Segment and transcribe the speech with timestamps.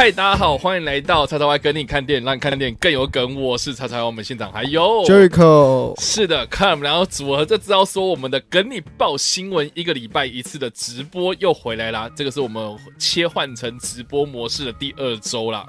[0.00, 3.38] 嗨，大家好，欢迎来到叉叉 Y 跟你看电影，让你看电影更有梗。
[3.38, 12.10] 我是叉叉 Y，我们现场还有 Jericho，是的，看我们两个组合这知道说，我们的跟你报新闻一个礼拜一次的直播又回来啦。
[12.16, 15.66] 这个是我们切换成直播模式的第二周啦。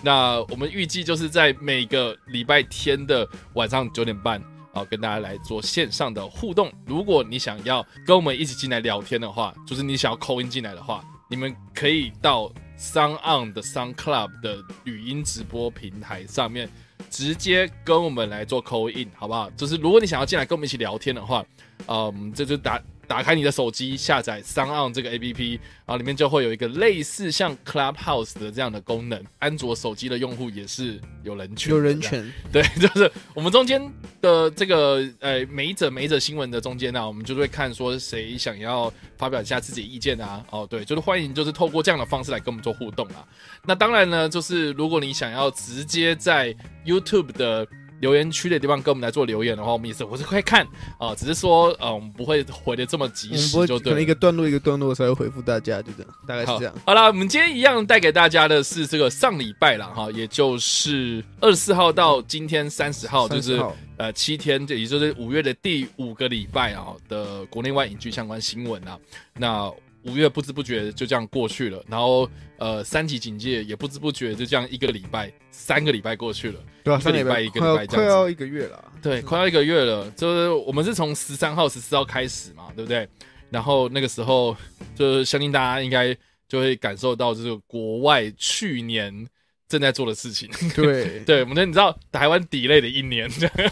[0.00, 4.40] 那我们预计就是在每个礼拜天的晚上九点半
[4.72, 6.70] 啊，跟大家来做线上的互动。
[6.86, 12.48] 如果你想要跟我们一起进来聊天的话，就是你想要扣音进来的话，你们可以到
[12.82, 16.68] Sound On 的 Sound Club 的语音直播平台上面，
[17.08, 19.48] 直接跟我们来做扣印，好不好？
[19.50, 21.44] 就是如果你想要进来跟我们一起聊天的话，
[21.86, 22.82] 嗯，这就打
[23.12, 25.50] 打开你的手机，下载 Sound On 这个 A P P，
[25.84, 29.22] 然后里面就会有一个类似像 Clubhouse 的这样的功能。
[29.38, 32.00] 安卓手机的用户也是有人权，有人。
[32.00, 33.78] 权，对， 就是我们中间
[34.22, 43.22] 的这个呃每一则每一则新闻的中间呢、我们就会看说谁想要发表一下自己的意见啊，哦对，就是欢迎就是透过这样的方式来跟我们做互动啊。
[43.62, 47.68] 那当然呢，就是如果你想要直接在 YouTube 的
[48.02, 50.66] 留言区的地方跟我们来做留言的话，我们也是我是会看
[50.98, 53.84] 啊、只是说呃我们不会回的这么及时就对。
[53.84, 56.74] 可能一个段落一个段落才会回复大家，就这样，大概是这样。
[56.84, 63.62] 好了，我们今天一样带给大家的是这个上礼拜了，哈，也就是二十四号到今天三十号，就是
[63.96, 68.98] 呃七天，这也就是五月的第五个礼拜啊的国内外影剧相关新闻啊。
[69.38, 69.72] 那
[70.04, 72.28] 五月不知不觉就这样过去了，然后
[72.62, 76.60] 呃三级警戒也不知不觉就这样一个礼拜、三个礼拜过去了。
[76.84, 78.92] 对啊，一个三礼拜一个礼拜这样子快要一个月了。
[79.02, 83.08] 对，快要一个月了，就是我们是从十三号、十四号开始嘛，对不对？
[83.50, 84.56] 然后那个时候，
[84.94, 86.16] 就是相信大家应该
[86.48, 89.26] 就会感受到，就是国外去年
[89.68, 90.48] 正在做的事情。
[90.74, 93.70] 对对，我们你知道台湾 delay 的一年， 对，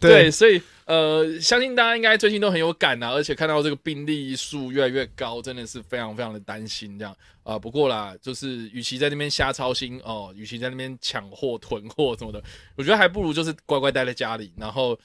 [0.00, 0.60] 对所以
[0.92, 12.44] 呃，相信大家应该最近都很有感啊，而且看到这个病例数越来越高，真的是非常非常的担心这样啊、不过啦，就是与其在那边瞎操心哦，与其在那边抢货囤货什么的，
[12.76, 14.96] 我觉得还不如就是乖乖待在家里，然后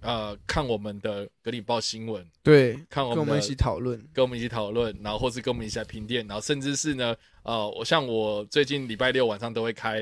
[0.00, 3.96] 呃看我们的格里报新闻，对，看我们跟我们一起讨论。
[4.12, 7.14] 跟我们一起讨论，然后或是跟我们一起来评电，然后甚至是呢，
[7.44, 10.00] 呃，我像我最近礼拜六晚上都会开，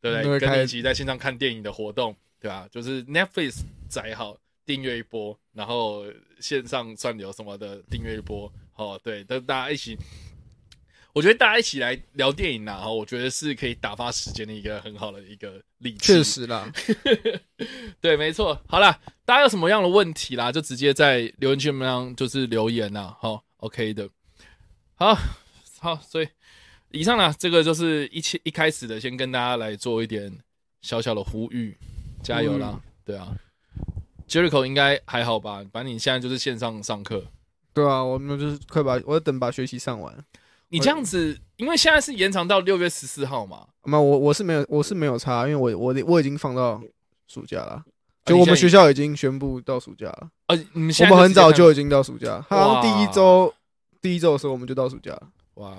[0.00, 0.38] 对不对？
[0.38, 6.04] 跟你一起在线上看电影的活动，对吧、就是 Netflix 载好订阅一波，然后
[6.40, 9.96] 线上串流什么的订阅一波，哦，对，等大家一起。
[11.14, 15.98] 我觉得大家一起来聊电影啊，我觉得是可以打发时间的一个很好的一个利器。
[15.98, 16.70] 确实啦，
[18.02, 18.60] 对，没错。
[18.68, 23.16] 好啦，大家有什么样的问题啦，就直接在留言区里面就是留言啦。
[23.18, 24.10] 好，OK 的。
[24.96, 25.16] 好，
[25.78, 26.28] 好，所以
[26.90, 30.30] 以上呢，这个就是一切一开始的，先跟大家来做一点
[30.82, 31.74] 小小的呼吁，
[32.22, 32.78] 加油啦！
[33.06, 33.34] 对啊
[34.28, 35.64] ，Jericho 应该还好吧？
[35.72, 37.24] 反正你现在就是线上上课，
[37.72, 40.14] 对啊，我们就是快把，我要等把学习上完。
[40.68, 43.66] 你这样子，因为现在是延长到六月十四号嘛。
[43.84, 46.82] 那我我是没有，我是没有差，因为我我我已经放到
[47.28, 47.84] 暑假了。
[48.24, 53.54] 就我们学校已经宣布到暑假了，呃，你们我们很早就已经到暑假，好像第一周
[54.02, 55.28] 第一周的时候我们就到暑假了。
[55.56, 55.74] 看哇，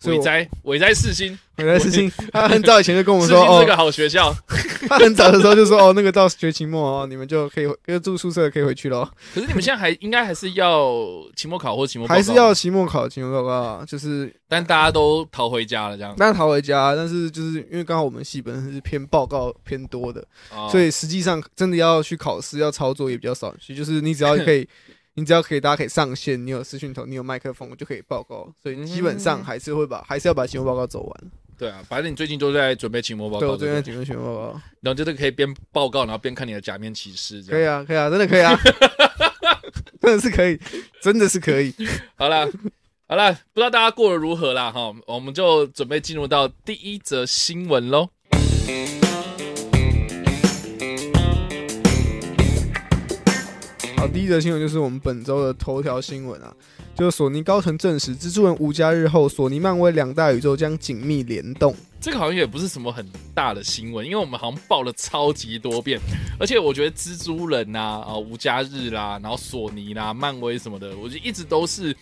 [0.00, 4.34] 所以我伟哉伟哉世新，本来事情，他很早以前就跟我们说，哦，新是个好学校。
[4.88, 9.08] 他很早的时候就说，哦，那个到学期末哦，你们就可以回跟住宿舍可以回去咯。
[9.32, 10.90] 可是你们现在还应该还是要
[11.36, 16.12] 期末考或期末还是要，期末考、期末报告啊，就是但大家都逃回家了这样。
[16.16, 24.66] 当然逃回家，但是就是因为刚好我们系本身是偏报告偏多的，哦所以实际上真的要去考试要操作也比较少，所以就是你只要可以。
[25.20, 28.50] 你只要可以，大家可以上线，你有视讯头，你有麦克风，我就可以报告。
[28.62, 31.30] 所以基本上还是会把，还是要把期末报告走完。
[31.58, 37.58] 对啊，反正你最近都在准备期末报告，对我最近在准备期末报告，然后就是可以边报告，然后边看你的假面骑士这样。
[37.58, 38.58] 可以啊，可以啊，真的可以啊，
[40.00, 40.58] 真的是可以，
[41.02, 41.74] 真的是可以。
[42.16, 42.48] 好啦，
[43.06, 48.08] 好啦，不知道大家过得如何啦哈，我们就准备进入到第一则新闻喽。
[54.00, 56.50] 好，第一则新闻就是我们本周的头条新闻啊，
[56.96, 61.76] 就是索尼高层证实，蜘蛛人无家日后，索尼漫威两大宇宙将紧密联动。
[62.00, 66.00] 这个好像也不是什么很大的新闻，因为我们好像报了超级多遍，
[66.38, 71.94] 而且我觉得蜘蛛人呐、啊、无家日啦，然后索尼啦、漫威什么的，我觉得一直都是，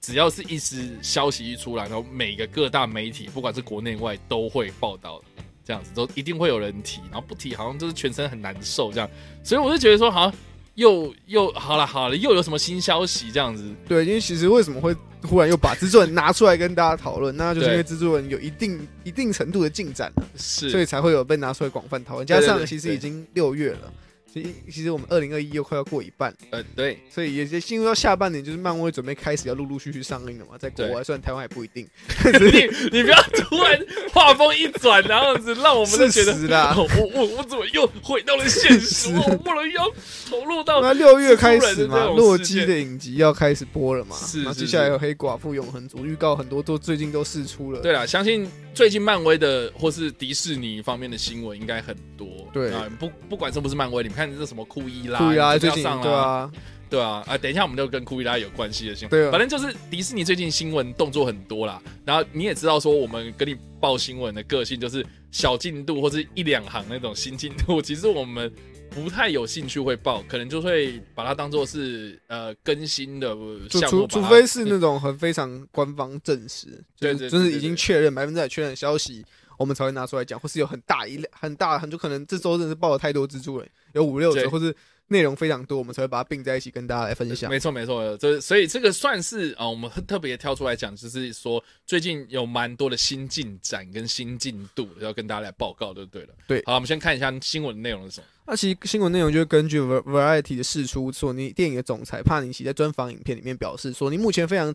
[0.00, 5.20] 只要是一时消息一出来，然后每个各大媒体，不管是国内外都会报道，
[5.64, 9.10] 这样子都一定会有人提，然后不提好像就是全身很难受这样，
[9.42, 10.34] 所以我就觉得说好像
[10.74, 17.96] 又又好了好了，又有什么新消息这样子，对，因为其实为什么会忽然又把蜘蛛人拿出来跟大家讨论，那就是因为对。
[17.96, 22.26] 蜘蛛人有一定一定程度的进展了，是，所以才会有被拿出来广泛讨论。
[22.26, 23.92] 加上其实已经六月了，
[24.32, 31.86] 其实其实我们二零二一又快要过一半，呃，对，所以也就进入到下半年，就是漫威准备开始要陆陆续续上映了嘛，在国外，虽然台湾还不一定。
[32.40, 33.78] 你你不要突然
[34.12, 36.32] 画风一转，然后子让我们都觉得，
[36.76, 39.10] 我我我怎么又回到了现实？
[39.28, 39.86] 我不能要
[40.30, 47.80] 投入到那六月开始嘛，洛基的影集要开始播了嘛，是，那接下来有黑寡妇、永恒族预告，很多都最近都试出了。
[47.80, 52.28] 对了，相信最近漫威的或是迪士尼方面的新闻应该很多。
[52.52, 56.50] 对啊，不不管是不是漫威，你们看这什么库伊拉，库伊拉最近上对啊。
[56.88, 59.10] 对啊，啊，等一下我们就跟库伊拉有关系的新闻。
[59.10, 61.80] 对，反正就是迪士尼最近新闻动作很多啦。
[62.04, 68.52] 然后你也知道说，我们跟你报新闻的个性就是小进度或是一两行那种新进度，其实我们
[68.94, 73.28] 不太有兴趣会报，可能就会把它当做是呃更新的
[73.70, 74.06] 项目。
[74.06, 79.24] 除除非是那种很非常官方证实，对对，就是已经确认百分之百确认的消息，
[79.58, 84.74] 我们才会拿出来讲，或是有很大一很大很多可能这周真的是报了太多蜘蛛人，有五六折，或是。
[85.08, 87.50] 内容非常多，我们才会把它并在一起跟大家来分享。
[87.50, 96.28] 没错，没错，这所以这个算是啊，我们特别挑出来讲，就是说最近有蛮多的新进展跟新进度要跟大家来报告，就对了。
[96.46, 98.26] 对，好，我们先看一下新闻内容是什么。
[98.44, 104.74] 那其实新闻内容就是根据 Variety 的释出，索尼电影的总裁帕尼奇在专访影片里面表示，索尼目前非常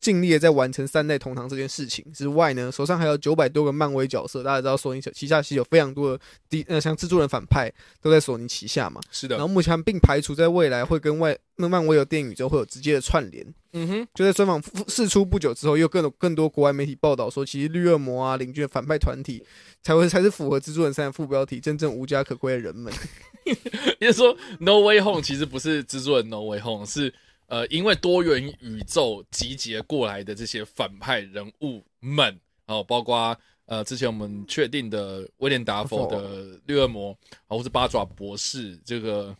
[0.00, 4.42] 尽力的在完成三代同堂这件事情之外呢，手上还有九百多个漫威角色。
[4.42, 9.36] 大家知道索尼旗下其实有非常多的第呃像蜘蛛人反派都在索尼旗下嘛，是的。
[9.36, 13.54] 然后目前并排除在未来会跟外那漫威有电影宇宙会有直接的串联。
[13.72, 19.44] 嗯哼，就在专访释出不久之后，又更多更多国外媒体报道说，其实绿恶魔啊领军反派团体
[19.82, 22.92] 才会才是符合蜘蛛人三的副标题，真正无家可归的人们。
[24.00, 27.12] 也就是说，No Way Home 其实不是蜘蛛人 No Way Home，是
[27.46, 37.10] 呃，因为多元宇宙集结过来的这些反派人物们哦，包括呃，之前我们确定的威廉达佛的绿恶魔
[37.46, 39.36] 啊，或是八爪博士这个。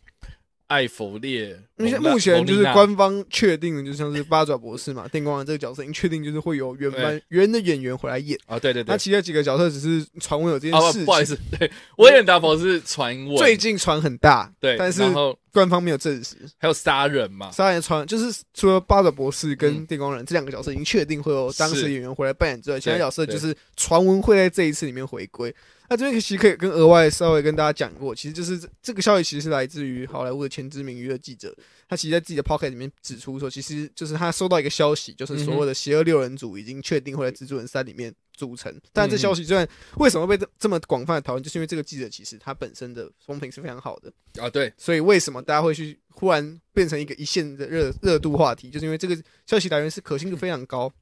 [0.68, 8.38] 艾弗列，目前就是官方确定的，就像是八爪博士嘛，电光人这个角色已经确定就是会有原班原的演员回来演。
[8.46, 15.02] 啊，对对对，那其他几个角色只是传闻有这件事，不好意思，对，威廉达佛是传闻，最近传很大，对，但是
[15.50, 25.54] 官方没有证实，还有杀人嘛，杀人传就是除了八爪博士跟电光人这两个角色已经确定会有当时演员回来扮演之外，其他角色就是传闻会在这一次里面回归。
[25.88, 31.54] 那这边其实可以跟额外稍微跟大家讲过，其实就是这个消息其实是来自于好莱坞的前知名娱乐记者，
[31.88, 38.74] 他其实在自己的 pocket 里面指出说，其实就是他收到一个消息，就是所谓的邪恶六人组已经确定会在蜘蛛人三里面组成。
[38.92, 44.12] 但这消息虽然为什么被这这么广泛的讨论，就是因为这个记者其实他本身的风评是非常好的
[44.42, 50.92] 啊，对，所以为什么大家会去忽然变成一个一线的热热度话题，就是因为这个消息来源是可信度非常高。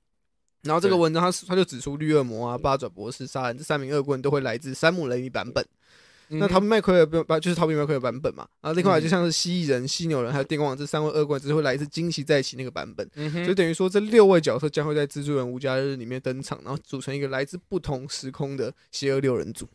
[0.67, 5.65] 然后这个文章他他就指出绿恶魔啊、八爪博士、杀人这三名恶棍都会来自山姆雷米版本。
[6.29, 8.45] 那逃避麦奎尔不就是逃避麦奎尔版本嘛？
[8.61, 13.09] 然后另外就像是蜥蜴人、犀牛人还有电光王这三位恶棍，只会来自惊奇在一起那个版本。
[13.47, 19.69] 就等于说这六位角色将会在蜘蛛人无家日里面登场，然后组成一个来自不同时空的邪恶六人组，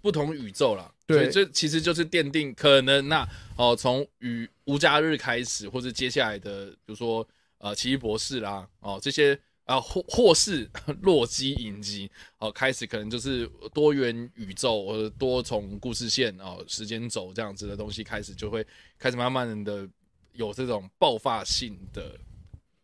[0.00, 0.88] 不同宇宙啦。
[1.08, 7.26] 对，这其实就是奠定可能那哦，从与无家日开始，或者接下来的，比如说
[7.58, 9.36] 呃奇异博士啦，哦这些。
[9.66, 10.66] 啊，或或是
[11.02, 18.66] 洛基影集，哦，开始可能就是多元宇宙或者多重故事线哦，时间轴这样子的东西开始就会
[18.98, 19.86] 开始慢慢的
[20.32, 22.18] 有这种爆发性的、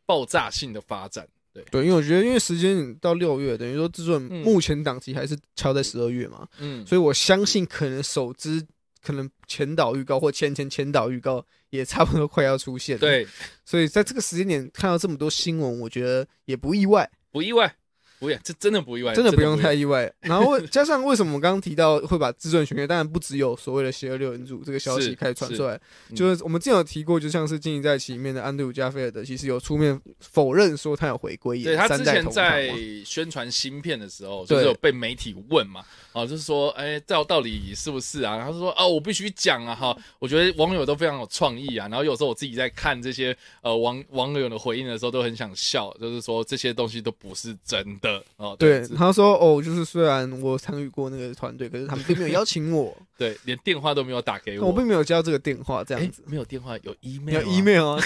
[0.04, 1.26] 爆炸性的发展。
[1.54, 8.66] 对对，因为我觉得，因为时间到六月，等于说制作目前档期还是敲在十二月嘛，嗯，所以我相信可能首支。
[9.02, 13.26] 可能前导预告或前前前导预告也差不多快要出现，对，
[13.64, 17.74] 所以在这个时间点看到这么多新闻，我觉得也不意外，不意外。
[18.22, 20.10] 不意这真的不意外，真的不用太意外。
[20.20, 25.80] 然后 加上为什么我刚刚提到会把自尊选月，当然不只有所谓的邪恶六人组这个消息开始传出来，
[26.14, 31.60] 就是我们之前有提过，就像是《经营在起》里面的安德鲁加菲尔德，其实有出面否认说他有回归。
[31.64, 32.72] 对他之前在
[33.04, 38.38] 宣传新片的时候，就是有被媒体问嘛，啊，就是说，哎，到到底是不是啊？
[38.44, 41.88] 他说，啊，我必须讲啊，哈，我觉得网友都非常有创意啊。
[41.88, 48.56] 然后有时候我自己在看这些呃网网友的回应的时候，都很想笑，就是说这些东西都不是真的哦。
[48.58, 48.86] 对。
[48.96, 58.02] 他说：“哦，就是虽然我参与过那个团队，可是他们并没有邀请我， 对，连电话都没有打给我，我并没有接到这个电话，这样子，没有电话，有 email，有 email 啊，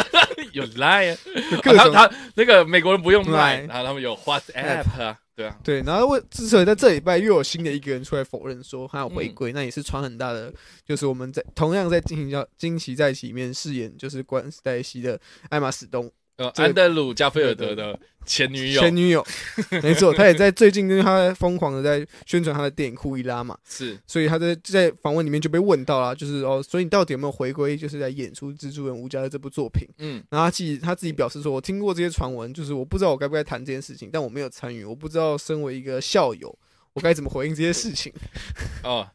[0.52, 1.16] 有 line，
[1.62, 10.52] 他他那个美国人不用 line，然后他们有 WhatsApp 啊，对啊，对，然后为之所以在这礼拜又有新的一个人出来否认说他要回归，那也是传很大的，
[10.86, 16.10] 就是我们在同样在进行叫惊奇在一起里面饰演就是关黛西的艾玛史东。”
[16.40, 18.80] 呃，安德鲁加菲尔德的前女友。
[18.80, 19.26] 前女友，
[19.82, 23.98] 没错，他也在最近，因为他在疯狂的在宣传他的电影《库伊拉》嘛，是。
[24.06, 29.86] 所以他在在访问里面就被问到了，就是哦，所以你到底有没有回归，就是在演出《蜘蛛人无家》的这部作品？
[29.98, 30.24] 嗯。
[30.30, 36.58] 然后他自己他自己表示说，我听过这些传闻，就是我不知道我该不该谈这件事情，但我没有参与，我不知道身为一个校友，
[36.94, 38.10] 我该怎么回应这些事情。
[38.82, 39.06] 哦，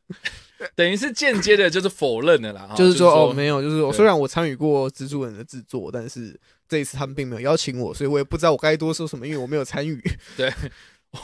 [0.75, 10.01] 等于是间接的就是否认的啦， 哈就是说哦，没有，就是我虽然我参与过蜘蛛人的制作，但是这一次他们并没有邀请我，所以我也不知道我该多说什么，因为我没有参与。
[10.37, 10.51] 对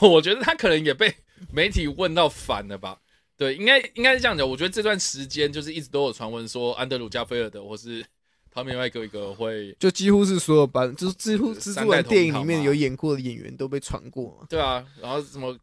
[0.00, 1.14] 我觉得他可能也被
[1.52, 2.98] 媒体问到烦了吧？
[3.36, 4.48] 对，应该应该是这样讲。
[4.48, 8.04] 我觉得这段时间就是一直都有传闻说安德鲁加菲尔德或是
[8.54, 14.46] 汤米麦格一个会，就几乎是所有版，就是几乎蜘蛛人电影里面有演过的演员都被传过嘛。
[14.48, 15.56] 对啊，然后什么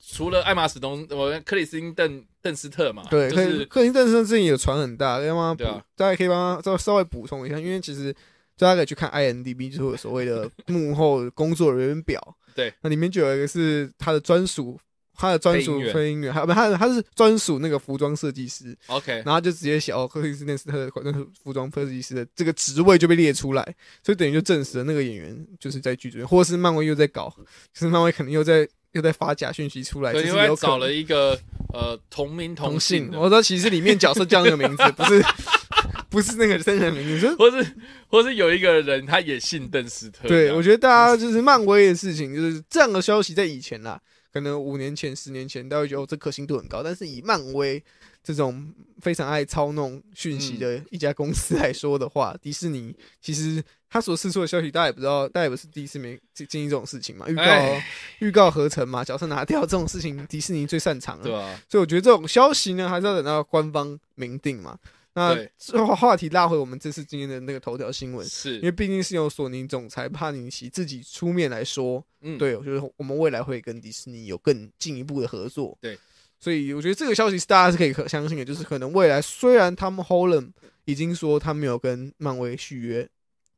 [0.00, 8.12] 除了艾玛史东，我克里斯汀邓邓斯特嘛，对，克就是克林顿森之前也传很大，要帮他补对啊，大家可以帮他稍稍微补充一下，因为其实
[8.56, 12.20] 大家可以去看 IMDB，就是所谓的幕后工作人员表，
[12.54, 14.78] 对，那里面就有一个是他的专属。
[15.14, 23.62] 他的专属配音员还他的他是专属那个服装设计师，OK，然后就直接写哦，克里斯汀斯特的那个服装设计师的这个职位就被列出来，
[24.02, 27.32] 所以等于就证实了那个演员就是在剧组，或者是漫威又在搞，
[27.74, 31.38] 就是漫威可能又在又在发假讯息出来，对，因就是有可能为找了一个
[31.72, 35.24] 呃同名同姓的，我说其实里面角色叫那个名字，不是
[36.10, 37.34] 不是那个真人名字。
[37.36, 37.66] 或是
[38.08, 43.98] 或是有一个人他也姓邓斯特，对，我觉得大家就是漫威的事情，就是这样的消息在以前啦，
[44.32, 47.82] 可能五年前、十年前，大家会觉得哦这可信度很高，但是以漫威
[48.22, 57.86] 这种非常爱操弄讯息的一家公司来说的话， 迪士尼其实他所释出的消息，大家也不知道，大家也不是第一次没经经历这种事情嘛，预告哎。
[58.20, 61.24] 预告合成嘛，角色拿掉这种事情， 迪士尼最擅长了。
[61.24, 64.78] 对啊，所以我觉得这种消息呢，还是要等到官方明定嘛。
[65.14, 65.50] 那对。
[65.58, 68.54] 这话话题拉回我们这次今天的那个头条新闻，是。
[68.56, 75.76] 因为毕竟是由索尼总裁帕尼奇自己出面来说，嗯，对，就是我们未来会跟迪士尼有更进一步的合作。
[75.82, 75.98] 对，
[76.42, 80.50] 所以我觉得这个消息是大家是可以可相信的，就是可能未来虽然他们 Holland
[80.86, 83.08] 已经说他没有跟漫威续约，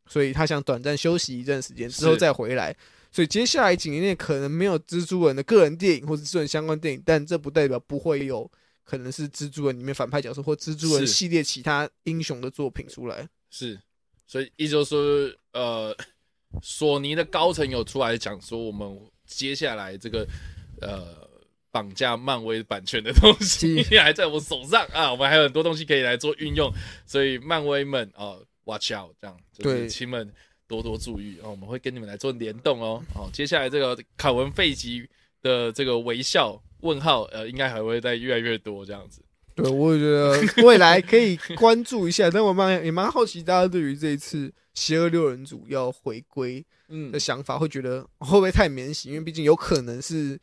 [0.07, 2.77] 所以他想短暂休息一段时间之后再回来。
[3.11, 8.51] 所以接下来几年内可能没有蜘蛛人的个人电影或者蜘蛛人相关电影，但这不代表不会有
[8.85, 13.27] 可能是蜘蛛人里面反派角色或蜘蛛人系列其他英雄的作品出来。
[13.49, 13.81] 是，
[14.27, 15.97] 所以意思就是说，呃，
[16.61, 20.27] 索尼的高层有出来讲说，我们接下来这个
[20.83, 21.24] 呃
[21.75, 26.73] 绑架漫威版权的东西还在我手上啊，我们还有很多东西可以来做运用，
[27.05, 30.33] 所以漫威们哦，watch out，这样，就是对亲们
[30.69, 33.03] 多多注意哦，我们会跟你们来做联动哦。
[33.13, 35.05] 好、接下来这个凯文费吉
[35.43, 39.21] 的这个微笑问号，呃，应该还会再越来越多这样子。
[39.57, 49.09] 对，我也觉得未来可以关注一下，但我蛮也蛮好奇大家对于这一次邪恶六人组要回归嗯的，想法，会觉得会不会太免洗？
[49.09, 50.39] 因为毕竟有可能是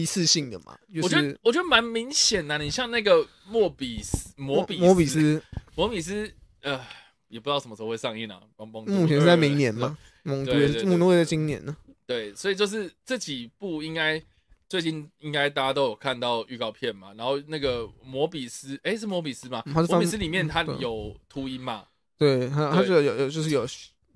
[0.00, 5.40] 一次性的嘛，就我觉得我觉得蛮明显的，你像那个莫比斯，摩比摩比斯
[5.76, 6.32] 摩比斯，
[6.62, 6.80] 呃，
[7.28, 8.40] 也不知道什么时候会上映啊。
[8.56, 11.76] 邦邦目前是在明年嘛，猛毒也是对对对猛毒也在今年呢。
[12.06, 14.20] 对，所以就是这几部应该
[14.68, 17.14] 最近应该大家都有看到预告片嘛。
[17.16, 19.62] 然后那个摩比斯，诶，是摩比斯吗？
[19.66, 21.84] 嗯它是翻摩比斯里面它有秃鹰嘛？
[22.18, 23.64] 对，他他对就有有就是有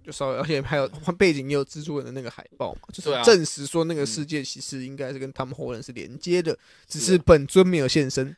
[0.05, 0.89] 就稍微，而且还有
[1.19, 6.57] 背景也有蜘蛛人的那个海报嘛，就是证实说那个世界其实应该是跟他们活人是连接的，
[6.89, 8.35] 只是本尊没有现身。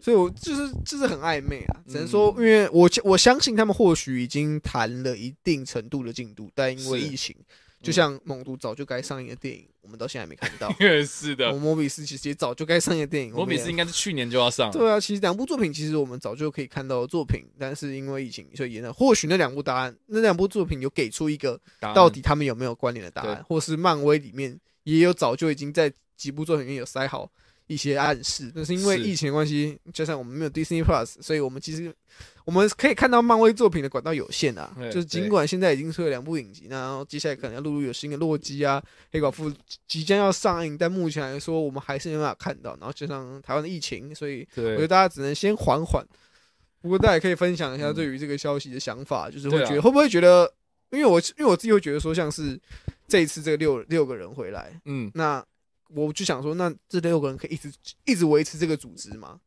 [0.00, 7.36] 所以我就是就是很暧昧啊，只能说，因嗯为我我相信他们或许已经谈了一定程度的进度，但因为疫情，
[7.82, 10.72] 就像《猛毒》早就该上映的电影，我们到现在还没看到。
[11.04, 14.70] 是的我，摩比斯其实也早就该上映的电影，摩比斯应该该是去年就要上。
[14.70, 18.92] 对啊，其实两部作品其实我们早就可以看到的作品，但是因为疫情所以延了。
[18.92, 21.60] 或许那两部答案，那两部作品有给出一个
[21.94, 27.30] 到底他们有没有关联的答对案，或是漫威里面也有早就已经在几部作品里面有塞好
[27.66, 31.94] 一些暗示，但是因为疫情的关系，加上我们没有 Disney Plus，所以我们其实
[32.44, 34.74] 我们可以看到漫威作品的管道有限啊。
[34.90, 39.52] 就是尽管现在已经出了两部影集，那然后接下来可能要陆陆有新的洛基啊、黑寡妇
[39.86, 42.76] 即将要上映，但目前来说我们还是没办法看到。
[42.78, 46.04] 然后加上台湾的疫情，所以我觉得，大家只能先缓缓。
[46.80, 50.52] 不过大家也可以分享一下对于这个消息的想法，就是会觉得会不会觉得，
[50.90, 52.60] 因为我因为我自己会觉得说，像是
[53.06, 55.44] 这一次这个六六个人回来，嗯，那
[55.94, 57.72] 我就想说，那这六个人可以一直
[58.04, 59.40] 一直维持这个组织吗？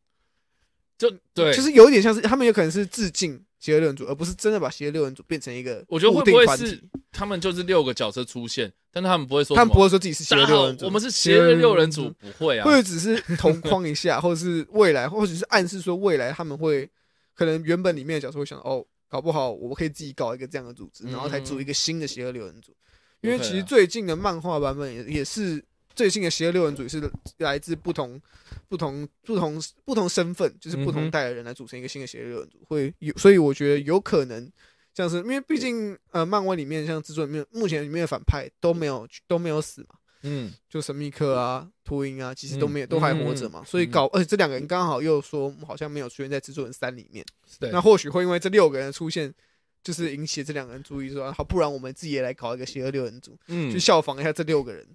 [0.97, 6.81] 就对，就是有一点像是他们有可能是致敬邪恶六人组，而不是真的把邪恶六人组变成一个我觉得会不会是。
[7.11, 12.71] 他们就是六个角色出现，但是他们不会说他们不会说自己是邪恶六人，组，我们是邪恶六人组，，不会啊或。
[12.71, 16.89] 者只是同框一下，或者是未来，或者是暗示说未来他们会
[17.33, 22.73] 可能原本里面的角色会想哦，搞不好我们可以自己搞一个这样的组织，嗯然后才组一个新的邪恶六人组。
[23.21, 25.63] 因为其实最近的漫画版本也也是
[25.95, 27.01] 最新的邪恶六人组是
[27.37, 28.21] 来自不同
[28.67, 34.51] 不同不同不同身份，就是不同代的人来组成一个新的邪恶六人组，会有，所以我觉得有可能。
[34.93, 42.87] 像是因为毕竟呃，漫威里面像制作里面目前里面的反派都没有都没有死嘛，嗯，就神秘客啊、秃鹰啊，其实都没有、嗯。
[42.87, 47.25] 都还活着嘛，所以搞而且这两个人刚好又说好像没有出现在制作人三里面，
[47.59, 49.33] 对，那或许会因为这六个人的出现，
[49.83, 53.69] 就是引起这两个人注意说，好，不然我们自己也来搞一个邪恶六人组，嗯。
[53.69, 54.87] 去效仿一下这六个人。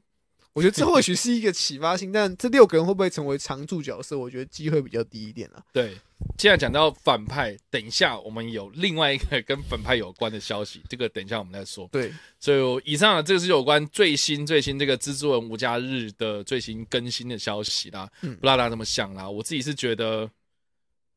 [0.52, 4.18] 我觉得这或许是一个启发性，但这六个人会不会成为常驻角色？
[4.18, 5.62] 我觉得机会比较低一点啊。
[5.72, 5.96] 对，
[6.36, 11.88] 既然讲到反派，等一下我们有另外一个跟反派有关的消息，这个等一下我们再说。
[11.92, 19.30] 对，所以以上的这个是有关最新最新这个蜘蛛人无家日的最新更新的消息啦，嗯不知道大家怎么想啦？
[19.30, 20.28] 我自己是觉得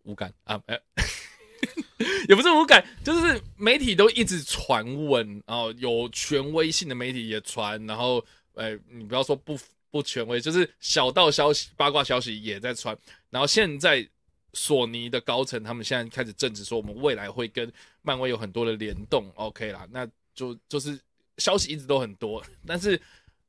[0.03, 0.77] 无感啊，呃
[2.29, 8.23] 也不是无感，就是媒体都一直传闻，然后有权威性的媒体也传，然后
[8.53, 9.57] 呃，你不要说不
[9.91, 12.97] 不权威，就是小道消息、八卦消息也在传，
[13.29, 14.07] 然后现在。
[14.55, 20.95] 索尼的高层他们现在开始证实说，我们未来会跟漫威有很多的联动，OK 啦，那就就是
[21.39, 23.01] 消息一直都很多， 但是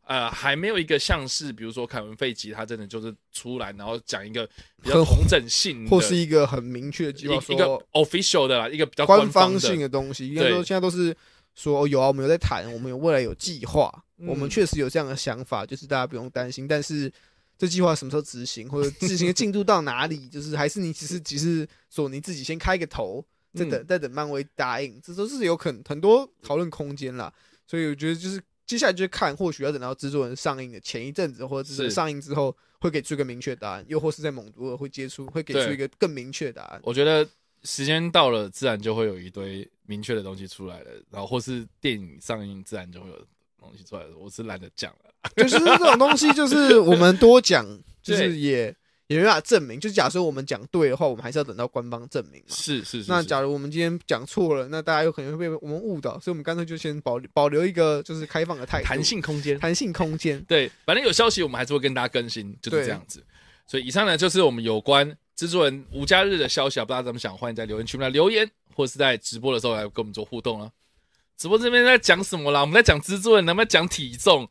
[0.07, 4.47] 呃还没有一个像是比如说凯文费吉他真的就是出来，然后讲一个
[4.83, 10.29] 比较很同整性的，或是一个很明确的计划，一一个说 official 的啦，一个比较官方方性的，东西。
[10.29, 11.15] 应对该说现在都是
[11.55, 16.69] 说哦有啊，我们有在谈，我们有未来有计划，嗯我们确实有这样的想法，就是大家不用担心。
[16.69, 17.13] 但是
[17.59, 27.33] 这计划什么时候执行，或者执行的进度到哪里， 就是还是你只是只是索尼自己先开个头，再等嗯再等漫威答应，这都是有可能很多讨论空间啦。
[27.67, 36.81] 所以我觉得就是接下来就是看，或许要等到制作人上映的前一阵子，或者是是上映之后会给出一个明确答案，又或是在蒙多尔会接触会给出一个更明确答案。
[36.85, 37.27] 我觉得
[37.63, 43.27] 时间到了，自然就会有一堆明确的东西出来了，然后或是电影上映，自然就会有
[43.69, 44.11] 东西出来了。
[44.19, 47.67] 我是懒得讲了， 就是这种东西，就是我们多讲，
[48.03, 48.75] 就是也
[49.07, 49.79] 也没办法证明。
[49.79, 52.55] 就是假设我们讲对的话，我们还是要等到官方证明嘛。
[52.55, 60.43] 是是是，那假如我们今天讲错了，那大家有可能会被我们误导，所以我们干脆就先保保留一个就是开放的态度，弹性空间，弹性空间。
[60.45, 63.25] 对，反正有消息我们还是会跟大家更新，就是这样子。
[63.67, 70.71] 所以以上呢就是我们有关制作人吴家日的消息啊，不知道怎么想，欢迎在留言区来留言，或者是在直播的时候来跟我们做互动啊。
[71.37, 72.61] 直播这边在讲什么啦？
[72.61, 74.49] 我们在讲蜘蛛人，能不能讲体重？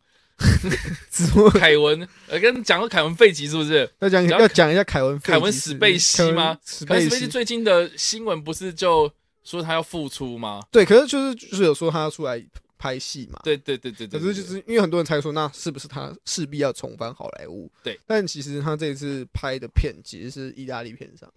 [1.12, 3.90] 直播凯文，呃，跟讲个凯文费奇是不是？
[4.00, 6.58] 要讲讲要讲一下凯文凯文史贝西吗？
[6.66, 9.10] 史贝西最近的新闻不是就
[9.44, 10.60] 说他要复出吗？
[10.72, 12.44] 对，可是就是就是有说他要出来
[12.80, 13.40] 拍戏嘛。
[13.44, 17.72] 对对对对对，可是就是因为很多人猜说，那是不是他势必要重返好莱坞？
[17.84, 21.32] 对，但其实他这一次拍的片其实是意大利片商。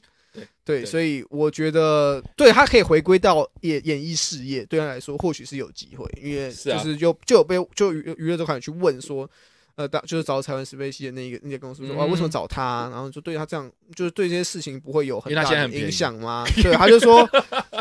[0.65, 9.29] 对对，所以我觉得对他可以回归到演演艺事业，对他来说或许是有机会，因为是啊就是就就有被就娱娱乐周刊有去问说。
[9.77, 12.89] 呃，当就是找台湾史贝西的那个那些公司说，嗯啊，为什么找他？
[12.91, 16.47] 然后就对他这样，就是对这些事情不会有很因为大的现在很便宜影响吗？
[16.63, 17.29] 对，他就说，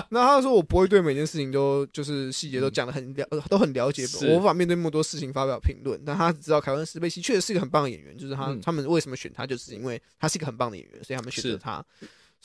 [0.10, 5.98] 那他说我不会对每件事情都就是细节都讲的很了，呃都很了解，是我无法面对那么多事情发表评论。
[6.06, 11.82] 但他只知道凯文史贝西确实是一个很棒的演员，就是他、嗯他们为什么选他，就是因为他是一个很棒的演员，所以他们选择是他。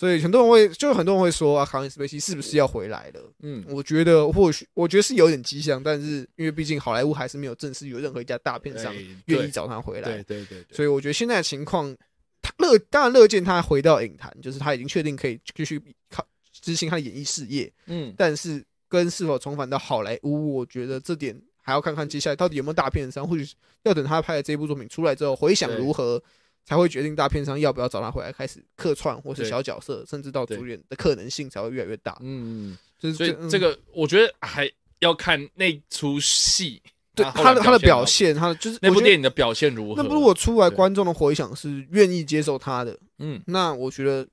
[0.01, 3.21] 所以很多人会，就很多人会说啊，卡文斯贝西是不是要回来了？
[3.43, 11.95] 嗯，我觉得或许，我觉得是有点迹象，但是因为毕竟好莱坞还是没有正式有任何一家大片商哎愿意找他回来，对对对对，所以我觉得现在的情况，
[12.41, 16.27] 他乐当然乐见他回到影坛，就是他已经确定可以继续靠
[16.63, 23.47] 执行他的演艺事业，嗯，但是跟是否重返到好莱坞，我觉得这点还要看看接下来到底有没有大片商，或许
[23.83, 26.23] 要等他拍的这部作品出来之后，回想如何，
[26.65, 32.17] 才会决定大片商要不要找他回来开始客串或是小角色，甚至到主演的可能性才会越来越大。
[32.21, 33.51] 嗯，就是所以嗯。
[33.51, 34.71] 这个我觉得还
[35.01, 36.81] 要看那出戏，
[37.15, 40.03] 对他的他的表表现，他的就是那部电影的表现如何？
[40.03, 44.27] 那如果出来观众的回响是愿意接受他的，嗯，那我觉得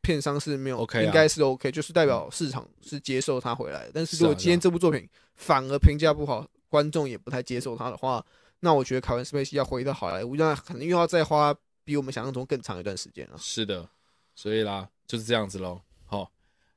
[0.00, 1.02] 片商是没有 OK 啊。
[1.02, 3.90] 应该是 OK，就是代表市场是接受他回来。
[3.92, 5.06] 但是如果今天这部作品
[5.36, 8.24] 反而评价不好，观众也不太接受他的话，
[8.64, 13.36] 那我觉得凯文·斯佩西要回到好莱坞，那可能又要再花比我们想象中更长一段时间了。
[13.38, 13.86] 是的，
[14.34, 15.82] 所以啦，就是这样子喽。
[16.06, 16.32] 好，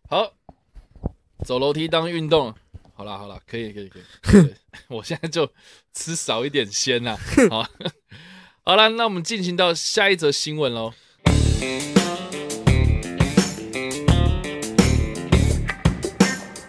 [0.10, 0.34] 好，
[1.46, 2.54] 走楼梯当运动。
[2.94, 4.00] 好啦，好啦，可以，可以，可
[4.38, 4.54] 以。
[4.90, 5.50] 我现在就
[5.94, 7.18] 吃少一点鲜啦。
[7.50, 7.66] 好，
[8.66, 10.94] 好啦，那我们进行到下一则新闻喽。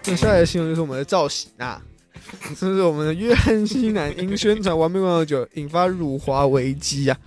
[0.04, 1.82] 那下一则新闻就是我们的赵喜娜，
[2.58, 7.18] 这是我们的约翰西南因宣传《完美万有酒》引发辱华危机啊！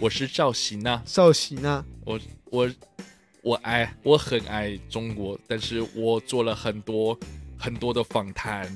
[0.00, 2.70] 我是赵喜娜，赵喜娜，我我
[3.42, 7.18] 我爱我很爱中国，但是我做了很多
[7.58, 8.68] 很多的访谈，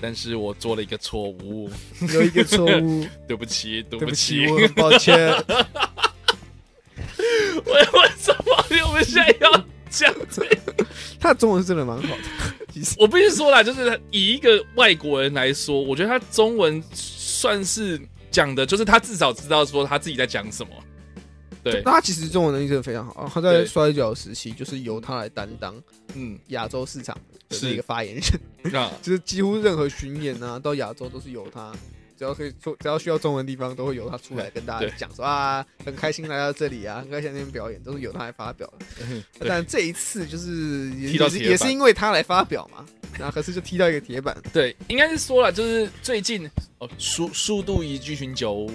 [0.00, 1.70] 但是我做了一个错误，
[2.12, 5.16] 有一个错误， 对不起，对对不起，起，我很抱歉。
[7.64, 8.86] 我为什么？
[8.88, 9.52] 我们现在要
[9.90, 10.86] 讲这个？
[11.18, 12.59] 他中文是真的蛮好的，
[12.98, 20.72] 我必须说啦，就是以一个外国人来说，我觉得他中文算是讲的，就是他至少知道说他自己在讲什么。
[21.62, 25.74] 对，那他其实中文能力真的非常好，他在摔跤时期就是由他来担当
[26.14, 27.14] 嗯，亚洲市场
[27.48, 28.70] 的是一个发言人，是
[29.02, 31.70] 就是几乎任何巡演啊到亚洲都是由他。
[32.20, 38.84] 只要可以出，只要需要中文的地方，都会由他出来 跟大家讲说啊，很开心来到这里啊，很开心在那边表演，都是由他来发表的。
[39.38, 42.84] 对但这一次就是也是也是因为他来发表嘛，
[43.18, 48.70] 然后可是就踢到一个铁板， 对，应该是说了，就是最近哦，《速速度与激情九》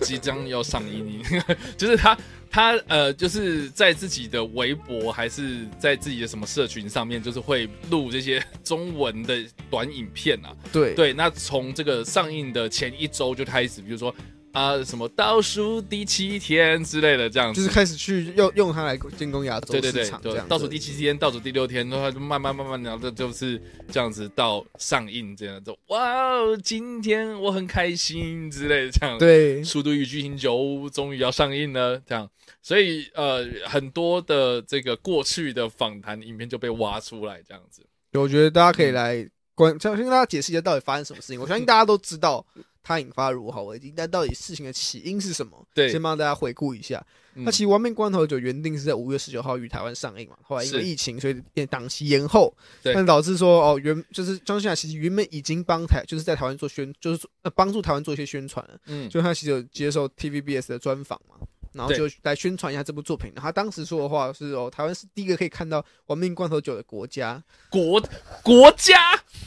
[0.00, 1.22] 即将要上映，
[1.76, 2.16] 就是他
[2.50, 10.54] 他呃，就是在自己的微博还是在自己的什么社群上面，就是会录这些中文的短影片啊。
[10.72, 14.14] 对对，那从这个上映的前一周就开始，比如说
[14.52, 30.56] 啊、什么倒数第七天之类的这样子，就是开始去用用它来进攻亚洲对对对市场，这样，子对倒数第七天，倒数第六天，然后就慢慢慢慢，然后这就是这样子到上映这样子，哇哦，今天我很开心之类的这样。，对《速度与激情九》
[30.90, 32.28] 终于要上映了，这样，
[32.62, 37.82] 所以呃，很多的这个过去的访谈影片就被挖出来，这样子。
[38.12, 41.40] 我觉得大家可以来关，先跟大家解释一下到底发生什么事情。
[41.40, 42.44] 我相信大家都知道
[42.88, 45.62] 它引发如何危机，但到底事情的起因是什么？
[45.74, 47.04] 对先帮大家回顾一下。
[47.34, 61.36] 嗯那其实《亡命关头九》原定是在五月十九号于台湾上映嘛，后来因为疫情，所以变档期延后，对但导致说哦，原就是张信雅其实原本已经帮台就是在台湾做宣，就是帮助台湾做一些宣传了，嗯，就他其实有接受 TVBS 的专访嘛。
[61.74, 63.30] 然后就来宣传一下这部作品。
[63.36, 68.02] 他当时说的话是：哦，台湾是第一个可以看到《亡命关头九》的国家，国
[68.42, 68.96] 国家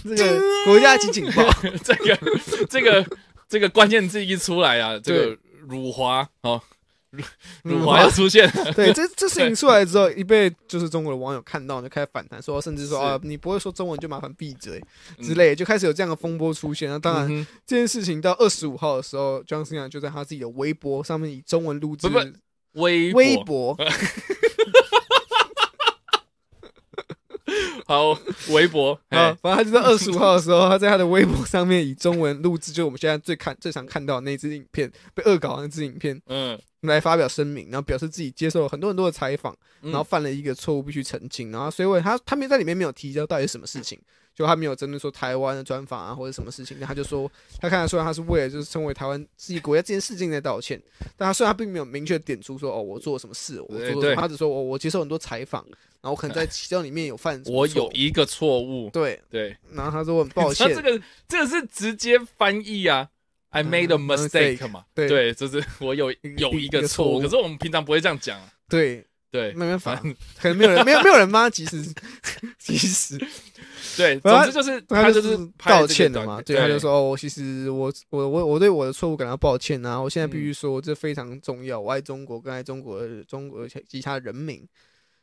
[0.03, 1.43] 这个国家级警报。
[1.83, 2.17] 这个
[2.69, 3.03] 这个
[3.51, 5.37] 这个关键字一出来啊，这个
[5.67, 6.61] 辱华哦，
[7.63, 7.99] 辱华。
[7.99, 14.81] 要出现， 对，这 这事情出来之后，一被就是中国的网友看到，就开始反弹，说甚至说啊，你不会说中文就麻烦闭嘴
[15.21, 16.89] 之类的，就开始有这样的风波出现。
[16.89, 22.07] 那当然，嗯这件事情到二十五号的时候，John Cena 就在他自己的微博上面以中文录制
[22.75, 23.75] 微微博。
[23.75, 23.85] 博，
[27.87, 28.17] 好
[28.49, 39.91] 微博 啊哎，反正他就在二十五号的时候，他在他的微博上面以中文录制，就我们现在最看 最常看到的那支影片被恶搞的那支影片嗯，来发表声明，然后表示自己接受了很多很多的采访，嗯。
[39.91, 43.99] 然后犯了一个错误必须澄清，然后所以他他没在里面没有提交到底是什么事情，
[44.35, 50.81] 就他没有针对说台湾的专访啊或者什么事情，那他就说他看得出来他是为了就是成为台湾自己国家这件事情在道歉，
[51.17, 53.61] 但他虽然他并没有明确点出说哦我做了什么事，
[54.15, 55.63] 他只说我我接受很多采访，
[56.01, 63.09] 然后我可能在其中里面有犯我有一个错误，对，对，然后他说我很抱他 歉这，个这个是直接翻译啊。
[63.53, 65.09] I made a 嗯 mistake 嘛，对。
[65.09, 71.81] 对，就是我有有一个错误，可是我们平常不会这样讲啊，对，对，没办法反正，可能没有人没有没有人骂，其实
[72.59, 73.17] 其实。
[73.97, 80.39] 对，总之就是他就是道歉的嘛，对，他就说哦，我其实我我我我对我的错误感到抱歉啊，我现在必嗯。
[80.39, 84.57] 须说这非常重要，我爱中国，更爱中国的中国其他人民，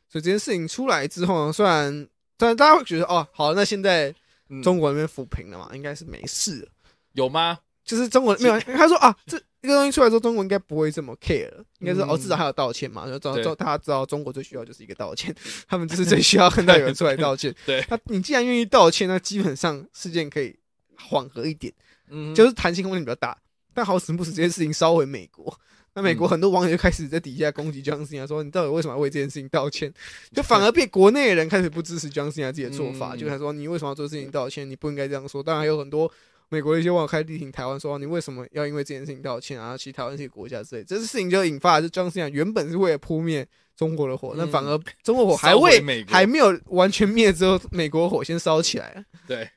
[0.07, 1.91] 所以这件事情出来之后呢，虽然
[2.37, 4.13] 虽然大家会觉得哦，好，那现在
[4.49, 4.61] 嗯。
[4.61, 6.67] 中国那边抚平了嘛，应该是没事了，
[7.13, 7.59] 有吗？
[7.85, 15.35] 就是中国没有，他说啊，这一个东西出来之后，中国应该不会这么 care 了，应该是、嗯哦，至少还有道歉嘛，就知道对知道大家知道中国最需要就是一个道歉，
[15.67, 17.53] 他们就是最需要看到有人出来道歉。
[17.65, 20.55] 对那你既然愿意道歉，那基本上事件可以
[20.95, 21.73] 缓和一点，
[22.09, 23.37] 嗯，就是弹性空间比较大。
[23.73, 25.57] 但好死不死，这件事情烧回美国，
[25.93, 29.93] 那美国嗯很多网友就开始在底下攻击 John Cena，说你到底为什么要为这件事情道歉？
[30.33, 34.69] 就 反而被国内的人开始不支持 John Cena 自己的做法，嗯就开始说你为什么要做事情道歉？
[34.69, 35.41] 你不应该这样说。
[35.41, 36.11] 当然还有很多
[36.49, 39.77] 美国的一些网友开始力挺台湾，说你为什么要因为这件事情道歉啊？
[39.77, 49.03] 其实台湾是一个国家之类，这件事情就引发了就 John Cena 原本是为了扑灭中国的火，那嗯反而中国火还未还没有完全灭之后，美国火先烧起来了。
[49.27, 49.49] 对，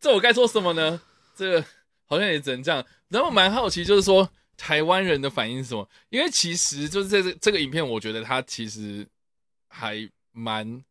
[0.00, 1.00] 这我该说什么呢？
[1.36, 1.64] 这个
[2.06, 2.84] 好像也只能这样。
[3.08, 5.86] 然后我蛮好奇，就是说台湾人的反应是什么？
[6.08, 9.06] 因为其实就是这个这个影片，我觉得它其实
[9.68, 10.82] 还蛮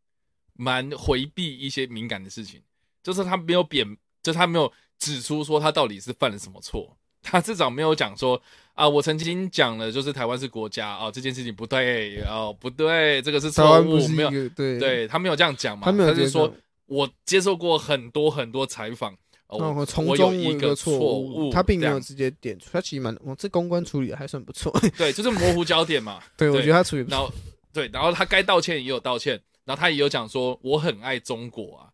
[0.60, 2.62] 蛮回避一些敏感的事情，
[3.02, 4.70] 就是他没有贬，就他没有
[5.00, 6.98] 指出说他到底是犯了什么错。
[7.22, 8.42] 他至少没有讲说
[8.74, 16.54] 啊，我曾经讲了，就是台湾是国家啊，这件事情不对哦，不对，这个是错误，没有对对他没有这样讲嘛，他没有就是说
[16.86, 19.14] 我接受过很多很多采访，
[19.48, 24.74] 哦，我从我中有一个错误，他并没有直接点出，他其实蛮，我这公关处理的还算不错。
[24.98, 26.22] 对，就是模糊焦点嘛。
[26.38, 27.18] 对，我觉得他处理不错。
[27.18, 27.34] 然后
[27.74, 29.40] 对，然后他该道歉也有道歉，
[29.70, 31.94] 然后他也有讲说我很爱中国啊，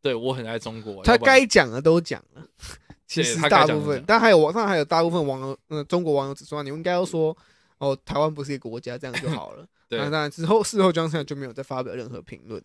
[0.00, 1.02] 对我很爱中国啊。
[1.04, 2.46] 他该讲的都讲了，
[3.08, 7.36] 其实大部分但还有网上还有大部分网友，呃，中国网友指出啊，你们应该要说，
[7.78, 9.66] 哦，台湾不是一个国家，这样就好了。
[9.90, 12.62] 对那当然之后事后江 o 就没有再发表任何评论。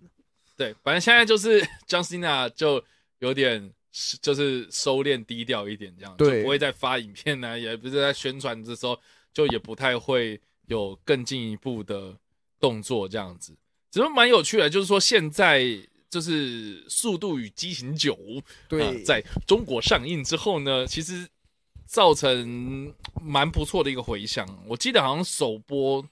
[0.56, 2.84] 对，反正现在就是 John Cena 就
[3.18, 3.74] 有点
[4.22, 8.96] 就是收敛低调一点，这样对就不会再发影片呢、也不是在宣传的时候，
[9.34, 12.16] 就也不太会有更进一步的
[12.60, 13.56] 动作这样子。
[13.92, 15.64] 只是蛮有趣的，就是说现在
[16.10, 18.16] 就是《速度与激情九》
[18.68, 21.28] 对，啊在中国上映之后呢，其实
[21.86, 24.48] 造成蛮不错的一个回响。
[24.68, 26.04] 我记得好像首播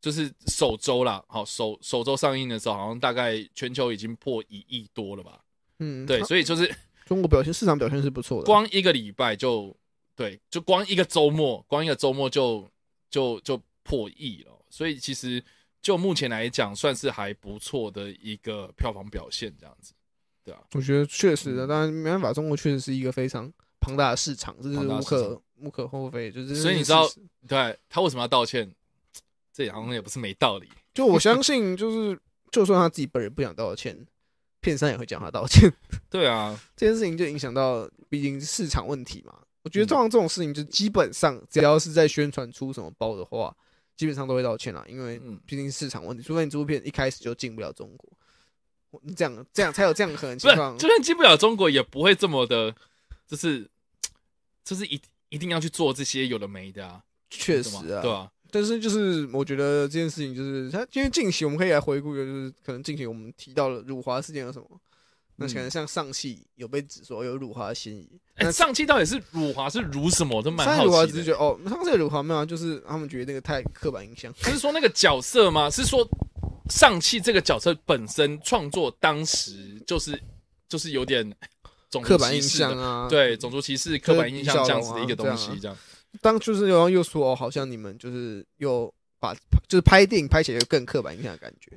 [0.00, 5.40] 就是首周啦，好首首周上映的时候，好像大概全球已经破一亿多了吧？
[5.78, 6.70] 嗯，对，所以就是
[7.06, 8.44] 中国表现市场表现是不错的。
[8.44, 9.74] 光一个礼拜就
[10.14, 12.68] 对，就光一个周末，光一个周末就
[13.10, 14.52] 就就破亿了。
[14.68, 15.42] 所以其实
[15.82, 19.92] 就目前来讲，算是还不错的一个票房表现，这样子，
[20.44, 26.30] 对啊，我觉得确实嗯的，当然没办法，中国确实是一个非常庞大的市场，这是无可无可厚非。
[26.30, 27.10] 就是所以你知道
[27.48, 28.72] 对他为什么要道歉？
[29.52, 30.68] 这好像也不是没道理。
[30.94, 32.18] 就我相信，就是
[32.50, 34.06] 就算他自己本人不想道歉，
[34.60, 35.70] 片商也会讲他道歉。
[36.08, 39.34] 对啊，这件事情就影响到，毕竟市场问题嘛。
[39.64, 43.54] 我觉得嗯通常这种事情，就基本上只要是在宣传出什么包的话，
[44.02, 46.24] 基本上都会道歉啦，因为嗯毕竟市场问题。
[46.24, 48.10] 除非你这部片一开始就进不了中国，
[49.00, 50.76] 你这样这样才有这样可能情况，。
[50.76, 52.74] 就算进不了中国，也不会这么的，
[53.28, 53.70] 就是
[54.64, 58.28] 就是一一定要去做这些有的没的啊，确实啊，对啊？
[58.50, 64.80] 但是就是我觉得这件事情就是它，因为近期我们可以来回顾一个，就是可能近期我们提到了辱华事件有什么，
[65.36, 70.36] 那可能像上汽有被指说有辱华嫌疑，哎、那上汽到底是辱华是辱什么？
[70.36, 71.18] 我都蛮上辱华好奇的。
[71.18, 74.32] 只是觉得哦，上次的辱华没有啊，就是他们觉得那个太刻板印象。
[74.42, 75.68] 是说那个角色吗？
[75.70, 76.06] 是说
[76.70, 80.20] 上汽这个角色本身创作当时就是
[80.68, 81.28] 就是有点
[81.90, 85.76] 种族刻板印歧视啊，对种族歧视、刻板印象这样子的一个东西，这样。
[86.20, 89.34] 当就是然后又说哦，好像你们就是又把
[89.68, 91.70] 就是拍电影拍起来有更刻板印象的感觉，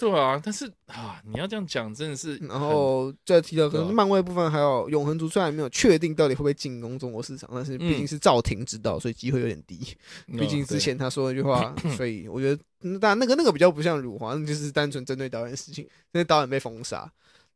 [0.00, 9.78] 对啊，但是啊，你要这样讲，真的是，然后再提到可能漫威部分还有永恒族，虽然没有确定到底会不会进攻中国市场，但是毕竟是赵婷知道，所以机会有点低。
[10.28, 17.00] 嗯毕竟之前他说那句话，所以我觉得，嗯当然那个那个比较不像辱华，那就是单纯针对导演的事情，那为导演被封杀。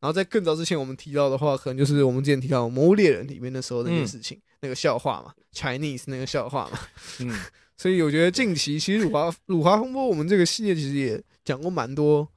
[0.01, 6.79] 然后在更早之前，我们提到的话，可能就是我们之前提到《魔物猎人》里面的时候那件事情，那个笑话嘛，Chinese 那个笑话嘛。
[7.21, 7.35] 嗯，
[7.79, 12.29] 所以我觉得近期其实辱华辱华风波，我们这个系列其实也讲过蛮多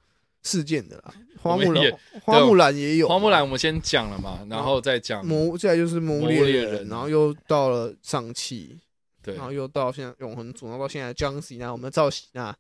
[0.48, 1.14] 事件的啦。
[1.40, 8.78] 花木兰，花木兰也有，花木兰我们先讲了嘛，然后再讲魔，再来就是魔猎人，猎人然后又到了上汽，
[9.22, 12.54] 对然后又到现在永恒族，然后到现在江西那我们的赵喜娜，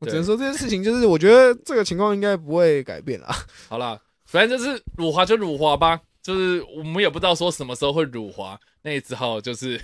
[0.00, 3.28] 我只能说这件事情就是，我觉得这个情况应该不会改变啦。
[3.68, 9.80] 好啦，反正就是辱华就辱华吧，就是我们也不知道说什么时候会辱华，那也只好就是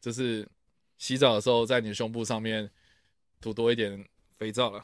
[0.00, 0.46] 就是
[0.98, 2.70] 洗澡的时候在你的胸部上面
[3.40, 4.04] 涂多一点
[4.38, 4.82] 肥皂了。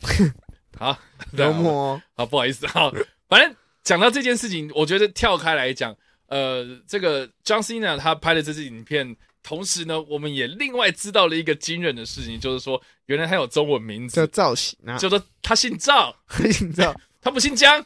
[0.78, 0.98] 好，
[1.36, 2.92] 对啊幽默哦， 好，不好意思，好，
[3.28, 5.94] 反正讲到这件事情，我觉得跳开来讲，
[6.26, 16.14] 呃，这个 John Cena 他拍的这支影片，同时呢，我们也另外知道了一个惊人的事情，就是说，原来他有中文名字叫，赵喜娜，叫做他姓赵，
[16.44, 17.84] 你知道他不姓江，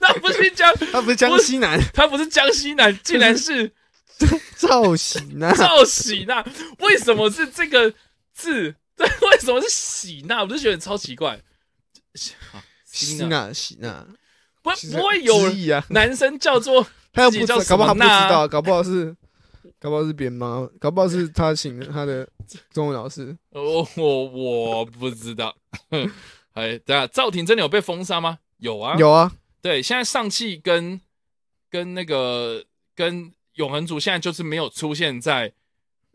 [0.00, 3.72] 他不姓江， 他不是江西男，他不是江西男，竟然是
[4.56, 6.44] 赵喜娜，赵喜娜，
[6.80, 7.92] 为什么是这个
[8.34, 8.74] 字？
[8.96, 10.42] 对， 为什么是喜娜？
[10.42, 11.38] 我就觉得超奇怪。
[12.50, 14.06] 好喜娜娜喜娜，
[14.62, 19.14] 不不会有之意啊，男生叫做 他又不叫搞不好他不知道，搞不好是。
[19.78, 20.66] 搞不好是别人吗？
[20.80, 22.26] 搞不好是他请他的
[22.72, 23.36] 中文老师。
[23.50, 25.54] 我我我不知道。
[26.54, 28.38] 哎，等下赵婷真的有被封杀吗？
[28.56, 28.96] 有啊，。
[28.96, 30.98] 有啊，对，现在上汽跟
[31.70, 35.52] 跟那个跟永恒族现在就是没有出现在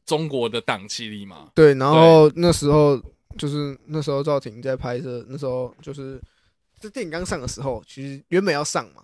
[0.07, 1.51] 中国的档期里嘛。
[1.53, 2.99] 对，然后那时候
[3.37, 6.21] 就是那时候赵婷在拍摄，那时候就是
[6.79, 9.03] 这电影刚上的时候，其实原本要上嘛，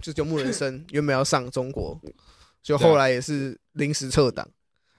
[0.00, 2.00] 就是《游牧人生》原本要上中国，
[2.62, 4.48] 就后来也是临时撤档。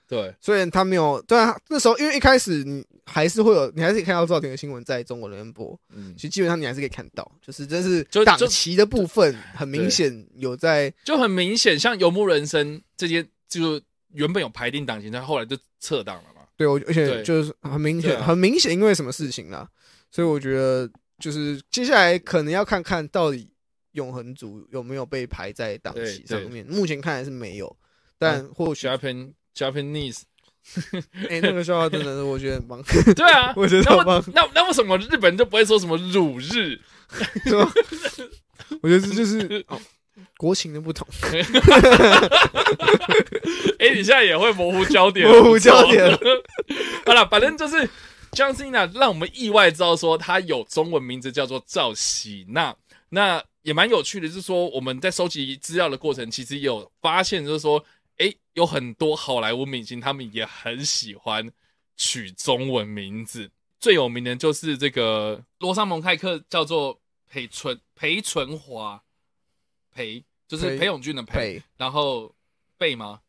[0.08, 13.80] 对，虽然他没有，对啊，那时候因为一开始你还是会有，你还是可以看到赵婷的新闻在中国那边播，嗯其，实基本上你还是可以看到，就是真是档期的部分很明显有在，就很明显，像《游牧人生》这些，就
[14.13, 16.38] 原本有排定档期，但后来就撤档了嘛。
[16.60, 19.67] 对我而且就是很明显，啊很明显因为什么事情啦，
[20.12, 23.50] 所以我觉得就是接下来可能要看看到底。
[23.93, 26.63] 永恒族有没有被排在档期上面？
[26.67, 27.76] 目前看来是没有，
[28.19, 30.22] 但或许 Japan Japanese，
[31.28, 32.84] 哎、 那个笑话真的是我觉得很棒，
[33.15, 36.80] 对啊，我觉得那为好棒，那那为什么日本人就不会说什么辱日？
[38.82, 39.82] 我觉得这就是哦，
[40.39, 41.06] 国情的不同，
[43.78, 46.10] 哎、你现在也会模糊焦点，模糊焦点。
[47.06, 47.75] 好了，反正就是
[48.32, 52.73] John Cena 让我们意外知道说她有中文名字叫做赵喜娜。
[53.10, 57.84] 那也蛮有趣的，就是说我们在收集资料的过程，其实有发现，就是说，
[58.19, 61.52] 哎、有很多好莱坞明星他们也很喜欢
[61.97, 63.52] 取中文名字。
[63.78, 66.97] 最有名的就是这个罗莎蒙泰克，叫做
[67.30, 69.04] 裴纯裴纯华，
[69.93, 72.36] 裴就是裴裴勇俊的裴，然后
[72.78, 73.22] 贝吗？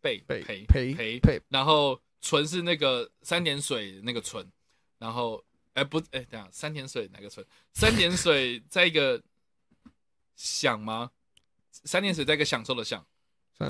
[0.00, 4.44] 贝贝裴裴裴，裴然后纯是那个三点水那个纯，
[4.98, 5.42] 然后
[5.74, 7.46] 哎不哎等下三点水哪个纯？
[7.72, 9.22] 三点水在一个
[10.34, 11.10] 享吗？
[11.70, 13.06] 三点水在一个享受的享，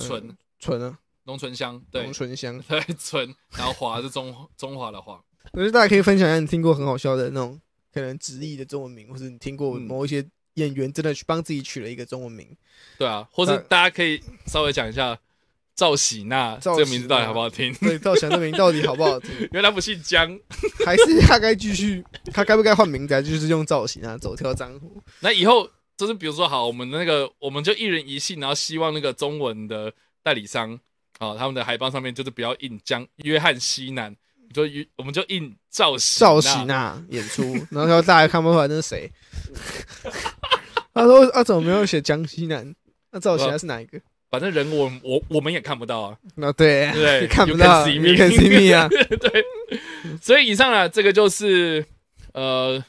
[0.01, 0.37] 纯。
[0.59, 2.03] 纯啊，浓醇香，对。
[2.05, 2.59] 浓醇香。
[2.67, 5.23] 对纯，然后华是中中华的华，
[5.53, 7.61] 我觉得大家可以分享一下你听过很好笑的那种
[7.93, 9.83] 可能直译的中文名，或者你听过嗯。
[9.83, 10.27] 某一些
[10.59, 12.47] 演员真的去帮自己取了一个中文名。
[12.99, 15.19] 对啊，或是大家可以稍微讲一下
[15.75, 17.73] 赵喜娜这赵个名字到底好不好听？
[17.75, 19.31] 对，赵翔这名到底好不好听？
[19.41, 20.39] 因为他不姓江，
[20.85, 23.23] 还是他该继续，他该不该换名字啊？
[23.23, 25.03] 就是用造型啊，走跳江湖。
[25.21, 29.93] 那以后就是比如说好，我们那个我们就一人一姓，然后希望那个中文的
[30.23, 30.79] 代理商
[31.19, 34.15] 啊，他们的海报上面就是不要印江约翰西南，
[34.53, 39.11] 就约我们就印赵喜赵喜娜演出，然后大家看不出来那是谁。
[40.99, 42.75] 他说：“啊，怎么没有写江西南？
[43.11, 44.01] 那这我写的是哪一个？
[44.31, 48.87] 反正人我我我们也看不到啊，那对，对 看不到 see，You can see me 啊。
[48.91, 49.45] 对，
[50.21, 51.83] 所以以上呢，这个就是
[52.35, 52.85] 呃，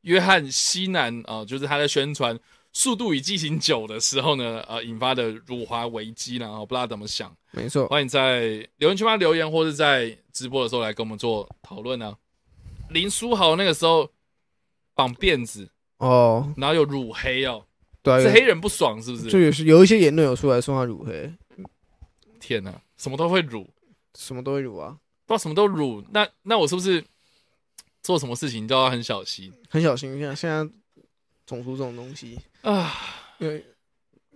[0.00, 2.34] 约翰西南啊、就是他在宣传
[2.72, 12.16] 《速度与激情九》的时候呢，呃，引发的辱华危机然后不知道怎么想，没错，欢迎在留言区帮留言，或者在直播的时候来跟我们做讨论啊。
[12.88, 14.10] 林书豪那个时候
[14.94, 15.68] 绑辫子，
[15.98, 17.64] 哦，然后有辱黑哦，
[18.02, 19.18] 对啊，是黑人不爽是不？
[19.24, 21.32] 就是有是有一些言论有出来说他辱黑，
[22.40, 23.68] 天哪，什么都会辱，
[24.14, 27.04] 什么都会辱啊，不知道什么都辱，那那我是不是
[28.02, 30.20] 做什么事情都要很小心很小心。
[30.20, 30.64] 像现在
[31.44, 32.94] 种族这种东西，啊？
[33.38, 33.64] 因为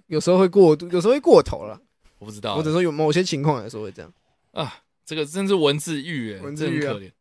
[0.08, 1.80] 有时候会过度，有时候会过头了，
[2.18, 4.12] 我不知道或者说有某些情况来说会这样。
[4.50, 7.12] 啊，这个真是文字狱哎，文字狱啊真的很可怜。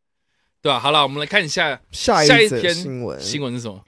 [0.62, 3.84] 对啊，好了，我们来看一下下一则下一篇新闻，新闻是什么。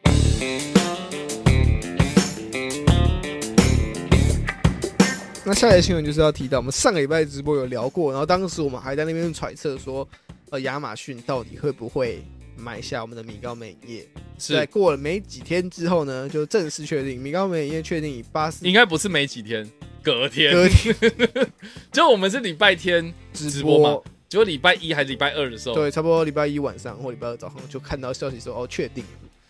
[5.45, 10.07] 那下一个新闻就是要提到，我们上个礼拜直播有聊过，然后当时我们还在那边揣测说，
[10.51, 12.23] 呃，亚马逊到底会不会
[12.55, 14.07] 买下我们的米高美业？
[14.39, 14.53] 是？
[14.53, 19.69] 在过了没几天之后呢，就正式确定，米高美影业确定以八十应该不是没几天，
[20.01, 20.95] 隔天，隔天
[21.91, 29.03] 就我们是礼拜天直直播嘛结果礼拜一还是礼拜二的时候，对，差不多礼拜一晚上或礼拜二早上就看到消息说，哦，确定。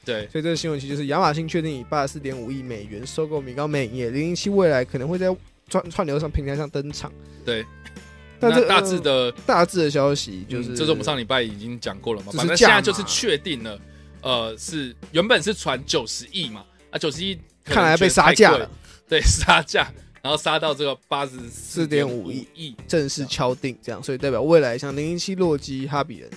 [0.05, 5.35] 对所以这个新闻其实就是亚马逊确定以八十四点五亿美元收购米高美影业，零零七未来可能会在
[5.69, 7.11] 串串流上平台上登场。
[7.45, 7.65] 对。
[8.39, 13.79] 但这那大致呃的大致的消息就，是是，这是我们上礼拜已经讲过了嘛，只是反正现在价就是确定了，
[14.21, 18.69] 呃，是原本是传九十亿嘛，啊，九十亿看来被杀价了，，
[19.07, 19.89] 对， 杀价，
[20.21, 26.29] 然后杀到这个八十四点五4.5亿亿，正式敲定，这样，所以代表未来像零零七、洛基、哈比人、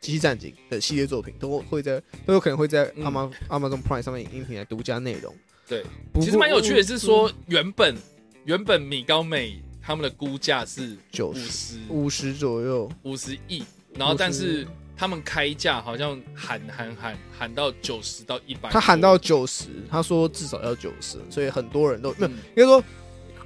[0.00, 3.04] 机器战警的系列作品都会在都有可能会在嗯。
[3.04, 5.34] Amazon、Amazon Prime 上面影音平台独家内容。
[5.68, 5.84] 对，
[6.20, 7.96] 其实蛮有趣的是说，原本
[8.44, 13.62] 原本米高美他们的估价是九五十五十左右，五十亿，
[13.94, 22.32] 然后但是他们开价好像喊喊喊喊到九十到一百，他喊到九十，他说至少要九十，所以很多人都没有，嗯。
[22.56, 22.82] 应该说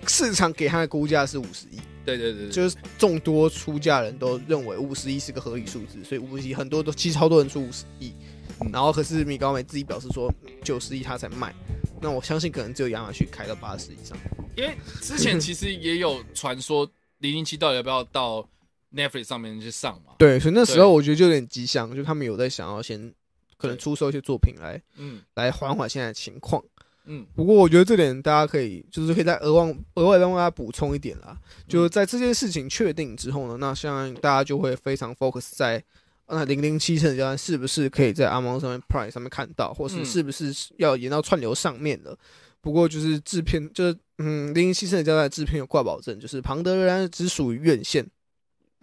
[0.07, 8.13] 市场给他的估价是五十亿，对对对对，就是众多出价人都认为五十亿是个合理数字，所以五十亿很多都其实超多人出五十亿，
[8.61, 11.55] 嗯然后可是米高梅自己表示说九十亿他才卖，
[12.01, 14.17] 那我相信可能只有亚马逊开到八十以上。
[14.57, 16.89] 因为之前其实也有传说
[17.19, 18.49] 零零七到底要不要到
[18.95, 20.13] Netflix 上面去上嘛？
[20.19, 23.13] 对，所以那时候我觉得就有点吉祥，就他们有在想要先
[23.57, 26.63] 可能出售一些作品来嗯来缓缓现在的情况。
[27.07, 31.37] 嗯，不过我觉得这点大家可以就是可以再额外额外帮大家补充一点啦，
[31.69, 35.83] 就是在这件事情确定之后呢，那相信大家就会非常 focus 在
[36.29, 40.05] 那零零七圣者交战是不是可以在 Amazon 上面 Prime 上面看到，或是嗯。
[40.07, 42.19] 是不是要延到串流上面了。
[42.63, 48.07] 不过就是制片就是嗯零零七圣者交战的制片有挂保证，就是庞德仍然只属于院线，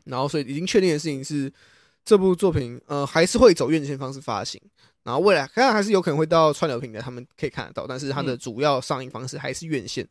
[0.06, 1.52] 然后所以已经确定的事情是
[2.06, 4.62] 这部作品呃还是会走院线方式发行。
[5.04, 10.08] 然后未来当然还是有可能会到串流平台，他们可以看得到，但是它的主要上映方式还是院线。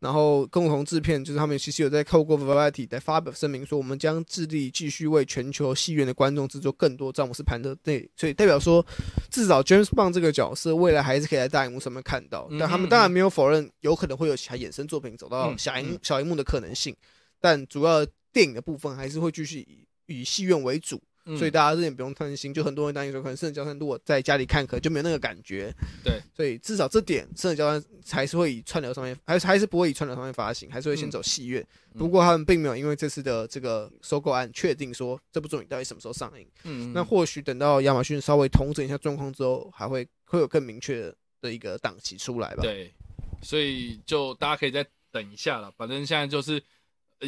[0.00, 8.84] 然后共同制片就是他们其实有在透过 Variety 在发表声明说，我们将致力继续为全球戏院的观众制作更多詹姆斯潘特内，所以代表说
[9.30, 12.46] 至少 James Bond 这个角色未来还是可以在大荧幕上面看到。
[12.58, 16.94] 但他们当然没有否认有可能会有其他衍生作品走到小荧小荧幕的可能性，
[17.40, 21.00] 但主要电影的部分还是会继续以以戏院为主。
[21.38, 25.72] 所以大家这点不用担心，就很多人担心说，可能《圣者交战》如果在家里看，可能就没有那个感觉。
[26.04, 27.80] 对，所以至少这点，《圣者交战》
[28.14, 31.66] 还是会以串流上面，还是还是不会以串流上面发行，还是会先走戏院。
[31.96, 36.46] 不过他们并没有因为这次的这个收购案，确定说这部作品到底什么时候上映。
[36.64, 41.10] 嗯，那或许等到亚马逊稍微统整一下状况之后，还会会有更明确
[41.40, 42.62] 的一个档期出来吧。
[42.62, 42.92] 对，
[43.40, 45.72] 所以就大家可以再等一下了。
[45.74, 46.62] 反正现在就是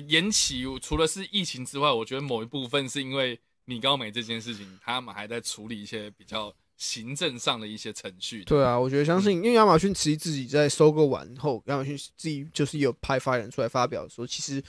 [0.06, 3.40] 延期，除了是疫情之外，我觉得某一部分是因为。
[3.66, 8.44] 米高梅这件事情，他们还在处理一些比较行政上的一些程序。
[8.44, 14.62] 对啊，我觉得相信，因为亚马逊其实自己在收购完后，亚马逊自己就是有派发言出来发表说，其实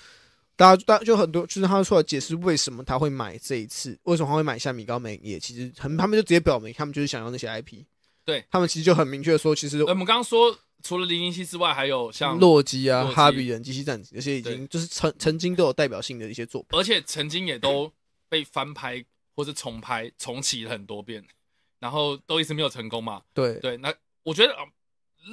[0.55, 7.83] 大家大家就很多，就是他出来解释为什么他会买这一次，为什么他会买下米高梅也其实很，他们就直接表明，他们就是想要那些 IP。
[8.25, 17.91] 对他们其实就很明确说，其实我们刚刚说，除了零零七之外，还有像洛基啊、哈比人、机器战警这些，已经就是曾曾经都有代表性的一些作品，而且曾经也都。
[18.29, 19.03] 被翻拍
[19.35, 21.23] 或是重拍重启了很多遍，
[21.79, 23.21] 然后都一直没有成功嘛？
[23.33, 24.55] 对对，那我觉得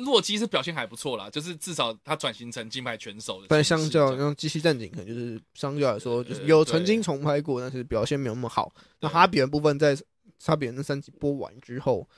[0.04, 3.46] 洛基是表现还不错啦，就是至少他转型成金牌拳手的。
[3.48, 8.72] 但相较像机器战警，可能就是相较来说，就是有曾经重拍过，但是表现没有那么好。
[9.00, 9.96] 那哈比人部分在
[10.44, 12.08] 哈比人那三集播完之后，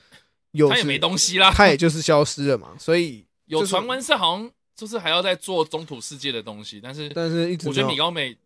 [0.51, 2.75] 有他也没东西啦，他也就是消失了嘛。
[2.79, 8.37] 所以有传闻是好像就是还要再做中土世界的东西，但是但是一直我觉得米高美。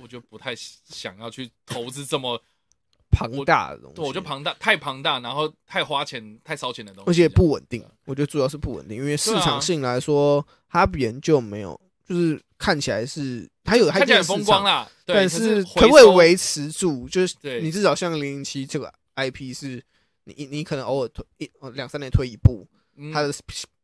[0.00, 2.40] 我就不太想要去投资这么
[3.10, 7.84] 庞大的东西，我觉得庞大太庞大，然后太花钱、太烧钱的东西，而且不稳定。
[8.04, 17.08] 我觉得主要是不稳定，因为市场性来说，哈比人就没有，就是看起来是它有看起来风光啦，但是可不可以维持住？
[17.08, 19.82] 就是你至少像零零七这个 IP 是，
[20.24, 22.64] 你你可能偶尔推一两三年推一部，
[23.12, 23.34] 它的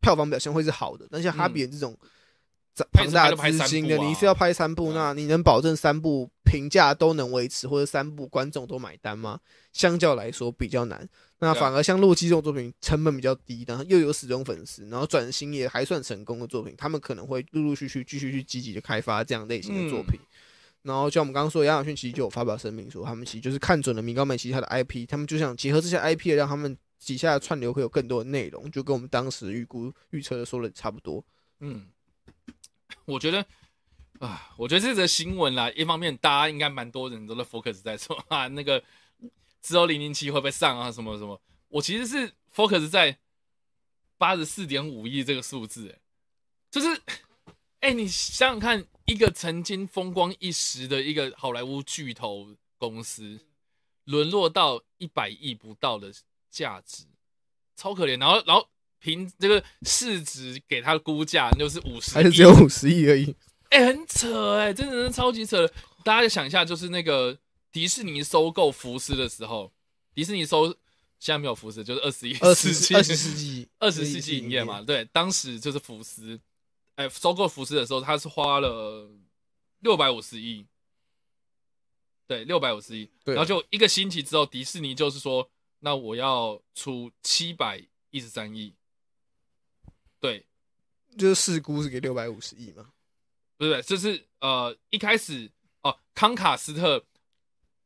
[0.01, 1.05] 票房表现会是好的。
[1.11, 1.99] 但像哈比人这种。
[2.93, 9.41] 庞大资金的，你是要拍三部，那你能保证三部评价都能维持，或者三部观众都买单吗？
[9.73, 11.09] 相较来说比较难。
[11.39, 20.19] 那反而像《洛基》这种作品，成本比较低，然后又有死忠粉丝，然后转型也还算成功的作品，他们可能会陆陆续续继续去积极的开发这样类型的作品。
[20.83, 31.25] 然后像我们刚刚说，亚马逊其实就有发表声明说，他们其实就是看准了米高梅其他的 IP，他们就想结合这些 IP，让他们底下的串流会有更多的内容，就跟我们当时预估预测的说的差不多。
[31.61, 31.87] 嗯。
[33.07, 33.47] 我觉得
[34.19, 38.83] 啊，我觉得这则新闻啦，一方面大家应该蛮多人都在 focus 在说啊，那个
[39.63, 41.41] 之后零零七会不会上啊，什么什么。
[41.69, 43.19] 我其实是 focus 在
[44.19, 45.99] 八十四点五亿这个数字，哎，
[46.71, 47.03] 就是，
[47.81, 53.41] 哎，你想想看，一个曾经风光一时的一个好莱坞巨头公司，
[54.05, 56.13] 沦落到一百亿不到的
[56.51, 57.05] 价值，
[57.77, 58.19] 超可怜。
[58.19, 58.69] 然后，然后。
[58.99, 63.35] 凭这个市值给他的估价就是五十，还是只有五十亿而已？
[63.71, 65.69] 哎，很扯哎，真的是超级扯。
[66.05, 67.37] 大家想一下，就是那个
[67.73, 69.73] 迪士尼收购福斯的时候，
[70.15, 70.69] 迪士尼收
[71.19, 74.81] 现在没有福斯，就是二十一、二十世、二十世纪、二十世纪营业嘛。
[74.83, 76.39] 对，当时就是福斯，
[76.95, 79.11] 哎，收购福斯的时候，他是花了
[79.81, 80.65] 六百五十亿，
[82.27, 83.11] 对，六百五十亿。
[83.25, 88.73] 然后就一个星期之后，迪士尼就是说，那我要出七百一十三亿。
[90.21, 90.45] 对，
[91.17, 92.87] 就是市估是给六百五十亿嘛？
[93.59, 95.51] 不是，就是呃，一开始
[95.83, 97.03] 哦，康卡斯特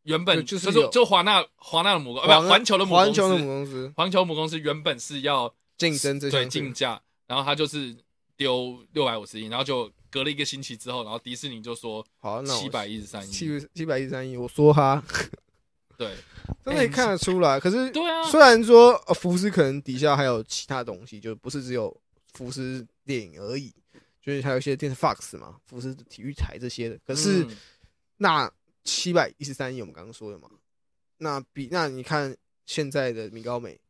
[0.03, 7.95] 原本就是就华纳华纳的母公，不环球的母环球的母公司，环球母公司原本是要竞争这些竞价，然后他就是
[8.37, 15.01] 丢六百五十亿，然后就隔了一个星期之后，然后迪士尼就说好，七百一十三亿，七七百一十三亿，我说哈，
[15.97, 16.17] 对，
[16.67, 17.61] 真的看得出来。
[17.61, 21.97] 可是对啊，虽然说福斯可能底下还有其他东西，就不是只有。
[22.35, 23.73] 福斯电影而已，
[24.23, 26.99] 就是还有一些电视 Fox 嘛，福斯体育台这些的。
[27.07, 27.47] 可是
[28.19, 28.51] 那
[28.85, 30.49] 七百一十三亿，我们刚刚说的嘛，
[31.19, 33.81] 那比那你看现在的米高美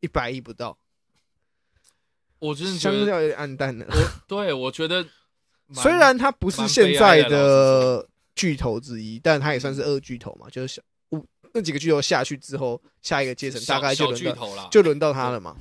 [0.00, 0.76] 一百亿不到，
[2.38, 3.86] 我真的相对有点暗淡了。
[4.26, 5.06] 对，我觉得
[5.74, 10.48] 虽然它不是现在的巨头之一，但它也算是二巨头嘛。
[10.50, 10.82] 就是小
[11.52, 15.56] 那几个巨头下去之后，下一个阶层大概就轮到就轮到它了嘛。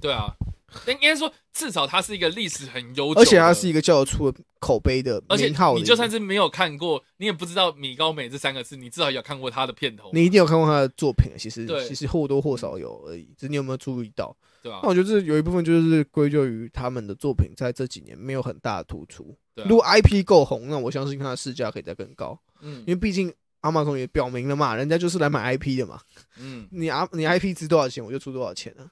[0.00, 0.34] 对啊。
[0.88, 5.80] 应该说至少它是一个历史很悠久，而且它是一个叫得出口碑的而且名号的一个。
[5.80, 14.36] 你就算是没有看过，你也不知道米高梅这三个字，你至少有看过他的片头，你一定有看过他的作品，其实对其实或多或少有而已，只是你有没有注意到？
[14.62, 14.88] 对吧那？
[14.88, 19.34] 我觉得这有一部分就是归咎于他们的作品在这几年没有很大的突出。
[19.54, 26.00] 对啊如果 IP 够红，那我相信它的市价可以再更高，嗯因为毕竟阿玛总也表明了嘛，人家就是来买 IP 的嘛。
[26.38, 28.84] 嗯，你啊，你 IP 值多少钱，我就出多少钱啊。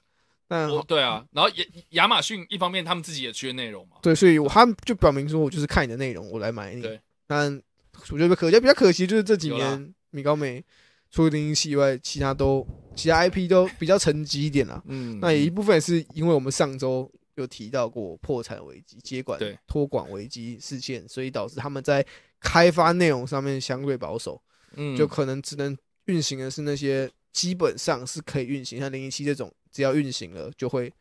[0.49, 6.81] 但对啊，然后亚亚马逊一方面他们自己也缺内容嘛，对，所以他们就表明说我就是看你的内容，我来买你。
[6.81, 7.61] 对，但
[8.09, 10.63] 我觉得可比较可惜就是这几年米高梅
[11.11, 14.81] 除了零零七以外，其他都其他 IP 都比较沉寂一点啦。
[14.87, 19.55] 嗯，那也一部分也是因为我们上周有提到过破产危机、接管对。
[19.67, 22.03] 托管危机事件，所以导致他们在
[22.39, 24.41] 开发内容上面相对保守，
[24.75, 24.97] 嗯。
[24.97, 30.91] 就可能只能运行的是那些基本上是可以运行，像零零七这种，只要运行了就会。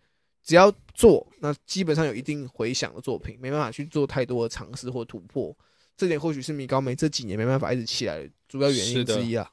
[0.45, 5.55] 只要做，那基本上有一定回响的作品，没办法去做太多的尝试或突破，
[5.95, 9.51] 这点或许是米高梅这几年没办法一直起来的主要原因之一啊。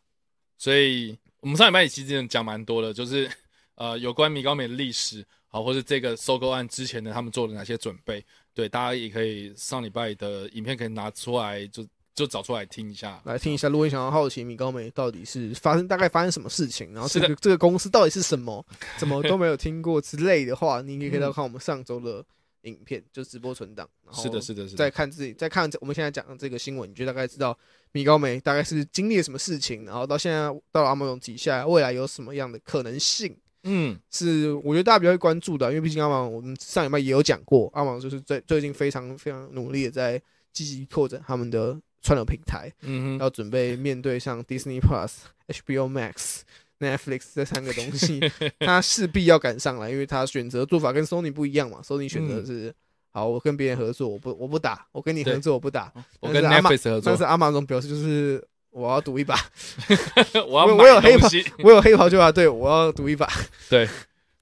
[0.57, 3.29] 所以我们上礼拜其实讲蛮多的，就是
[3.75, 8.23] 呃有关米高梅的历史，好，或是这个收购案之前呢，他们做了哪些准备？
[8.53, 11.85] 对，大家也可以上礼拜的影片可以拿出来，就
[12.15, 13.21] 就找出来听一下。
[13.25, 18.65] 来听一下，如果你想要好奇米高梅到底是发生大概发生什么事情，然后这个这个公司到底是什么，
[18.97, 22.23] 怎么都没有听过之类的话，你也可以到看我们上周的
[22.61, 23.87] 影片，就直播存档。
[24.11, 24.89] 是的，是的，是的再。
[24.89, 27.57] 看自己，再看我们现在讲的这个新闻，你就大概知道
[27.91, 40.21] 米高梅大概是经历了什么事情，然后到现在到了阿玛总底下，未来有什么样的可能性，嗯，是我觉得大家比较会关注的，因为毕竟阿玛我们上礼拜也有讲过，阿玛就是最最近非常非常努力的在
[40.53, 42.71] 积极拓展他们的串流平台。
[42.81, 45.11] 嗯，要准备面对像 Disney Plus、
[45.47, 46.41] HBO Max、
[46.79, 48.19] Netflix 这三个东西，
[48.59, 51.79] 他势必要赶上来，因为他选择做法跟 Sony 不一样嘛。
[51.83, 52.73] Sony 选择的是、
[53.11, 55.91] 好，我跟别人合作，我不我不打，我跟你合作我不打。
[56.19, 59.35] 我跟 Netflix 合作但是，阿玛总表示就是我要赌一把
[60.47, 61.27] 我要我我有黑袍。
[61.63, 63.27] 我有黑袍就要对我要赌一把。
[63.69, 63.87] 对，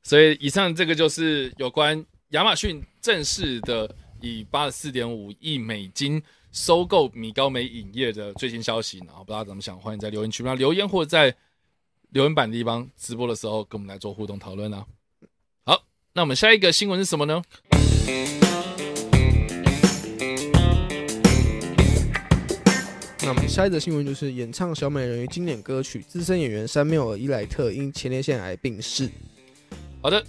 [0.03, 3.89] 所以以上这个就是有关亚马逊正式的
[4.21, 6.21] 以八十四点五亿美金
[6.53, 8.99] 收购米高梅影业的最新消息。
[8.99, 11.35] 然后不知道怎么想，欢迎在留言区那留言，或者在
[12.11, 14.85] 留言板地方直播的时候跟我们来做互动讨论啊。
[15.65, 15.83] 好，
[16.13, 17.41] 那我们下一个新闻是什么呢？
[23.25, 29.09] 那我们下一则新闻就是演唱小美人鱼经典歌曲，资深演员山缪尔伊莱特因前列腺癌病逝。
[30.01, 30.23] 好的，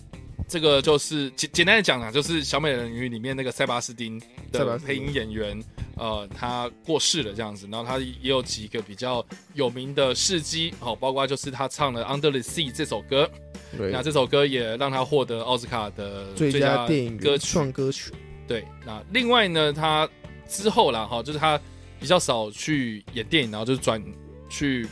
[0.46, 4.20] 这个就是简简单的讲啊，就是小美人鱼里面那个塞巴斯汀
[4.52, 5.64] 塞巴斯汀的配音演员，
[5.96, 9.24] 呃，他过世了这样子，然后他也有几个比较
[9.54, 13.28] 有名的事迹，哦、包括就是他唱了《Under the Sea》这首歌，
[13.76, 17.52] 对那这首歌也让他获得奥斯卡的最佳电影歌曲。
[17.52, 18.12] 创歌曲。
[18.46, 20.08] 对，那另外呢，他
[20.46, 21.58] 之后啦，哈，就是他
[21.98, 24.02] 比较少去演电影，然后就是转
[24.50, 24.86] 去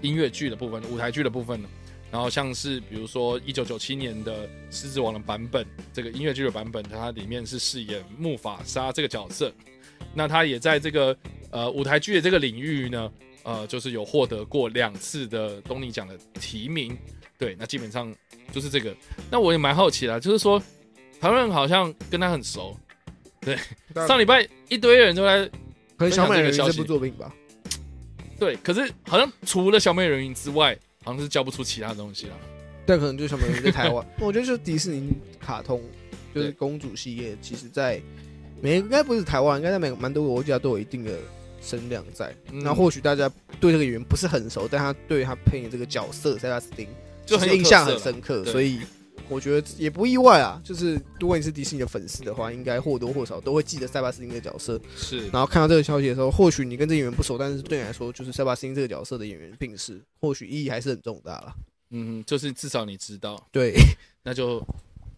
[0.00, 1.68] 音乐剧的部分、舞台剧的部分了。
[2.12, 9.50] 然后像是比如说一九九七年的《狮子王》的版本，这个音乐剧的版本，它里面是饰演木法沙这个角色。
[10.14, 11.16] 那他也在这个
[11.50, 13.10] 呃舞台剧的这个领域呢，
[13.44, 16.94] 呃，就是有获得过两次的东尼奖的提名。
[17.38, 18.14] 对，那基本上
[18.52, 18.94] 就是这个。
[19.30, 20.62] 那我也蛮好奇啦，就是说
[21.18, 22.78] 台湾人好像跟他很熟，
[23.40, 23.56] 对
[24.06, 25.46] 上礼拜一堆人都在
[25.96, 27.34] 可能小美人鱼这分享这个消息部作品吧。
[28.38, 32.36] 对，可是好像除了小美人鱼之外，好像是叫不出其他东西了。
[32.84, 35.80] 但可能就是小美人在台湾， 我觉得就是迪士尼卡通，
[36.34, 38.00] 就是公主系列，其实在
[38.60, 41.12] 每应该不是台湾，应该在每蛮多国家都有一定的
[41.62, 42.34] 声量在。
[42.50, 43.30] 嗯那或许大家
[43.60, 46.88] 对这个演员不是很熟，但他对他配演这个角色塞拉斯汀
[47.24, 48.80] 就是印象很深刻，所以
[49.32, 50.60] 我觉得也不意外啊。
[50.62, 54.80] 就是如果你是迪士尼的粉丝的话，应该或多或少都会记得塞巴斯汀这个角色。
[54.96, 61.54] 是，然后看到这个消息的时候，或许你跟这演员不熟，但是对你来说，就是塞巴斯汀这个角色的演员病逝，或许意义还是很重大了。
[61.90, 63.74] 嗯，就是至少你知道，对，
[64.22, 64.64] 那就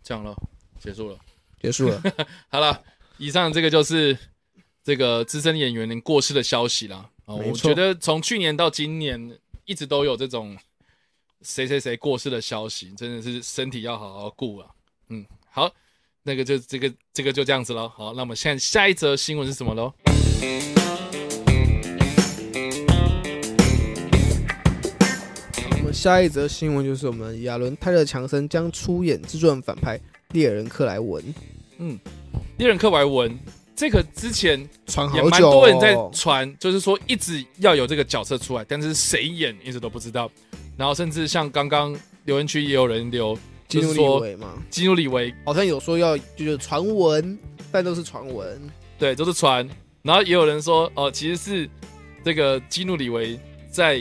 [0.03, 0.35] 这样了，
[0.81, 1.19] 结束了。
[1.61, 2.03] 结束了。
[2.51, 2.83] 好了，
[3.17, 4.17] 以上这个就是
[4.83, 7.09] 这个资深演员过世的消息啦。
[7.25, 10.55] 啊，我觉得从去年到今年，一直都有这种
[11.45, 14.69] 谁谁谁过世的消息，真的是身体要好好顾啊。
[15.11, 15.71] 嗯，好，
[16.23, 17.87] 那个就这个这个就这样子了。
[17.87, 19.93] 好，那我们现在下一则新闻是什么喽？
[25.73, 31.23] 我们下一则新闻就是我们亚伦泰勒·强森将出演自传反派猎人克莱文，
[31.77, 31.99] 嗯
[32.57, 33.39] 猎人克莱文
[33.77, 40.31] 这个之前传好也蛮多人在传，就是说一直要有这个角色出来，但是谁演一直都不知道。
[40.77, 41.95] 然后甚至像刚刚
[42.25, 47.39] 留言区也有人留，基努里维嘛，基努里维好像有说要就是传闻，
[47.71, 48.61] 但都是传闻，
[48.99, 49.69] 对，都是传。
[50.03, 51.69] 然后也有人说，哦，其实是
[52.23, 53.39] 这个基努里维
[53.71, 53.97] 在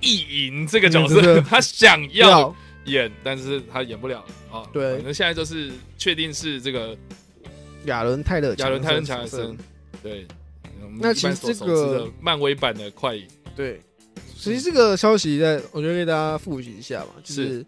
[0.00, 2.54] 意淫这个角色， 他想要
[2.86, 4.62] 演，但是他演不了啊。
[4.72, 6.96] 对，反正现在就是确定是这个
[7.84, 9.56] 亚伦泰勒，亚伦泰勒强森。
[10.02, 10.26] 对，
[10.98, 13.80] 那其实这个漫威版的快影，对，
[14.52, 17.64] 其实这个消息在，我觉得给大家复习一下嘛，就是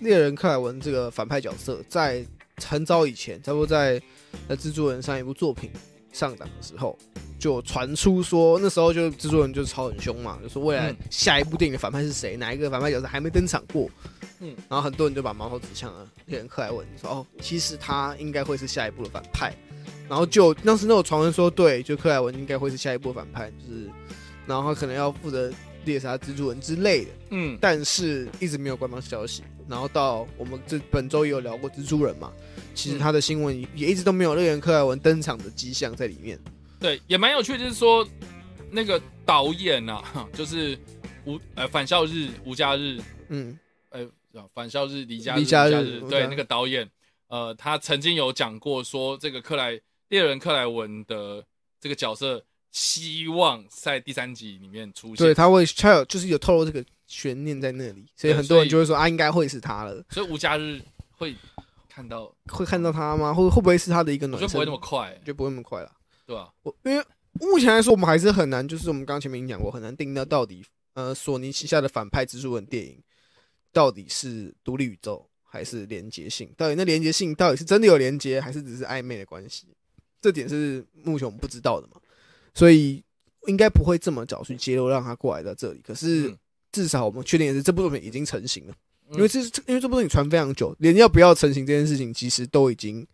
[0.00, 2.24] 猎人克莱文这个反派角色，在
[2.64, 4.00] 很早以前，差不多在
[4.48, 5.70] 在蜘蛛人上一部作品。
[6.12, 6.96] 上档的时候，
[7.40, 13.90] 就传出说那时候就制作人就是吵很凶嘛，就说未来下一部电影的反派是谁，哪一个反派角色还没登场过，
[14.38, 19.52] 嗯，然后很多人就把矛头指向了猎人克莱文，说哦，其实他应该会是下一部的反派，
[20.08, 23.90] 然后就当时那种传闻说对，就克莱文应该会是下一部反派，就是，
[24.46, 25.52] 然后他可能要负责
[25.84, 32.32] 猎杀蜘蛛人之类的，嗯，但是一直没有官方消息，然后到我们这本周也有聊过蜘蛛人嘛。
[32.74, 36.38] 其实他的新闻也一直都没有乐园克莱文登场的迹象在里面。
[36.80, 38.06] 对，也蛮有趣，就是说
[38.70, 40.76] 那个导演啊， 就是
[41.24, 43.56] 吴呃返校日吴家日，嗯，
[43.90, 44.04] 呃
[44.52, 46.90] 返校日离家离家日，对，那个导演，
[47.28, 51.44] 呃，他曾经有讲过说，这个克莱猎人克莱文的
[51.80, 52.44] 这个角色
[52.74, 55.16] 希望在第三集里面出现。
[55.16, 60.04] 对，他会他有就是有透露这个悬念在那里，所以很多人就会说啊，应该会是他了。
[60.10, 61.34] 所以吴家日会。
[61.94, 63.32] 看到会看到他吗？
[63.32, 64.48] 会会不会是他的一个暖身？
[64.48, 65.92] 就不会那么快，就不会那么快了，
[66.26, 66.52] 对吧？
[66.64, 67.04] 我因为
[67.34, 70.64] 目前来说，我们还是很难，就是我们刚前面已经讲过，很难定到到底，
[70.94, 73.00] 呃，索尼旗下的反派蜘蛛人电影
[73.72, 76.52] 到底是独立宇宙还是连接性？
[76.56, 79.68] 到底那连接性到底是真的有连接，还是只是暧昧的关系？
[80.20, 82.00] 这点是目前我们不知道的嘛？
[82.54, 83.02] 所以
[83.46, 85.80] 应该不会这么早去揭露，让他过来到这里。
[85.84, 86.34] 可是
[86.72, 88.74] 至少我们确定的是，这部作品已经成型了。
[89.10, 93.06] 因为这是因为这部作品传非常久，连要不要成型这件事情，其实都已经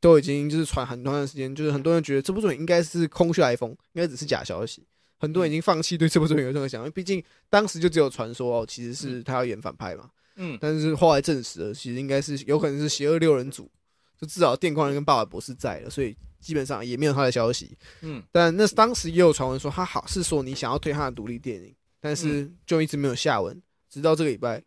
[0.00, 4.82] 都已经就是传很多段时间，就是很多人觉得这部作品应该是空穴来风，应该只是假消息。
[5.18, 10.10] 很多人已经放弃对这部作品有任何想法，因为毕竟当时就只有传说哦，其实是他要演反派嘛。
[10.36, 13.70] 嗯，但是后来证实了，其实应该是有可能是邪恶六人组，
[14.18, 17.74] 就至少电光人跟爸爸博士在了，所以基本上也没有他的消息。
[18.02, 24.62] 嗯，但那当时也有传闻说他好是说你想要推他的独立电影，但是就一直没有下文，直到这个礼拜。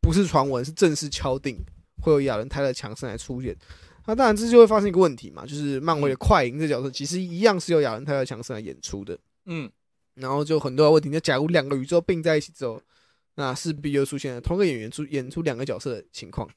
[0.00, 1.58] 不是传闻，是正式敲定
[2.00, 3.54] 会有亚伦泰勒强森来出演。
[4.06, 9.18] 那当然，这就会发生一个问题嘛，就是漫威的快银这角色其实一样是由亚伦泰勒强森来演出的。
[9.46, 9.70] 嗯，
[10.14, 11.10] 然后就很多问题。
[11.10, 12.80] 那假如两个宇宙并在一起之后，
[13.34, 16.48] 那势必又出现了同一个演员出演出两个角色的情况。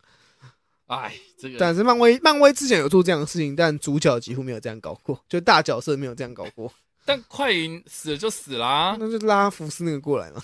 [0.92, 6.72] 哎，这个但是漫威漫威之前有做这样的事情，但主角几乎没有这样搞过，就大角色没有这样搞过。
[7.06, 10.44] 但快银死了就死啦，那就拉福斯那个过来嘛。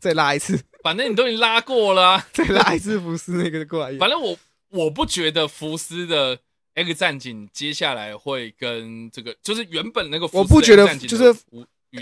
[0.00, 3.96] 再拉一次，反正你都已经拉过了， 再拉一次福斯那个过来。
[4.00, 4.36] 反正我
[4.70, 6.36] 我不觉得福斯的
[6.74, 11.32] X 战警接下来会跟这个，就是原本那个我不觉得就是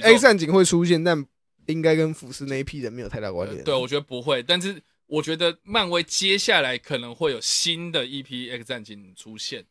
[0.01, 1.23] X 战警会出现，但
[1.67, 3.63] 应该跟福斯那一批人没有太大关联。
[3.63, 4.81] 对，我觉得不会，但是
[5.11, 9.65] 我觉得漫威接下来可能会有新的一批 X 战警出现。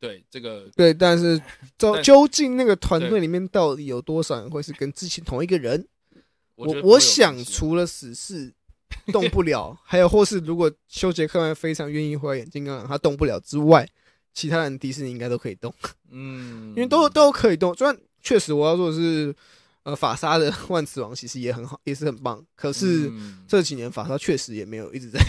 [0.00, 1.40] 对，这个对，但是
[1.78, 5.86] 究究竟那个团队里面到底有多少人会是跟之前同一个人？
[6.54, 8.52] 我我想，除了死侍
[9.12, 13.86] 动不了， 还有或是如果修杰克曼非常愿意回来演金刚狼，他动不了之外，
[14.32, 15.72] 其他人迪士尼应该都可以动。
[16.10, 17.74] 嗯，因为都都可以动。
[17.74, 19.34] 虽然确实我要说的是，
[19.86, 22.44] 呃，法沙的 万磁王其实也很好，也是很棒。
[22.56, 23.08] 可是
[23.46, 25.20] 这几年法沙确实也没有一直在，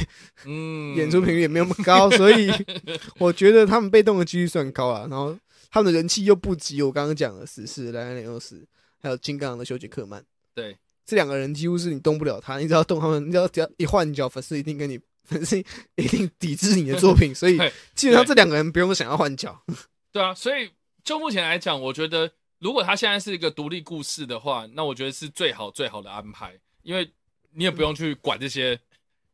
[0.46, 2.52] 嗯， 演出频率也没有那么高，所以
[3.20, 5.06] 我觉得他们被动的几率算高啊。
[5.08, 5.38] 然后
[5.70, 8.66] 他们的人气又不及我刚刚讲的死侍莱恩·雷欧斯，
[9.00, 10.24] 还有金刚狼的修杰克曼。
[10.56, 10.76] 对。
[11.06, 15.58] 这两个人几乎是你动不了他，你只要动他们，你只要只要一换脚，粉丝一定跟你粉丝
[15.96, 17.58] 一定抵制你的作品，所以
[17.96, 19.64] 基本上这两个人不用想要换脚。
[20.12, 20.70] 对啊，所以
[21.06, 22.30] 就目前来讲，我觉得
[22.60, 27.12] 如果他现在是一个独立故事的话，那我觉得是最好最好的安排，因为
[27.52, 28.80] 你也不用去管这些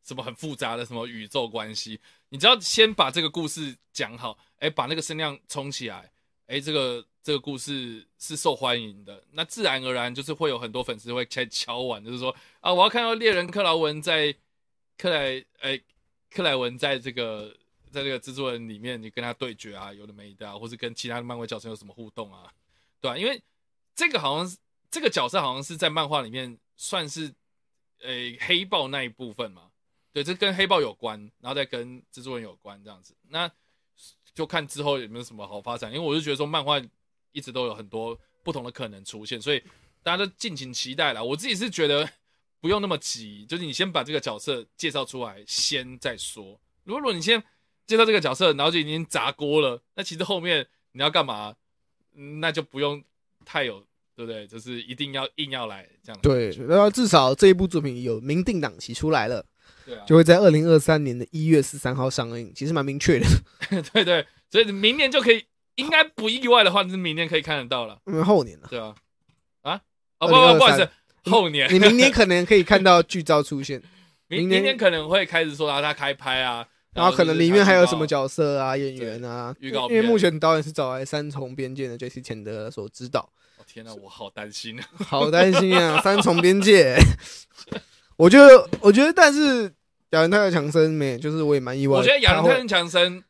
[0.02, 6.10] 什么很复杂的什么宇宙关系，你只要先把这个故事讲好，哎，把那个声量冲起来，
[6.46, 7.04] 哎，这个。
[7.24, 14.30] 这个故事是受欢迎的，那自然而然就是会有很多粉丝会敲敲碗，就是说啊，我要看到猎人克劳文在
[14.98, 15.82] 克莱诶
[16.30, 17.56] 克莱文在这个
[17.90, 22.52] 在这个蜘蛛人里面，你跟他对决啊，有的没的啊，或是跟其他的漫威角色有什么互动啊，
[23.04, 23.18] 对吧？
[23.18, 23.42] 因为
[23.94, 24.56] 这个好像是
[24.90, 27.34] 这个角色好像是在漫画里面算是
[28.00, 29.70] 诶黑豹那一部分嘛，
[30.12, 33.50] 对，这跟黑豹有关，然后再跟蜘蛛人有关这样子，那
[34.34, 36.80] 就看之后有没有什么好发展，因为我就觉得说漫画。
[37.36, 39.60] 一直都有很多不同的可能出现，所以
[40.04, 41.24] 大家都敬请期待了。
[41.24, 42.08] 我自己是觉得
[42.60, 46.60] 不用那么急，就是你先把这个角色介绍出来，先再说。
[46.84, 47.42] 如果你先
[47.88, 51.56] 介绍这个角色，然后就已经砸锅了，那其实后面你要干嘛，
[52.14, 53.02] 那就不用
[53.44, 53.80] 太有，
[54.14, 54.46] 对不对？
[54.46, 56.20] 就是一定要硬要来这样。
[56.22, 59.44] 对，然后至少这一部作品有明定档期出来了，
[59.84, 63.26] 对啊，就会在二零二三年的一月十三号上映，其实蛮明确的。
[63.92, 65.44] 对对，所以明年就可以，
[65.74, 67.98] 应该不意外的话，是明年可以看得到了。
[68.06, 68.94] 因为后年了，对啊，
[69.62, 69.80] 啊，
[70.20, 70.88] 哦不不，不好意思，
[71.24, 73.82] 后年，你明年 可能可以看到剧照出现，
[74.28, 76.66] 明明年可能会开始说啊，他开拍啊。
[76.94, 79.54] 然后可能里面还有什么角色啊、演员啊？
[79.60, 82.22] 预告因为目前导演是找来三重边界的 J.C.
[82.22, 83.28] 钱德所指导。
[83.66, 84.84] 天哪，我好担心啊！
[85.06, 85.98] 好担心啊！
[86.04, 86.96] 三重边界，
[88.16, 89.72] 我觉得，我觉得，但是
[90.10, 91.98] 亚文泰勒强森没，就是我也蛮意外。
[91.98, 93.24] 我觉得亚文泰勒强森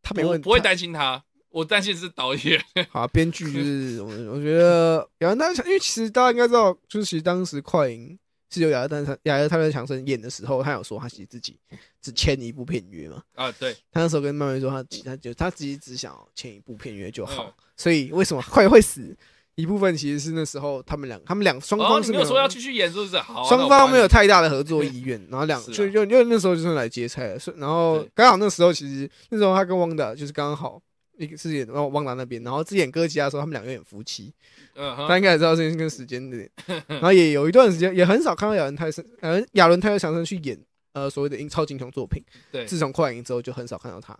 [0.00, 2.62] 他没问不会担心他，我担心是导演。
[2.88, 8.16] 好，编剧就是我，我觉得亚文泰勒强，因为其实大家应该知道，就是其实当时快银。
[8.50, 11.58] 是由亚特泰亚特泰勒强森演的时候，他有说他其实自己
[12.02, 13.22] 只签一部片约嘛？
[13.34, 17.54] 啊，对，他那时候跟漫威说，他他就他自己只想签一部片约就好。
[17.76, 19.16] 所以为什么快会死？
[19.56, 23.18] 一部分其实是那时候他们两他们两双方是没有说要继续演，是不是？
[23.18, 30.80] 好，双方没有太大的合作意愿， 然后两就就因为那时候就是来接菜，然后刚好那时候其实那时候他跟汪达就是刚好
[31.24, 34.32] 一个是演汪汪达那边，然后之前哥吉拉的时候他们两个演夫妻。
[34.74, 36.48] 嗯他应该也知道这件 跟时间的，
[36.86, 40.58] 然后也有一段时间也很少看到亚伦泰森，呃，亚伦泰勒强森去演
[40.92, 42.22] 呃所谓的英超英雄作品。
[42.50, 44.16] 对，自从快影之后就很少看到他。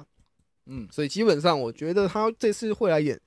[0.67, 3.19] 嗯，所以基本上我觉得他这次会来演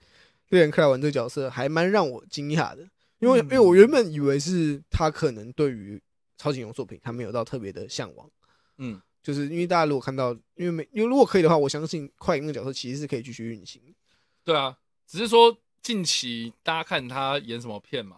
[0.50, 2.88] 猎人克莱文这个角色，还蛮让我惊讶的，
[3.20, 6.00] 因为因为我原本以为是他可能对于
[6.38, 8.30] 超级英雄作品他没有到特别的向往。
[8.78, 13.82] 嗯，就是因为大家如果看到，因为没因为如果可以的话，我相信快银的角色其实是可以继续运行。
[14.44, 15.58] 对啊，只是说。
[15.84, 18.16] 近期大家看他演什么片嘛？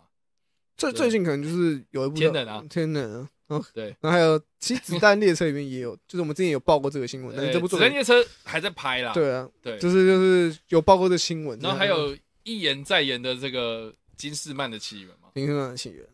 [0.77, 9.13] 最最近可能就是有一部天冷啊，天冷啊，对，然后还有其实子弹列车里面也有，就是我们之前有报过这个新闻，但是这部子弹列车还在拍啦。
[9.13, 11.57] 对啊，对，就是就是有报过这新闻。
[11.57, 15.29] 然后还有一言再演的这个金士曼的起源嘛？
[15.33, 16.05] 金士曼的起源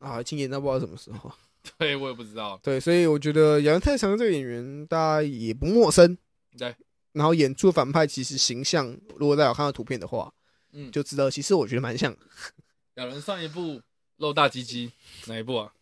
[0.00, 1.32] 啊，已经演到不知道什么时候。
[1.78, 2.58] 对我也不知道。
[2.62, 6.16] 对，所以我觉得杨太强这个演员大家也不陌生。
[6.56, 6.74] 对，
[7.12, 10.32] 然后演出反派其实形象，如果大家有看到图片的话。
[10.72, 12.14] 嗯，就知道，其实我觉得蛮像。
[12.96, 13.80] 两人上一部
[14.18, 14.92] 露大鸡鸡，
[15.26, 15.72] 哪一部啊？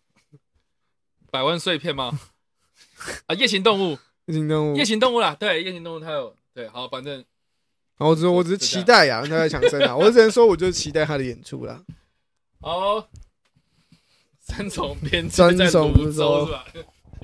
[1.32, 2.20] 百万碎片吗？
[3.26, 7.24] 啊，夜行动物， 夜行动物，夜行动物啦，对，夜行动物它有，对，好，反正，
[7.98, 11.82] 我只我只是期待呀，他在强生啊，我只能说，我就期待他的演出啦。
[12.60, 13.08] 好，
[14.44, 16.64] 三重边在泸州是吧？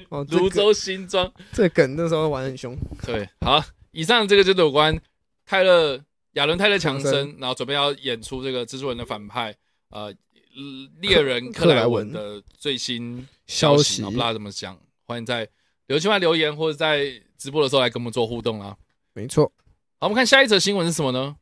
[0.09, 2.77] 哦，泸州新庄，这梗那时候玩很凶。
[3.07, 3.63] 对，好，
[3.93, 5.01] 以上这个就是有关
[5.47, 6.01] 泰勒。
[6.35, 9.53] 亚伦泰勒强森，然后准备要演出这个蜘蛛人的反派，
[9.91, 10.15] 呃，
[11.01, 15.41] 猎人克莱文的最新消息，不知道怎么讲，欢迎在
[15.89, 18.77] 留言区留言，或者在直播的时候来跟我们做互动啊。
[19.13, 19.51] 没错，
[19.99, 21.35] 好，我们看下一则新闻是什么呢？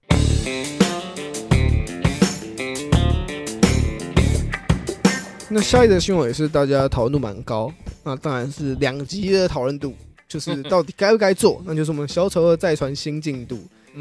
[5.51, 7.73] 那下一则新闻也是大家讨论度蛮高，
[8.05, 9.95] 那当然是两极的讨论度，
[10.29, 13.59] 就是 到底该不该做，那就是我们小丑二再传新进度。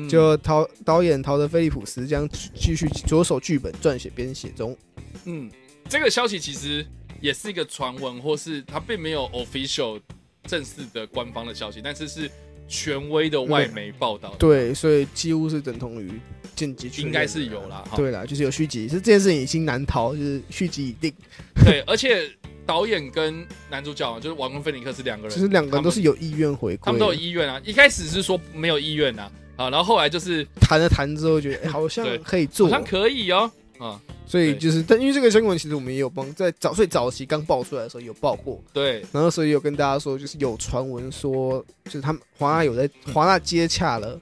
[0.07, 4.77] 就陶导演陶德菲利普斯将继续着手剧本撰写编写中。
[5.25, 5.49] 嗯，
[5.89, 6.85] 这个消息其实
[7.19, 9.99] 也是一个传闻，或是它并没有 official
[10.43, 12.29] 正式的官方的消息，但是是
[12.67, 14.35] 权威的外媒报道。
[14.37, 16.11] 对，所以几乎是等同于
[16.57, 17.83] 间接应该是有啦。
[17.95, 21.13] 对啦，就是有续集，是这件事情已经难逃，就是续集已定。
[21.63, 22.29] 对，而且
[22.65, 27.61] 导演跟男主角就是王跟菲尼克斯两个人，其实两个人都是有意愿回归，他们都有意愿啊。
[27.63, 29.31] 一开始是说没有意愿啊。
[29.55, 33.49] 啊，然后后来就是谈了谈之后，觉得 好像可以做，好像可以哦。
[33.79, 38.59] 啊，所以就是，但因为这个新闻其实我们也有帮，在早最早期刚爆出来的时候有报过。
[38.73, 44.19] 对，然后所以有跟大家说，就是有传闻说，就是他们华纳有在华纳接洽了，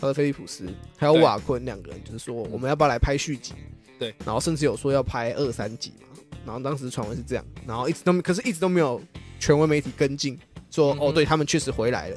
[0.00, 0.66] 和菲利普斯
[0.96, 3.54] 还有瓦昆两个人，就是说我们要不要来拍续集？
[3.98, 6.20] 对，然后甚至有说要拍二三集嘛。
[6.44, 9.00] 然后当时传闻是这样，然后一直都可是一直都没有
[9.40, 10.38] 权威媒体跟进，
[10.70, 12.16] 说哦，对他们确实回来了。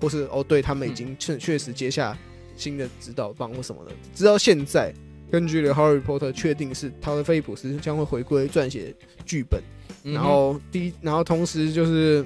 [0.00, 2.16] 或是哦，对他们已经确确实接下
[2.56, 4.94] 新的指导棒或什么的，直到现在，
[5.30, 8.94] 根据了《Harry Potter》确定是他的·菲利普斯将会回归撰写
[9.26, 9.62] 剧本，
[10.02, 12.24] 然后第一，然后同时就是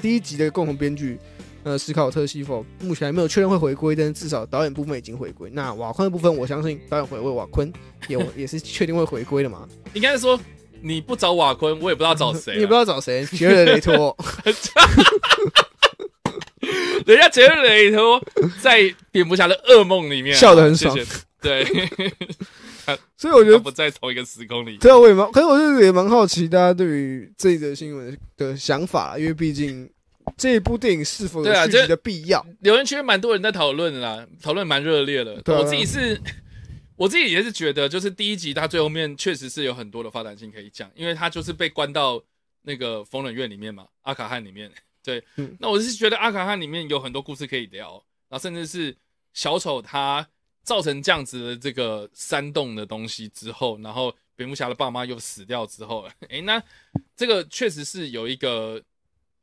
[0.00, 1.18] 第一集的共同编剧，
[1.66, 5.50] 呃，斯考特·西否目前还没有确认会回归，但是至少导演部分已经回归。
[5.52, 7.72] 那瓦昆的部分，我相信导演回归瓦昆
[8.06, 9.66] 也也是确定会回归的嘛？
[9.92, 10.38] 应该是说
[10.80, 13.26] 你不找瓦昆，我也不知道找谁， 你也不知道找谁？
[13.32, 14.14] 杰瑞·雷托。
[17.04, 18.22] 人家杰瑞雷托
[18.62, 20.96] 在蝙蝠侠的噩梦里面笑得很爽，
[21.42, 21.64] 对，
[23.16, 24.78] 所以我觉得不在同一个时空里。
[24.78, 29.90] 对啊，我也蛮，可是我就也蛮好奇大家对于这则新闻的想法，因为毕竟
[30.36, 32.44] 这部电影是否有对啊这续集的必要？
[32.60, 35.42] 留言区蛮多人在讨论啦，讨论蛮热烈的。
[35.46, 36.20] 我自己是，
[36.96, 42.22] 我自己也是觉得，就是第一集它最后面确实是有很多的发展性可以讲，因为它就是被关到
[42.62, 44.70] 那个疯人院里面嘛，阿卡汉里面。
[45.02, 47.92] 对，嗯那我是觉得阿卡汉里面有很多故事可以聊，
[48.28, 48.96] 然后甚至是
[49.32, 50.26] 小丑他
[50.64, 56.60] 造成这样子的这个煽动的东西之后，然后蝙蝠侠的爸妈又死掉之后，诶，那
[57.14, 58.82] 这个确实是有一个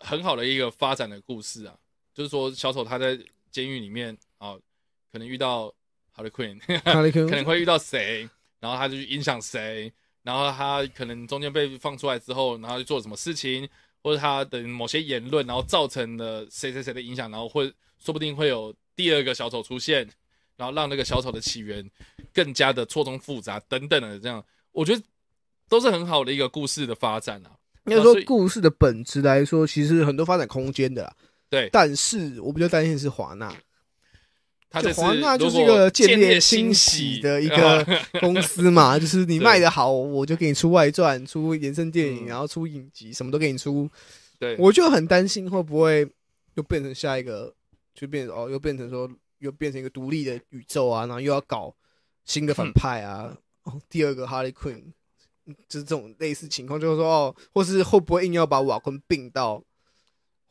[0.04, 1.76] 很好的一个发展的故事啊。
[2.14, 3.18] 就是说，小丑他在
[3.50, 4.56] 监狱里面啊，
[5.12, 5.74] 可能遇到
[6.16, 6.60] Harley Quinn，
[7.28, 8.30] 可能会遇到谁，
[8.60, 9.92] 然后他就去影响谁，
[10.22, 13.68] 然后他可能中间被放出来之后，然后就做了什么事情，
[14.04, 20.08] 或者他的某些言论，然后造成了谁谁谁的影响，然后会说不定会有第二个小丑出现，
[20.56, 21.90] 然后让那个小丑的起源
[22.32, 25.02] 更加的错综复杂等等的这样，我觉得
[25.68, 27.58] 都是很好的一个故事的发展啊。
[27.86, 31.14] 应该说故事的本质来说，其实很多发展空间的啦。
[31.50, 33.54] 对，但是我比较担心的是华纳，
[34.82, 37.86] 就华纳就是一个建建立欣欣喜喜的一个
[38.20, 42.28] 公司嘛， 就是你对卖的好，我就给你出外传、出延伸电影，嗯。
[42.28, 43.88] 然后出影集，什么都给你出。
[44.40, 46.08] 对，我就很担心会不会
[46.56, 47.54] 又变成下一个，
[47.94, 49.08] 就变成哦，又变成说
[49.38, 51.76] 又变成一个独立的宇宙啊，然后又要搞
[52.26, 54.94] 新的反派啊，哦，第二个哈利昆，嗯
[55.68, 59.64] 就是这种类似情况，就是说哦，或是会不会硬要把瓦昆并到，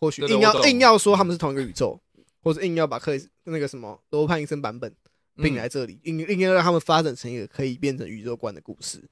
[0.01, 1.99] 或许硬要硬要说他们是同一个宇宙，
[2.43, 4.95] 或者硬要把克里斯那个什么罗伯潘医生版本
[5.37, 9.03] 并来这里，硬硬要让他们发展成一个可以变成宇宙观的故事。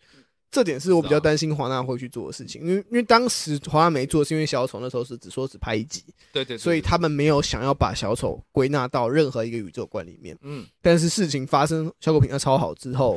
[0.52, 6.02] 这点是我比较担心华纳会去做的事情，因为因为当时华纳没做，是因为小丑那时候是只说只拍一集，
[6.32, 10.36] 对对对，所以他们没有想要把小丑归纳到任何一个宇宙观里面。
[10.42, 13.16] 嗯，但是事情发生，效果评价超好之后，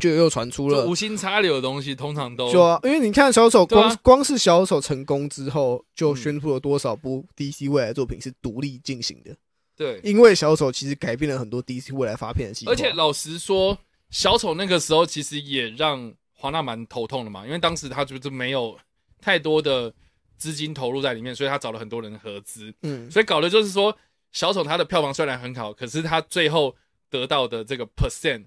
[0.00, 3.98] 就又传出了就无心插柳的东西，通常都就啊，因为你看小丑光、啊。
[4.02, 6.16] 光是小丑成功之后，就嗯。
[6.16, 9.36] 宣布了多少部 DC 未来作品是独立进行的。
[9.76, 13.76] 对，因为小丑其实改变了很多 DC 未来发片的计划，而且老实说，
[14.10, 18.78] 小丑那个时候其实也让华纳蛮头痛的嘛，因为当时他就是没有
[19.20, 19.92] 太多的
[20.38, 23.96] 资金投入在里面，所以他找了很多人合资，嗯，所以搞的就是说，
[24.30, 26.74] 小丑他的票房虽然很好，可是他最后
[27.10, 28.44] 得到的这个 percent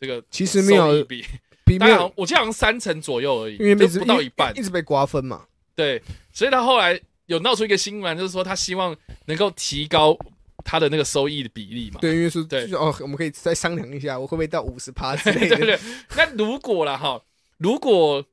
[0.00, 1.24] 这个其实没有比，
[1.64, 5.46] 比没有我记得好像三成左右而已，因为一直不到一半一，直被瓜分嘛。
[5.76, 8.96] 对，所以他后来有闹出一个新闻，就是说他希望
[9.26, 10.16] 能够提高
[10.64, 12.00] 他的那个收益的比例嘛。
[12.00, 15.56] 对，因为是对就是哦，我们可以再商量一下，我会不会到五十趴 之类的？
[15.56, 15.80] 对对对。
[16.16, 17.22] 那如果啦哈，
[17.58, 18.24] 如果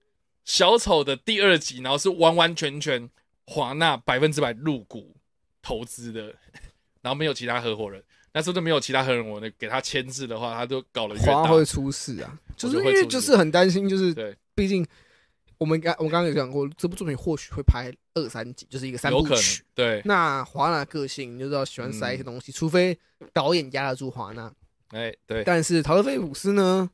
[0.46, 3.10] 小丑的第二集，然后是完完全全
[3.46, 5.16] 华纳百分之百入股
[5.62, 6.34] 投资的，
[7.02, 8.02] 然后没有其他合伙人，
[8.34, 11.44] 那是不是没有其他合伙人给他签字的话，他就搞了越大？
[11.44, 14.86] 华会出事啊，就是因为就是很担心，就是对，毕竟
[15.58, 19.64] 我们刚我刚刚有讲过，这部作品或许会拍二三集，就是一个三部曲。
[19.74, 22.98] 对，那华纳个性你就知道喜欢塞一些东西，除非
[23.34, 24.52] 导演压得住华纳。
[24.90, 26.90] 哎对，但是陶德菲普斯呢，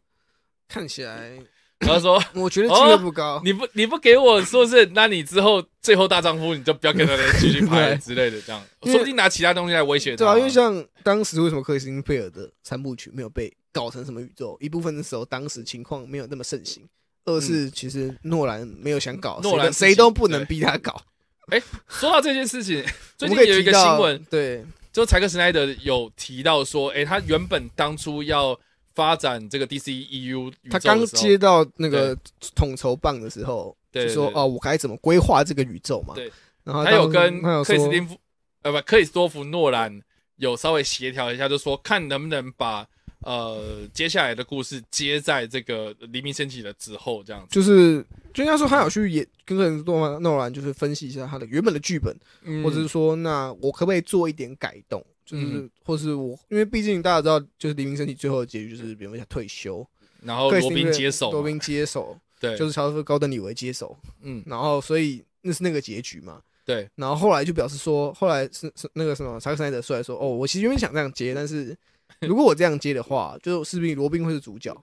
[0.68, 1.38] 看起来
[1.84, 3.42] 他说 我觉得机会不高。
[3.44, 10.18] 你不你不给我说是，那你之后最后大丈夫你就不要跟他再继续拍 对之类的，这样说不定拿其他东西来威胁他。
[10.18, 14.58] 对啊，因为像当时为什么克里斯汀贝尔的三部曲没有被搞成什么宇宙？
[14.60, 16.84] 一部分的时候，当时情况没有那么盛行；
[17.26, 21.02] 二是其实诺兰没有想搞，嗯诺兰谁都不能逼他搞。
[21.50, 22.84] 哎说到这件事情，
[23.18, 24.64] 最近有一个新闻，对，
[24.94, 28.58] 就柴克史奈德有提到说，诶，他原本当初要
[28.94, 32.16] 发展这个 DC EU 他刚接到那个
[32.56, 36.14] 统筹棒的时候，就说哦，我该怎么规划这个宇宙嘛？
[36.16, 36.32] 对，
[36.64, 38.16] 然后他有跟克里斯汀夫
[38.62, 40.02] 呃不克里斯多夫诺兰
[40.38, 42.88] 有稍微协调一下，就说看能不能把
[43.22, 47.48] 呃接下来的故事接在这个黎明升起的之后，这样子。
[47.52, 55.04] 就是就应该说他有去也跟克里斯诺诺兰就是分析一下他的原本的剧本，嗯或者是说，那我可不可以做一点改动？
[55.26, 59.86] 就是，嗯或是我，因为毕竟大家知道，就是黎明身体最后的结局就是蝙蝠侠退休，
[60.22, 66.42] 然后罗宾接手，罗宾接手，对，就是乔治高登李维接手，嗯然后所以那是那个结局嘛。
[66.66, 71.78] 对，然后后来就表示说，后来是是那个什么查克·塞德出来说，哦，我其实原本想这样接，但是
[72.22, 74.74] 如果我这样接的话，就势必罗宾会是主角。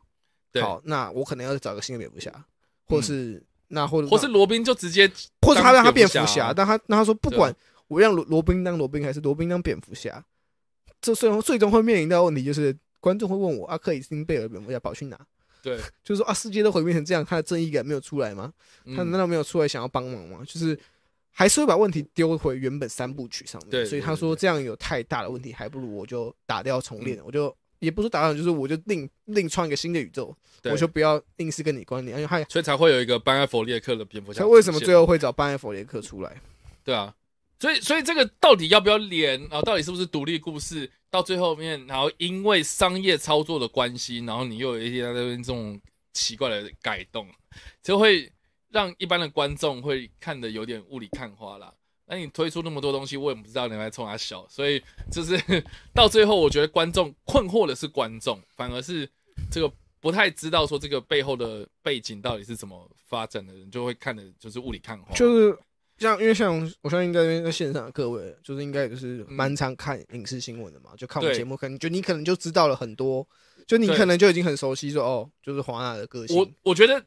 [0.52, 2.30] 对好，那我可能要找个新的蝙蝠侠，
[2.86, 5.10] 或是、那或者或是罗宾就直接
[5.40, 7.56] 或者他让他变蝙蝠侠，但他那他说不对管
[7.90, 10.24] 我让罗罗宾当罗宾还是罗宾当蝙蝠侠，
[11.00, 15.18] 这最终最终会面临到的问题就是观众会问我啊，克里斯汀贝尔蝙蝠侠跑去哪？
[15.60, 18.52] 对， 就是说啊，世界都毁灭成这样，他的正义感没有出来吗？
[18.86, 20.42] 他难嗯道没有出来想要帮忙吗？
[20.46, 20.78] 就是
[21.32, 23.70] 还是会把问题丢回原本三部曲上面。
[23.72, 30.32] 对对所以他说这样有太大的问题，还不如我就打掉重练，我就也不是打掉，就是我就另另创一个新的宇宙，
[30.64, 34.46] 我就不要硬是跟你关联，因为他所以才会有一个班艾弗列克的蝙蝠侠他。
[34.46, 36.40] 为什么最后会找班艾弗列克出来？
[36.84, 37.12] 对啊？
[37.60, 39.60] 所以所以这个到底要不要连啊？
[39.60, 40.90] 到底是不是独立故事？
[41.10, 45.78] 到最后面，然后因为商业操作的关系，然后你又有一些那边这种
[46.14, 47.28] 奇怪的改动，
[47.82, 48.32] 就会
[48.70, 51.74] 让一般的观众会看的有点雾里看花啦。
[52.06, 54.82] 那你推出那么多东西，我也不知道你在冲他笑，所以
[55.12, 55.38] 就是
[55.92, 59.06] 到最后，我觉得观众困惑的是观众，反而是
[59.50, 65.58] 这个不太知道说这个背后的背景到底是怎么发展的人，就会看的就是雾里看花，就是。
[66.00, 73.24] 像因为像我相信在在线上的各位，就是应该也是蛮常看影视新闻的嘛，就看我们节目，可能就你可能就知道了很多，
[73.66, 76.36] 就你可能就已经很熟悉说哦，就是华纳的个性。
[76.36, 77.00] 我我觉得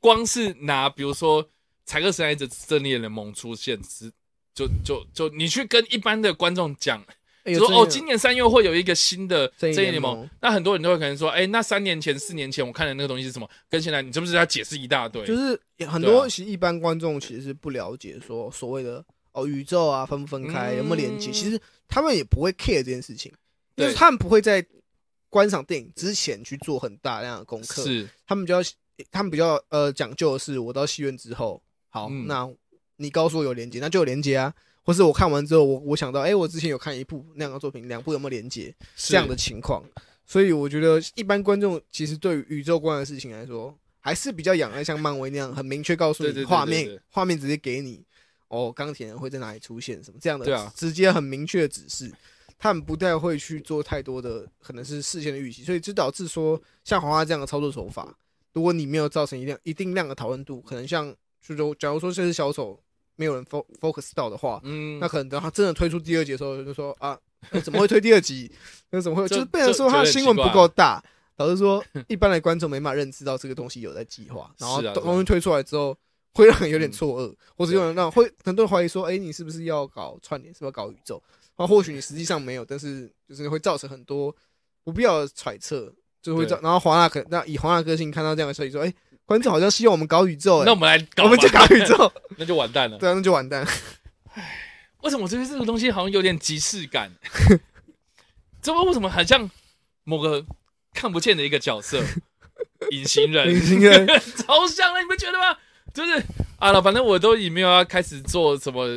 [0.00, 1.48] 光是拿比如说
[1.86, 4.10] 柴克斯奈的正义联盟出现是，
[4.54, 7.04] 就就就你去跟一般的观众讲。
[7.44, 13.48] 说哦，今年三月会有一个新的正义联盟，那很多人都会可能说，哎，那三年前、四年前我看的那个东西是什么？
[13.68, 15.24] 跟现在你是不知道解释一大堆？
[15.24, 23.32] 就是很多其实一般观众其实是不了解说所谓的哦宇宙啊分不分开有没有连接，其实他们也不会 care 这件事情，
[23.76, 24.64] 就是他们不会在
[25.30, 28.08] 观赏电影之前去做很大量的功课，是。
[28.26, 28.58] 他们比较
[29.10, 32.48] 他们比较呃讲究的是，我到戏院之后，好，那
[32.96, 34.52] 你告诉我有连接，那就有连接啊。
[34.88, 38.74] 或是我看完之后，我我想到，哎，我之前有看一部那样的作品，两部有没有连接？
[38.96, 39.84] 这样的情况，
[40.24, 48.02] 所以我觉得一般观众其实对于宇宙观的事情来说，还是比较仰赖像漫威那样很明确告诉你画面，画面直接给你
[48.48, 52.10] 哦，钢铁人会在哪里出现什么这样的，直接很明确的指示。
[52.58, 58.16] 他们不太会去做太多的可能是事先的预期，所以这导致说像黄花这样的操作手法，
[58.54, 62.80] 如果你没有造成一定一定量的讨论度，可能像就说假如说这是小丑。
[63.18, 67.18] 没有人 focus 到的话，嗯，那可能等他真的推出第二集的时候，就说啊，
[67.64, 68.48] 怎么会推第二集？
[68.90, 69.26] 那怎么会？
[69.26, 71.02] 就是被人说他的新闻不够大，
[71.36, 75.98] 导致说 一般的观众没法认知到这个东西有在计划，然后东西推出来之后，
[76.32, 80.54] 会让人有点错愕，或者有人让会很多人怀疑说，哎，你是不是要搞串联？
[80.54, 81.20] 是不是要搞宇宙？
[81.56, 84.32] 那或许你实际上没有，但是就是会造成很多
[84.84, 85.92] 不必要的揣测，
[86.22, 86.56] 就会造。
[86.62, 88.94] 然后华纳可那以华纳个性看到这样的消息说，哎。
[89.28, 92.96] 观众好像希望我们搞宇宙， 那我们来，我们就搞宇宙， 那就完蛋了。
[92.96, 93.62] 对啊，那就完蛋。
[94.32, 94.58] 唉，
[95.02, 97.12] 为什么我觉得这个东西好像有点即视感？
[98.62, 99.50] 这为什么很像
[100.04, 100.42] 某个
[100.94, 102.02] 看不见的一个角色，
[102.90, 105.58] 隐形人，隐形人，超像了，你们觉得吗？
[105.92, 106.22] 就是
[106.58, 108.88] 啊了，反正我都已没有要开始做什么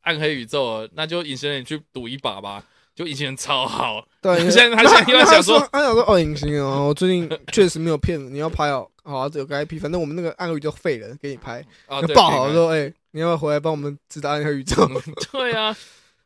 [0.00, 2.64] 暗黑宇宙了，那就隐形人去赌一把吧。
[2.94, 8.88] 就隐形人超好，对， 现在他现在又想说，他想说哦，隐形人哦，我最近确实没有骗你要拍哦。
[9.02, 14.88] 好，这有个 IP，反正我们那个暗黑宇宙废了，给你拍，啊爆好说，哎，你要不要回来帮我们指导暗黑宇宙？
[15.30, 15.76] 对啊，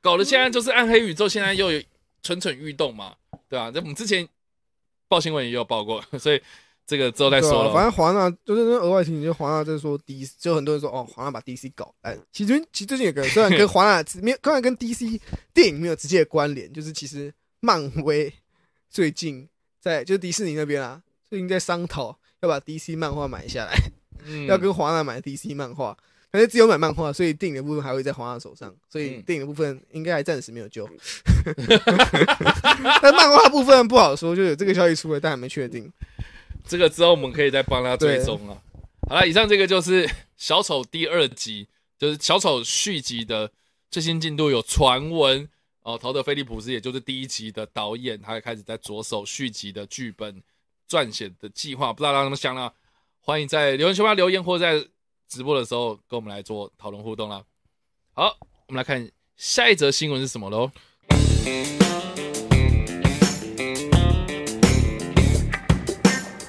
[0.01, 1.83] 搞得现在就是暗黑宇宙，现在又有
[2.23, 3.14] 蠢蠢欲动嘛，
[3.49, 3.71] 对啊？
[3.71, 4.29] 这我们之前
[5.09, 6.41] 报新闻也有报过，所以
[6.89, 7.72] 这个之后再说了。
[7.72, 15.20] 反正华纳就是额外提醒，就华纳在说 DC，就很多人说哦，华纳把 DC 搞，哎，其实其实最近有个虽然跟华纳没有，刚才跟 DC
[15.55, 18.32] 电影没有直接的关联，就是其实漫威
[18.91, 19.49] 最近
[19.80, 22.18] 在就是迪士尼那边啊，最近在商讨。
[22.41, 23.74] 要把 DC 漫画买下来，
[24.47, 25.97] 要跟华纳买 DC 漫画，
[26.30, 30.89] 可是只有买漫画，所以电影的部分还会在华纳手上，所以电影的部分应该还暂时没有救。
[33.03, 35.93] 但漫画部分不好说，就有这个消息出来，但还没确定。
[36.69, 38.62] 这个之后我们可以再帮他追踪了。
[39.09, 41.66] 好了，以上这个就是 小丑第二集，
[41.99, 43.51] 就是小丑续集的
[43.91, 45.49] 最新进度有传闻
[45.83, 50.43] 哦，陶德菲利普斯也就是第一集的导演，他开始在着手续集的剧本。
[50.89, 52.73] 撰写的计划，不知道大家怎么想呢？
[53.21, 54.89] 欢迎在留言区发留言，或者在
[55.29, 57.45] 直播的时候跟我们来做讨论互动啦。
[58.14, 58.35] 好，
[58.66, 59.07] 我们来看
[59.37, 60.71] 下一则新闻是什么喽？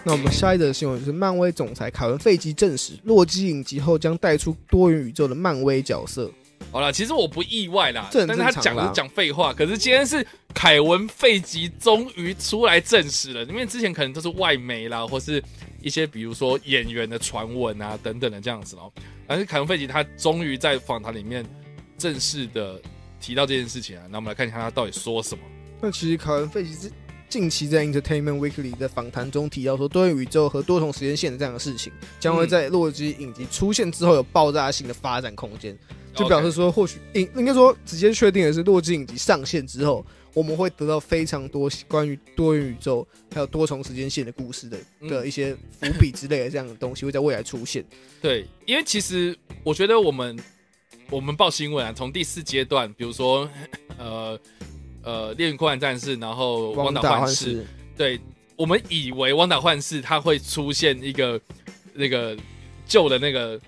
[0.09, 6.31] 那我们下一则新闻是漫威总裁凯文·费吉证实，洛基影集后将带出多元宇宙的漫威角色。
[6.71, 9.53] 好了，其实我不意外啦，但是他讲的是讲废话。
[9.53, 15.43] 可是今天是凯文·费吉终于出来证实了，因为之前可能都是外媒啦，或是
[15.79, 18.91] 一些比如说演员的传闻啊等等的这样子哦。
[19.27, 21.45] 但是凯文·费吉他终于在访谈里面
[21.99, 22.81] 正式的
[23.21, 24.03] 提到这件事情啊。
[24.09, 25.43] 那我们来看一下他到底说什么。
[25.79, 26.91] 那其实凯文·费吉是
[27.29, 35.77] 近期在《Entertainment Weekly》的访谈中提到说，多元宇宙和多重时间线的这样的事情，将会在洛基影集出现之后有爆炸性的发展空间。
[36.15, 40.03] 就表示说，或许应应该说直接确定的是，洛基影集上线之后，
[40.33, 44.77] 我们会得到非常多关于多元宇宙还有多重时间线的故事的
[45.07, 47.85] 的一些伏笔之类的这样的东西会在未来出现。
[48.21, 50.37] 对，因为其实我觉得我们
[51.11, 53.47] 我们报新闻啊，从第四阶段，比如说
[53.97, 54.37] 呃
[55.09, 57.65] 呃猎鹰酷幻战士，然后汪达幻视，
[57.97, 58.19] 对
[58.55, 61.39] 我们以为汪达幻视它会出现一个
[61.93, 62.37] 那个
[62.85, 63.59] 旧的那个。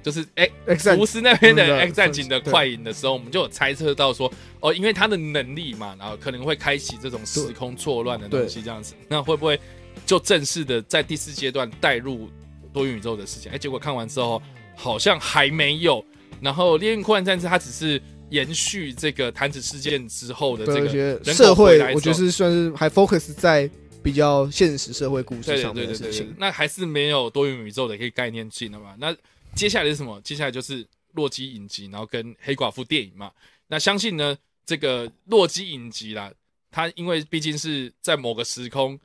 [0.00, 0.48] 就是哎
[0.78, 9.60] 福斯那边的嗯 X 战警的快影的时候，我们就有猜测到说，哦，因为他的能力嘛，然后可能会开启这种时空错乱的东西，这样子，那会不会
[10.06, 12.30] 就正式的在第四阶段带入
[12.72, 13.52] 多元宇宙的事情？
[13.52, 14.40] 哎，结果看完之后
[14.74, 16.02] 好像还没有。
[16.40, 18.00] 然后《猎鹰酷幻战士》它只是
[18.30, 23.68] 延续这个弹指事件之后的这个社会我觉得是算是还 focus 在
[24.02, 26.34] 比较现实社会故事上对对对对面的事情，。
[26.38, 28.94] 那还是没有多元宇宙的一个概念性的嘛？
[28.98, 29.14] 那
[29.54, 30.20] 接下来是什么？
[30.22, 33.30] 接下来就是洛基影集，然后跟黑寡妇电影嘛。
[33.66, 36.32] 那相信呢，这个洛基影集啦，
[36.70, 38.98] 它因为毕竟是在某个时空，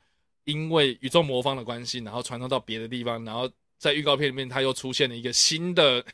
[0.45, 3.49] 因为宇宙魔方的关系，然后传送到别的地方，然后
[3.79, 6.05] 在预告片里面，它又出现了一个新的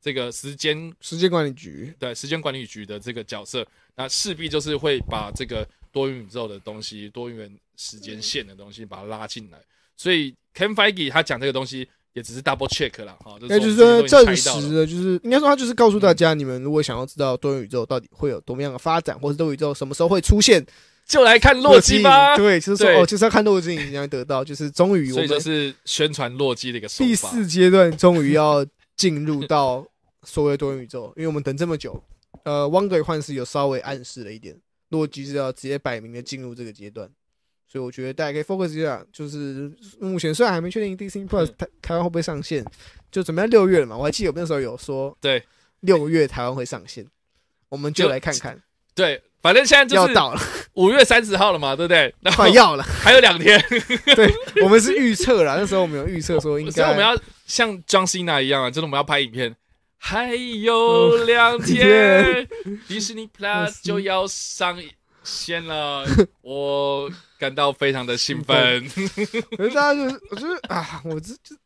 [0.00, 9.58] 这个时间时间管理局，对时间管理局的这个角色，那势必就是会把这个多元宇宙的东西、多元时间线的东西把它拉进来。
[9.96, 20.64] 所以 Ken Feige 他讲这个东西也只是 double check 啦，哈，那就是说证实了，就是应该说他就是告诉大家，你们如果想要知道多元宇宙到底会有多么样的发展，或者多元宇宙什么时候会出现，
[21.06, 22.36] 就来看洛基吧。
[22.36, 26.88] 对，就是说哦，就是要看洛基你才会得到，就是终于我所以就们是宣传洛基的一个。
[26.88, 28.64] 第四阶段终于要
[28.98, 29.86] 进入到
[30.24, 31.98] 所谓多元宇宙，因为我们等这么久，
[32.42, 34.54] 呃，《汪鬼幻视》有稍微暗示了一点，
[34.90, 37.10] 洛基是要直接摆明的进入这个阶段，
[37.66, 42.62] 所以我觉得大家可以 focus 一下，就是目前虽然还没确定 Disney Plus 嗯台台湾会不会上线，
[43.10, 45.42] 就准备六月了嘛，我还记得我那时候有说对。
[45.82, 47.06] 六月台湾会上线，
[47.68, 48.60] 我们就就来看看，
[48.96, 50.40] 对，反正现在就是要到了，
[50.74, 52.12] 五月三十号了嘛，对不对？
[52.34, 53.62] 快要了，还有两天，
[54.16, 54.32] 对
[54.62, 57.16] 我们是预测啦，那时候我们有预测说应该所以我们要
[57.46, 59.54] 像 John Cena 一样啊，真的我们要拍影片。
[60.00, 62.46] 还有两天，
[62.86, 64.80] 迪士尼 Plus 就要上
[65.24, 66.06] 线了，
[66.40, 68.88] 我感到非常的兴奋。
[69.56, 71.56] 可是大家就是，我觉得啊，我这就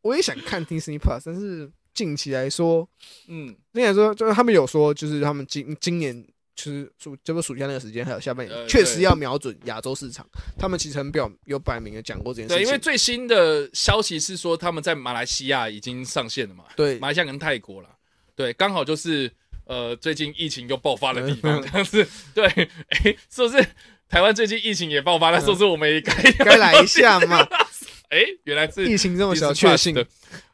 [0.00, 2.88] 我也想看 Disney Plus，但是近期来说，
[3.28, 6.24] 嗯，那来说就是他们有说，就是他们今今年
[6.54, 10.26] 就是暑，这个暑假那个时间，还有下半呃年，确实要瞄准亚洲市场。
[10.58, 17.88] 他们其实很表有摆明的讲过这件事对，因为最新的消息是说他们在马来西亚已经上线了嘛，对马来西亚跟泰国了，
[18.36, 19.30] 对，刚好就是
[19.64, 23.66] 呃最近疫情又爆发的地方，嗯这样子，对，哎，是不是
[24.08, 25.40] 台湾最近疫情也爆发了？
[25.40, 27.48] 是不是我们也该该来一下嘛，
[28.12, 30.06] 哎，原来是疫情这么小确幸，的，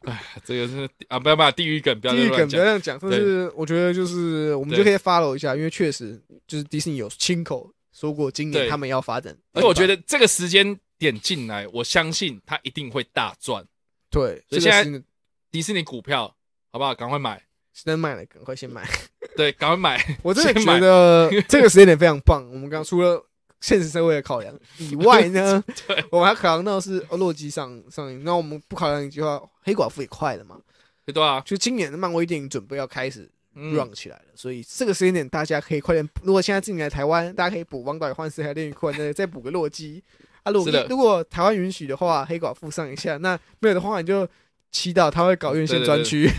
[0.03, 2.47] 哎，这个是啊，不要不要，地狱梗，不要地狱梗。
[2.47, 13.61] 不要这样讲，但是我觉得就是我们就可以 follow 一下，因为确实就是迪士尼有亲口说过，今年他们要发展，而且我觉得这个时间点进来，我相信他一定会大赚。
[14.09, 15.03] 对，所以现在
[15.51, 16.33] 迪士尼股票
[16.71, 16.95] 好不好？
[16.95, 17.43] 赶快买，
[17.83, 18.87] 能买了，赶快先买。
[19.35, 20.01] 对，赶快买。
[20.23, 22.47] 我真的觉得这个时间点非常棒。
[22.47, 23.21] 我们刚刚除了
[23.61, 25.63] 现实社会的考量以外呢，
[26.11, 28.23] 我们还考量到是哦洛基上上映。
[28.23, 30.57] 那我们不考量一句话，黑寡妇也快了嘛？
[31.05, 36.07] 对啊，就今年的漫威电影准备要开始嗯 run 起来了，所以这个时间点大家可以快点。
[36.21, 40.03] 如果现在进来台湾，大家可以补《王导与幻视》还有《炼狱酷幻》，再再补个洛基。
[40.43, 44.27] 啊，如果如果台湾允许的话，黑寡妇上一下；那没有的话，你就
[44.71, 46.29] 祈祷他会搞院线专区，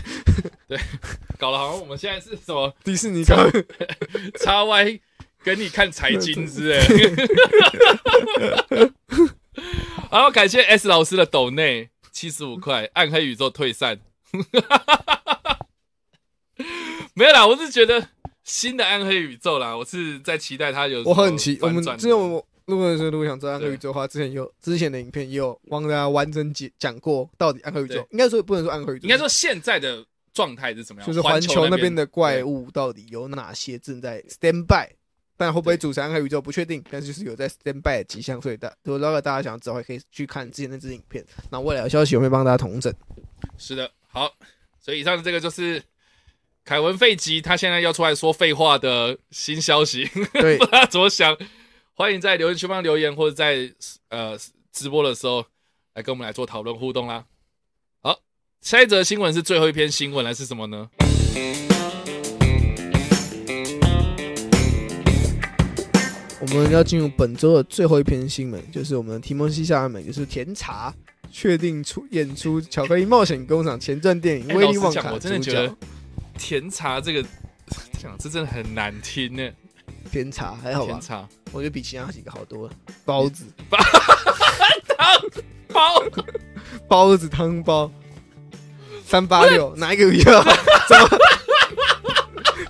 [0.67, 0.79] 对
[1.37, 3.35] 搞得好像我们现在是什么迪士尼搞。
[4.39, 5.01] 叉 Y
[5.43, 6.79] 跟你看财经之类。
[10.11, 13.99] 然后感谢 S 老师的抖内七十五块，暗黑宇宙退散。
[17.13, 18.09] 没有啦，我是觉得
[18.43, 21.03] 新的暗黑宇宙啦，我是在期待它有。
[21.03, 31.07] 我很期，我们之这前我如果是如果想知道暗黑宇宙的话，之前有之前的影片也有帮大家完整解讲过到底暗黑宇宙对，应该说不能说暗黑宇宙，应该说现在的状态是怎么样？
[31.07, 34.87] 就是环球那边边的怪物到底有哪些正在 stand by，
[35.41, 41.25] 但会不会组成暗黑宇宙不确定，但是就是有在 stand by 的迹象，所以大如果大家想知道，可以去看之前那支影片。
[41.49, 42.93] 那未来的消息我会帮大家统整。
[43.57, 44.31] 是的，好，
[44.79, 45.81] 所以以上的这个就是
[46.63, 51.35] 凯文·费吉他现在要出来说废话的新消息，对 不知道怎么想，
[51.95, 53.73] 欢迎在留言区帮留言，或者在
[54.09, 54.37] 呃
[54.71, 55.43] 直播的时候
[55.95, 57.25] 来跟我们来做讨论互动啦。
[58.03, 58.19] 好，
[58.61, 60.87] 下一则新闻是最后一篇新闻了，是什么呢？
[66.41, 70.91] 我们要进入本周的最后一篇新闻，就是我们的提莫西·夏尔美，就是甜茶
[71.31, 75.75] 确定出演出《巧克力冒险工厂》前传电影《哎威利旺卡》我真的主觉得角。
[76.39, 77.23] 甜茶这个
[78.01, 79.49] 讲这真的很难听呢。
[80.11, 81.01] 甜茶还好吧甜？
[81.01, 82.73] 茶我觉得比其他几个好多了。
[83.05, 83.45] 包子、
[85.71, 86.03] 包
[86.87, 87.91] 包子汤包，
[89.05, 90.51] 三八六哪一个比较好？
[90.89, 91.07] 怎么？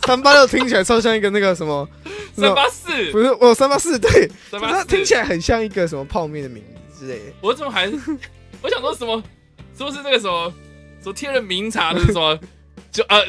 [0.06, 1.88] 三八六听起来超像一个那个什么？
[2.36, 7.34] 三八四不是，我三八四对，三八四，它听起来很像一个什么泡面的名字之类的。
[7.42, 7.88] 我怎么还？
[8.62, 9.22] 我想说什么？
[9.78, 10.54] 是不是那个什么？
[11.02, 12.40] 什么天人名茶的什么
[12.92, 13.24] 九呃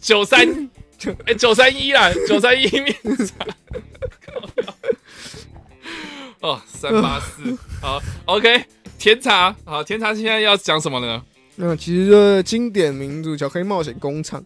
[0.00, 0.44] 九三
[0.98, 2.94] 九哎九三一啦，九三一面
[3.26, 3.46] 茶。
[6.40, 8.64] 哦，三八四，好，OK，
[8.98, 11.22] 甜茶，好，甜茶现在要讲什么呢？
[11.54, 14.40] 那其实这经典名著《巧克力冒险工厂》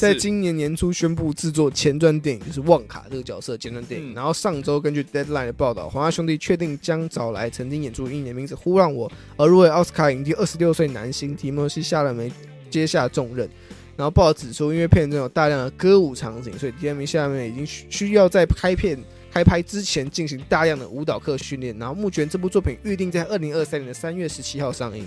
[0.00, 4.14] 在今年年初宣布制作前传电影，就是旺卡这个角色前传电影。
[4.14, 9.06] 然后上周根据 Deadline 的报道，华纳兄弟确定将找来曾经演出一年名字《呼让我》
[9.36, 12.32] 而入围奥斯卡影帝二十六岁男星提莫西·夏勒梅
[12.70, 13.46] 接下重任。
[13.94, 18.98] 然后报道指出，因为片中有大量的歌舞场景，所以提莫西·夏勒梅已经需要在拍片。
[19.32, 25.06] 开拍之前进行大量的舞蹈课训练，然后目前这部作品预定在二零二三年的三月十七号上映。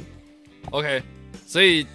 [0.72, 1.04] OK，
[1.46, 1.86] 所以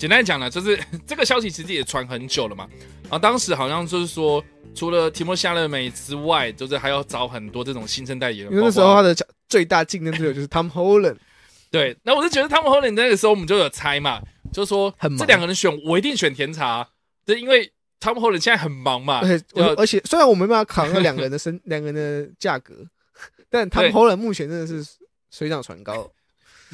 [0.00, 2.66] 简单讲呢，就是 这个消息其实也传很久了嘛。
[3.02, 4.42] 然后当时好像就是说，
[4.74, 8.50] 除了提莫夏勒美之外，就是还要找很多这种新生代演员。
[8.50, 9.14] 因为那时候他的
[9.48, 11.18] 最大竞争对手就是 Tom Holland。
[11.70, 14.20] 对，那我就觉得 Tom Holland 那个时候我们就有猜嘛，
[14.52, 16.88] 就说这两个人选我一定选甜茶，
[17.24, 17.70] 对，因为。
[18.02, 19.44] Tom Holland 现在很忙嘛，而且
[19.76, 22.72] 而且虽然我没办法扛那两个人的身两个人的价格，
[23.50, 24.82] 但 Tom Holland 目前真的是
[25.30, 26.00] 水涨船高，你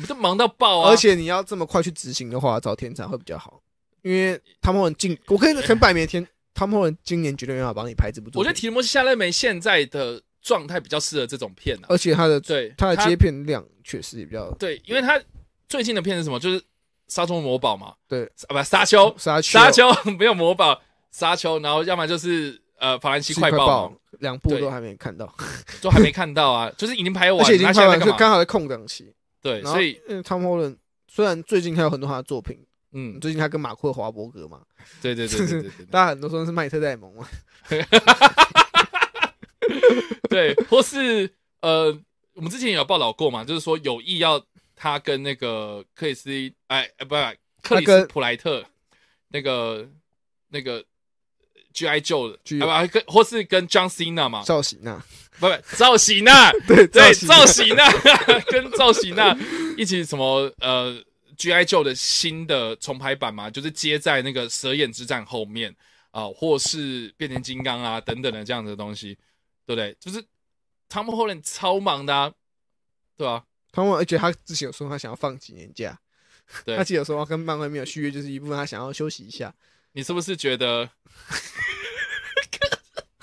[0.05, 0.91] 都忙到爆啊！
[0.91, 3.61] 而且你要这么快去执行的话，找天才会比较好，
[4.03, 8.41] 因为 Tom Holland 今我可以很摆明天，Tom Holland 今年绝对没办法帮你拍这部作品。
[8.41, 15.21] 我觉得提摩西夏勒梅现在的状态比较适合这种片啊，而且他的对他的接片量确实也比较对，因为他
[15.69, 16.39] 最近的片是什么？
[16.39, 16.63] 就是
[17.09, 19.85] 沙丘魔堡嘛，对啊不沙丘沙丘沙丘
[20.19, 20.81] 没有魔堡。
[21.13, 25.35] 沙丘，然后要么就是呃法兰西快报，两部都还没看到，
[25.81, 29.11] 都还没看到啊，就是已经拍完， 而且已经拍完，就刚好在空档期。
[29.41, 30.77] 对，所以汤姆·霍伦
[31.09, 32.59] 虽然最近还有很多他的作品，
[32.93, 34.63] 嗯，最近他跟马库·华伯格嘛，
[35.01, 37.29] 对对对对对， 大家很多说是麦特戴蒙嘛，
[40.29, 41.31] 对，或是
[41.61, 41.97] 呃，
[42.35, 44.45] 我们之前也有报道过嘛，就是说有意要
[44.75, 46.31] 他跟那个克里斯，
[46.67, 47.17] 哎哎不不，
[47.63, 48.65] 克里斯普莱特
[49.29, 49.89] 那个
[50.49, 50.85] 那个。
[51.77, 52.01] G.I.
[52.01, 54.97] 救的，啊不，跟或是跟 John Cena 嘛，赵喜娜，
[55.39, 57.85] 不不，赵喜娜， 对对，赵喜娜
[58.51, 59.37] 跟赵喜娜
[59.77, 60.99] 一起什么呃
[61.37, 61.67] G.I.
[61.67, 65.77] 救的新的重排版嘛，就是接在那个蛇眼之战后面
[66.13, 69.15] 啊，或是变形金刚啊等等的这样的东西，
[69.67, 69.95] 对不对？
[70.01, 70.23] 就是
[70.89, 72.33] Tom Holland 超忙的，啊，
[73.19, 73.45] 对吧？
[73.71, 76.01] 他们而且他之前有说他想要放几年假，
[76.65, 79.55] 对，他记得说跟漫威没有续约，就是一部分他想要休息一下。
[79.93, 80.89] 你是不是觉得？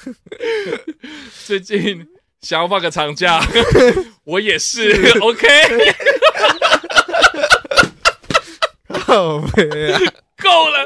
[1.46, 2.08] 最近
[2.42, 3.42] 想要放个长假，
[4.26, 4.92] 我也是。
[5.22, 5.48] OK，
[8.90, 10.00] 好美啊，
[10.42, 10.86] 够了。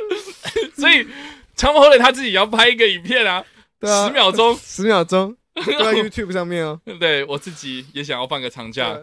[0.76, 1.08] 所以
[1.56, 3.44] 长毛后他自己要拍一个影片啊，
[3.82, 6.80] 十秒钟，十秒钟，在 YouTube 上面哦。
[7.00, 8.98] 对我自己也想要放个长假，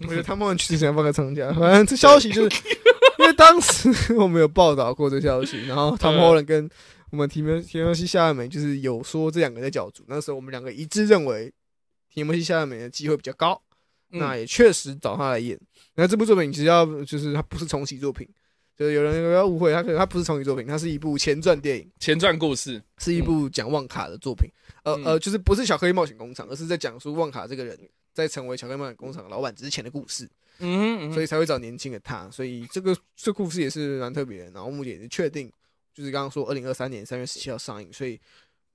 [0.00, 1.52] 我觉得他们确实想要放个长假。
[1.52, 2.58] 反正这消息就是，
[3.18, 6.68] 因为当时我们有报道过这消息，然后他们后来跟。
[7.10, 11.52] 我们提莫提莫西夏勒梅就是有说这两个在角逐，那时候我们两个一致认为
[12.08, 13.60] 提莫西夏勒梅的机会比较高，
[14.10, 15.58] 那也确实找他来演。
[15.94, 18.28] 那这部作品其实要就是它不是重启作品，
[18.76, 24.48] 就是有人不要误会，它可能它不是重启作品，它是一部前传电影，前传故事是一部讲旺卡的作品。
[24.84, 27.78] 呃呃，就是不是巧克力冒险工厂，而是在讲述旺卡这个人
[28.14, 30.28] 在成为巧克力冒险工厂老板之前的故事。
[30.60, 34.50] 嗯，所以才会找年轻的他，所以这个这故事也是蛮特别的。
[34.52, 35.50] 然后目前也是确定。
[36.00, 38.18] 就是刚刚说，二零二三年三月十七号上映，所以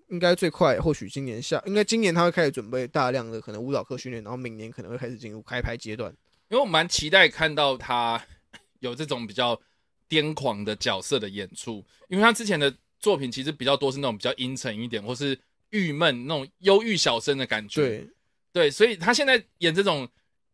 [0.10, 6.16] 应该最快或许今年下，应该今年他会开始准备大量的可能舞蹈课训练，然后明年可能会开始进入开拍阶段。
[6.50, 8.24] 因为我蛮期待看到他
[8.80, 9.60] 有这种比较
[10.08, 15.36] 癫狂的角色的演出，因为他之前的作品其实比较多是那种比较阴沉一点，或是
[15.72, 17.82] 郁闷那种忧郁小生的感觉。
[17.82, 18.08] 对
[18.54, 20.08] 对，所以他现在演这种，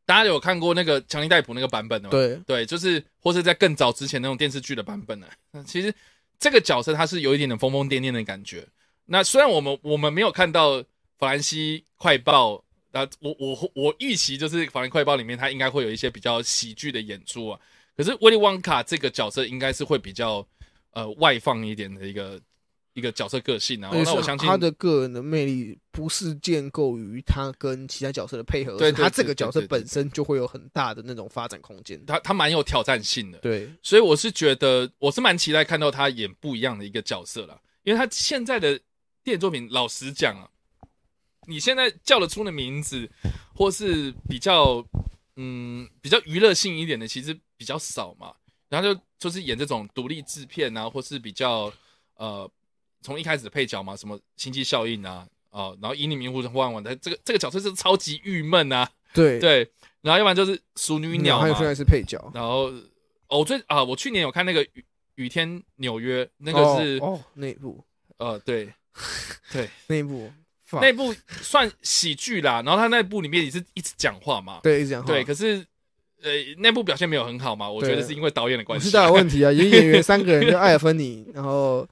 [0.06, 2.12] 大家有看过那个强尼戴普那个版本的吗？
[2.12, 5.28] 对对，就是或是在更早之前那种电视剧的版本呢，
[5.68, 5.94] 其实。
[6.42, 8.68] 这个角色他是有一点点疯疯癫癫的感觉。
[9.06, 10.84] 那虽然我们我们没有看到
[11.18, 12.62] 法兰西快报，
[12.92, 17.60] 那我我我预期就是法兰快报里面他应该会有一些比较喜剧的演出啊。
[17.96, 20.46] 可是威利旺卡这个角色应该是会比较
[20.92, 22.42] 呃外放一点的一个。
[22.94, 32.06] 一个角色个性啊，那我相信他的个人的魅力不是建构于他跟其他角色的配合，对他这个角色本身就会有很大的那种发展空间。
[32.06, 38.78] 他他蛮有挑战性的，对，所以我是觉得我是蛮期待看到他演不一样的一个角色了，因为他现在的
[39.24, 40.50] 电影作品，老实讲啊，
[41.48, 43.10] 你现在叫得出的名字，
[43.56, 44.86] 或是比较
[45.38, 48.34] 嗯比较娱乐性一点的，其实比较少嘛，
[48.68, 51.72] 然后就就是演这种独立制片啊，或是比较
[52.16, 52.52] 呃。
[53.02, 59.40] 从一开始的配角嘛，什么星际效应啊，哦，然后以你迷糊的万万的这个这个角色是超级郁闷啊，对。
[59.40, 59.70] 对，
[60.02, 62.72] 然后要不然就是熟女鸟嘛，还有现在是配角，然后
[63.28, 64.66] 哦，我最啊，我去年有看那个
[65.16, 67.84] 雨天纽约》，那个是哦那部，
[68.18, 68.74] 呃，对
[69.52, 70.32] 对， 那部
[70.82, 72.62] 那部算喜剧啦。
[72.66, 75.08] 然后他那部里面也是一直讲话嘛，对，一直讲话。
[75.08, 75.64] 对，可是
[76.24, 78.88] 呃，那部表现没有很好嘛，我觉得是因为导演的关系。
[78.88, 81.88] 是导演问题啊，演 演员三个人，就艾尔芬尼，然后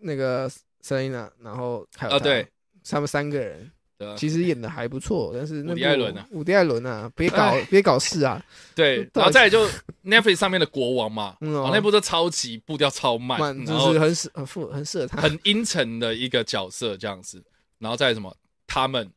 [0.00, 0.50] 那个
[0.82, 2.46] Selina，然后还有啊，对，
[2.88, 3.70] 他们三个人。
[4.18, 8.44] 其实演的还不错，但是伍迪艾伦啊，伍迪艾伦啊，别搞别搞事啊！
[8.74, 9.66] 对， 然后再来就
[10.04, 17.42] Netflix 上面的国王嘛， 嗯那部都超级步调超慢，就是很适很适很适合他，很阴沉的一个角色这样子。
[17.78, 18.36] 然后再什么
[18.66, 19.10] 他们，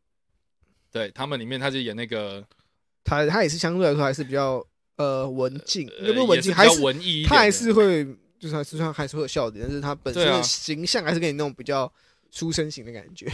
[0.89, 2.41] 对他们里面他就演那个，
[3.03, 4.65] 他他也是相对来说还是比较
[4.95, 8.07] 呃文静，不是文静，还是文艺，他还是会
[8.39, 11.91] 就是还是还是会有笑点，但是他本身的形象还是给你那种比较
[12.31, 13.27] 书生型的感觉。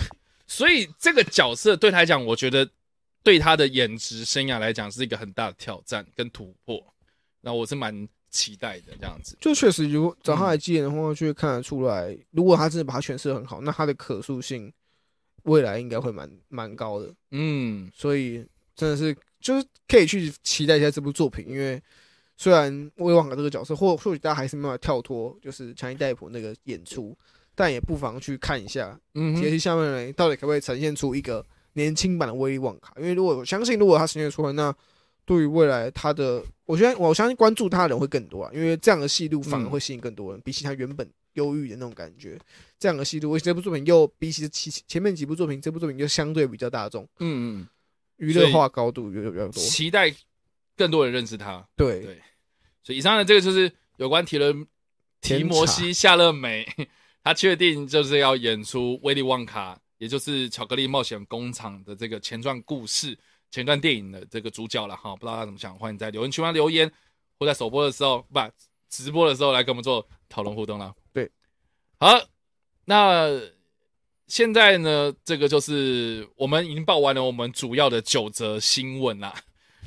[0.47, 2.69] 所以这个角色对他来讲，我觉得
[3.23, 6.81] 对他的演职生涯来讲是一个很大的挑战跟突破。
[7.41, 9.37] 那我是蛮期待的，这样子。
[9.41, 14.71] 就确实，如果找他来接演的话，就会看得出来，如果他真的把他诠释的很好，那他的可塑性
[15.43, 17.13] 未来应该会蛮蛮高的。
[17.31, 21.81] 嗯，所以真的是就是可以去期待一下这部作品，因为
[22.43, 27.17] 虽然威望卡这个角色，或或许大家还是没办法跳脱，就是强尼戴普那个演出。
[27.55, 32.93] 但也不妨去看一下，嗯，杰西下面人到底可不可以呈现出一个年轻版的威利旺卡？
[32.97, 34.75] 因为如果我相信，如果他呈现出来，那
[35.23, 38.51] 对于未来他的，我觉得我相信关注他的人会更多啊。
[38.53, 42.37] 因为这样的戏路反而会吸引更多人，比起他原本忧郁的那种感觉，
[42.77, 47.67] 这样的戏路，我这部作品又比起前前面几部作品，这部作品就相对比较大众，嗯嗯，
[48.17, 50.13] 娱乐化高度有比较多，期待
[50.75, 51.63] 更多人认识他。
[51.75, 52.21] 对对，
[52.83, 54.67] 所以以上的这个就是有关提伦
[55.21, 56.67] 提摩西夏勒美。
[57.25, 63.17] 他确定就是要演出威利旺卡，也就是巧克力冒险工厂的这个前传故事、
[63.49, 65.15] 前传电影的这个主角了哈。
[65.15, 66.91] 不知道他怎么想，欢迎在留言区方留言，
[67.39, 68.39] 或在首播的时候，不，
[68.89, 70.93] 直播的时候来跟我们做讨论互动了。
[71.13, 71.31] 对，
[71.97, 72.09] 好，
[72.83, 73.29] 那
[74.27, 79.33] 现在呢，这个就是我们已经报完了我们主要的九则新闻啦。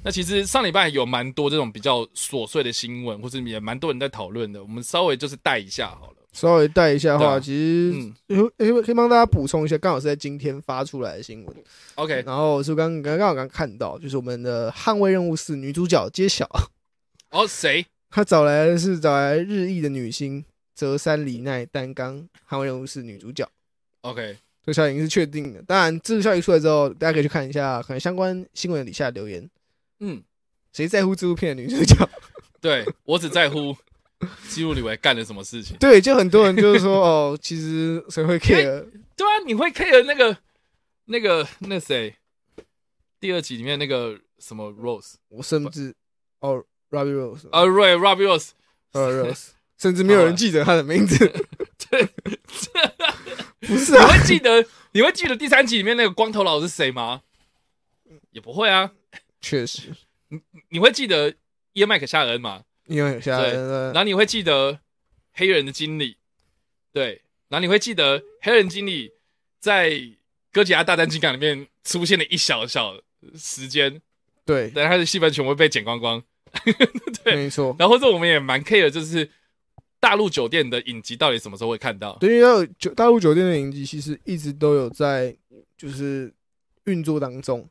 [0.07, 6.17] 那其实上礼拜有蛮多这种比较琐碎的新闻，或是也蛮多人在讨论的，我们稍微就是带一下好了。
[6.33, 11.57] 稍微带一下的话，其实可可以帮大家补充一下，刚好是在今天发出来的新闻。
[11.97, 16.49] OK，然后是刚刚刚好刚看到，就是我们的《捍卫任务四》女主角揭晓。
[17.33, 17.85] 哦，谁？
[18.09, 22.17] 他找来的是找来日裔的女星泽山里奈担纲
[22.49, 23.45] 《捍卫任务四》女主角。
[24.03, 25.61] OK，这个消息是确定的。
[25.63, 29.51] 当然，这个消息出来之后，大家可以去看一下可能相关新闻底下留言。
[30.01, 30.23] 嗯，
[30.73, 32.09] 谁在乎这部片的女主角？
[32.61, 33.77] 对我只在乎。
[34.49, 35.77] 记录里维干了什么事情？
[35.77, 38.83] 对，就很多人就是说，哦，其实谁会 care？
[39.15, 40.35] 对啊，你会 care 那个、
[41.05, 42.17] 那个、那谁？
[43.21, 45.95] 第二集里面那个什么 Rose，我甚至
[46.41, 51.19] 哦，Robbie Rose，啊，Right，Robbie Rose，Robbie Rose，甚至没有人记得他的名字。
[51.91, 52.09] 对，
[53.69, 54.07] 不是啊？
[54.07, 54.67] 你会记得？
[54.93, 57.21] 你会记得第三集里面那个光头佬是谁吗？
[58.31, 58.93] 也不会啊。
[59.49, 59.95] 确实，
[60.29, 60.41] 你
[60.71, 61.33] 你会记得
[61.75, 62.65] 耶麦克夏恩吗？
[62.89, 64.81] 因为夏恩，然后你会记得
[65.33, 66.17] 黑人的经理，
[66.93, 69.13] 对，然后你会记得黑人经理
[69.61, 69.91] 在
[70.51, 73.01] 《哥吉拉大战金刚》里面出现了一小小
[73.37, 74.03] 时间，
[74.45, 76.21] 对，但他的戏份全部被剪光光，
[77.23, 77.77] 对，没错。
[77.79, 79.31] 然后或者我们也蛮 care，就是
[80.01, 82.17] 大陆酒店的影集到底什么时候会看到？
[82.19, 85.37] 对，因为酒大陆酒店的影集其实一直都有在
[85.77, 86.35] 就是
[86.87, 87.69] 运作当中，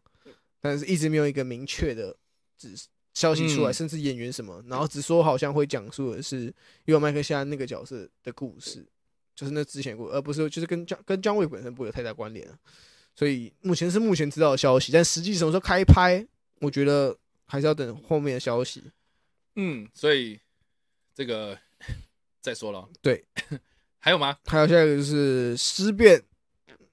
[0.65, 2.15] 但是一直没有一个明确的
[2.57, 2.75] 指。
[3.13, 8.85] 消息出来，甚至演员什么，然后只说好像会讲述的是有麦克夏那个角色的故事，
[9.33, 12.45] 就是那之前故，而不是就是跟江跟姜伟本身不会有太大关联
[13.15, 16.27] 所以目前是目前知道的消息，但实际什么时候开拍，
[16.59, 18.83] 我觉得还是要等后面的消息。
[19.55, 20.37] 嗯，所以
[21.13, 21.57] 这个
[22.43, 22.85] 再说了。
[23.01, 23.23] 对，
[23.99, 24.37] 还有吗？
[24.43, 26.19] 还有下一个就是《尸变》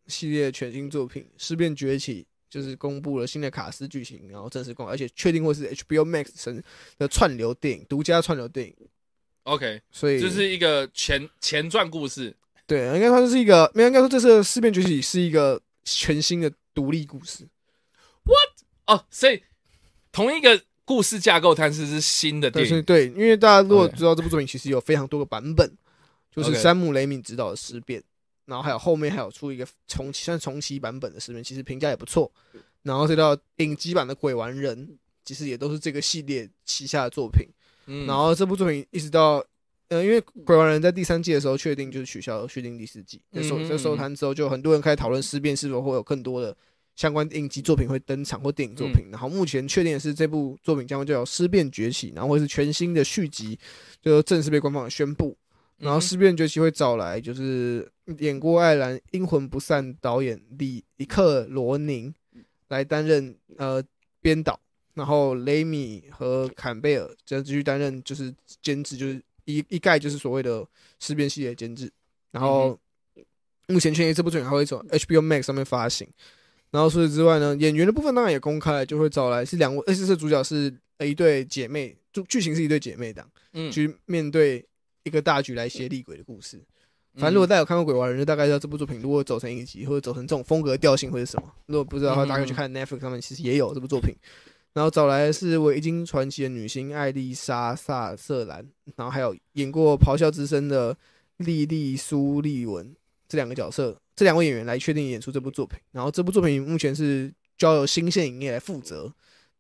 [0.07, 2.23] 系列全新作品《尸变崛起》。
[2.53, 6.63] 就是公布了新的卡斯剧情，然后正式公，而且确定会是 HBO Max 神
[6.99, 8.77] 的串流电影，独家串流电影。
[9.45, 12.37] OK，所以这是一个前前传故事。
[12.67, 17.49] 对，应该说这是一个，没应该说这次《尸变崛起》是一个全新的独立故事。
[18.25, 18.99] What？
[18.99, 19.43] 哦，所以
[20.13, 22.83] 同一个故事架构，但是是新的电影。
[22.83, 25.75] 对，因为大家如果知道这部作品其实有非常多个版本，
[26.31, 27.99] 就是山姆雷米执导的《尸变》。
[28.47, 32.31] 然后还有后面还有出一个重启算重启版本的视频，其实评价也不错。
[32.83, 34.87] 然后这到影集版的《鬼玩人》，
[35.25, 37.47] 其实也都是这个系列旗下的作品。
[37.87, 39.45] 嗯，然后这部作品一直到
[39.89, 46.57] 呃，因为《鬼玩人》在第三季的时候确定就是取消续订第四季，那收在收摊之后，就很多人开始讨论《尸变》是否会有更多的
[46.97, 49.11] 相关影集作品会登场或电影作品。
[49.11, 53.59] 然后目前确定的是，这部作品将会叫《尸变崛起》，然后会是全新的续集，
[54.01, 55.37] 就正式被官方宣布。
[55.83, 62.15] 然后《尸变崛起》会找来就是演过《爱兰》《阴魂不散》导演李李克罗宁
[62.69, 63.83] 来担任呃
[64.21, 64.59] 编导，
[64.95, 68.33] 然后雷米和坎贝尔则继续担任就是
[68.63, 70.61] 监制，就是一一概就是所谓的
[71.01, 71.91] 《尸变》系列监制。
[72.31, 72.79] 然后
[73.67, 76.09] 目前确定这部作品还会从 HBO Max 上面发行。
[76.71, 84.65] 然后除此之外呢，演员的部分当然也公开，就会找来是两位，而且这主角是一对姐妹，就剧情是一对姐妹档，嗯，去面对。
[85.05, 86.61] 一个大局来写厉鬼的故事，
[87.15, 91.53] 反正如果大家有看过《鬼娃人》，就大概知道这部作品如果走成一集或者走成这种风格调性会是什么。
[91.67, 94.15] 如果不知道的话，大家可以去看 Netflix 上面其实也有这部作品。
[94.73, 98.67] 然后找来的是维京传奇的女星艾丽莎·萨瑟兰，
[98.97, 100.97] 然后还有演过《咆哮之声》的
[101.37, 102.95] 莉莉·苏利文
[103.29, 105.79] 这两个角色，这两位演员来确定演出这部作品。
[105.91, 109.13] 然后这部作品目前是交由新线影业来负责。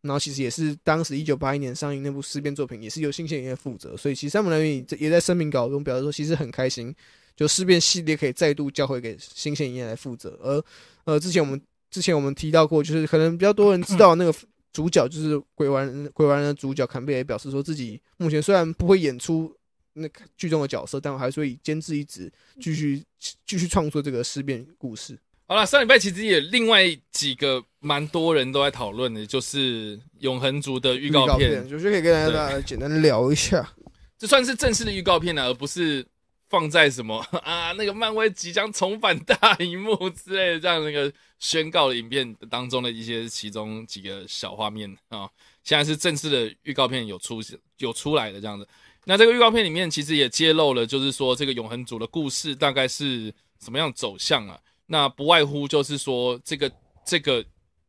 [0.02, 6.94] 然后其实也是当时一九八一年上映那部尸变作品，也是由新线影业负责，所以其实山姆莱米也在声明稿中表示说，其实很开心，
[7.36, 10.38] 就尸变系列可以再度交回给新线影业来负责。
[10.42, 10.64] 而
[11.04, 11.60] 呃，之前我们
[11.90, 14.34] 之前我们提到过，就是可能比较多人知道那个
[14.72, 19.54] 主角就是鬼玩鬼玩人的主角坎贝也表示说自己目前虽然不会演出
[19.92, 23.02] 那剧中的角色，但我还是会以监制一职继续
[23.46, 25.16] 继续创作这个尸变故事。
[25.52, 33.70] 好了，上礼拜其实也另外几个蛮多人都在讨论的，就是《永恒族》的预告片，就是可以跟大家简单聊一下。
[34.16, 36.06] 这算是正式的预告片了，而不是
[36.48, 45.28] 放在什么 啊那个漫威即将重返大荧幕之类的这样那个宣告的影片当中的一些其中几个小画面啊。
[45.62, 47.40] 现在是正式的预告片有出
[47.76, 48.66] 有出来的这样子。
[49.04, 53.30] 那这个预告片里面其实也揭露了，就是说这个永恒族的故事大概是
[53.62, 54.58] 什么样走向啊？
[54.92, 56.70] 那不外乎就是说，这个
[57.02, 57.42] 这个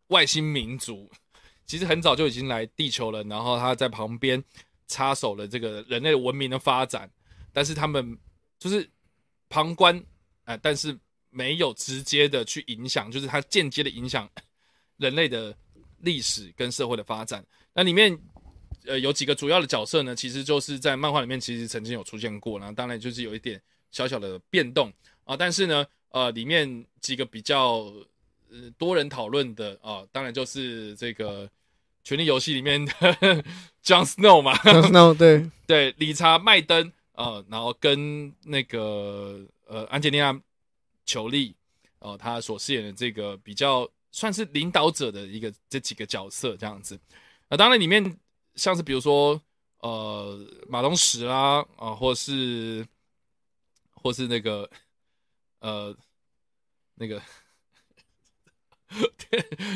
[0.08, 1.12] 外星民族
[1.66, 4.42] 其实很早就已经来地球了，然后他在旁边
[4.88, 7.12] 插手了这个人类文明的发展，
[7.52, 8.18] 但是他们
[8.58, 8.90] 就是
[9.50, 10.02] 旁观
[10.46, 10.98] 啊，但是
[11.30, 14.30] 没有直接的去影响，就是他间接的影响
[14.96, 15.54] 人类的
[15.98, 17.46] 历史跟社会的发展。
[17.74, 18.18] 那里面
[18.86, 20.16] 呃有几个主要的角色呢？
[20.16, 23.62] 其实就是在漫画里面其实曾经有出现过，然后当然就是有一点
[23.92, 24.90] 小小的变动
[25.26, 25.86] 啊，但是呢。
[26.14, 27.92] 呃，里面几个比较
[28.52, 31.48] 呃多人讨论的啊，当然就是这个
[32.04, 32.94] 《权力游戏》里面的
[33.84, 40.40] John Snow 嘛，Jon Snow 对 对，理查麦登啊，然后跟那个呃安吉丽娜
[41.04, 41.56] 裘丽
[41.98, 46.96] 哦，他所饰演的这个比较算是领导者的一个这几个角色这样子。
[47.48, 48.16] 啊，当然里面
[48.54, 49.42] 像是比如说
[49.80, 52.86] 呃马东石啦啊，或是
[53.96, 54.70] 或是那个。
[55.64, 55.96] 呃，
[56.96, 57.22] 那个，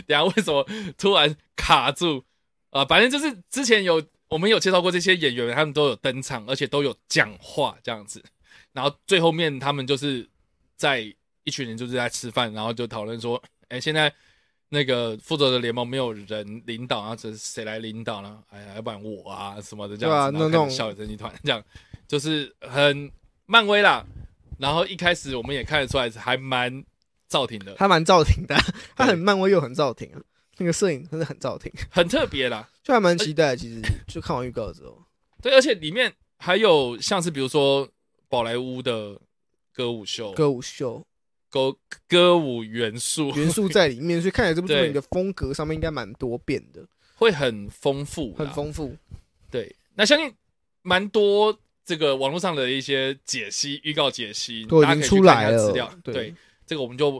[0.05, 2.25] 等下为什么突然卡住
[2.71, 2.83] 啊？
[2.83, 8.21] 反正就是之前有我们有介绍过这些演员，他们都有登场，而且都有讲话这样子。
[8.73, 10.27] 然后最后面他们就是
[10.75, 10.99] 在
[11.45, 14.13] 一群人就是在吃饭，然后就讨论说：“哎，现在
[14.67, 18.43] 那个负责的联盟没有人领导啊，这谁来领导呢？
[18.49, 21.63] 哎呀，要不然我啊什么的这样子。”那种小野集团这样，
[22.09, 23.09] 就是很
[23.45, 24.05] 漫威啦。
[24.57, 26.83] 然后一开始我们也看得出来是，还蛮
[27.27, 28.55] 赵挺的，还蛮赵挺的，
[28.95, 30.21] 他很漫威又很赵挺啊，
[30.57, 33.55] 那个摄影真的很赵挺，很特别啦，就还蛮期待。
[33.55, 35.01] 其实就看完预告之后，
[35.41, 37.87] 对，而且里面还有像是比如说
[38.29, 39.19] 宝莱坞的
[39.73, 41.05] 歌舞秀，歌舞秀，
[41.49, 41.75] 歌
[42.07, 43.29] 歌舞元素。
[43.35, 46.83] 元素在里面，所以看起来这部 作品的风格上面应该蛮多变的，
[47.15, 48.95] 会很丰富，很丰富。
[49.51, 50.33] 对，那相信
[50.81, 51.57] 蛮多。
[51.87, 55.57] 这个网络上的一些解析、预告解析，都已经出来了。
[55.57, 56.35] 资料对
[56.65, 57.11] 这个我们就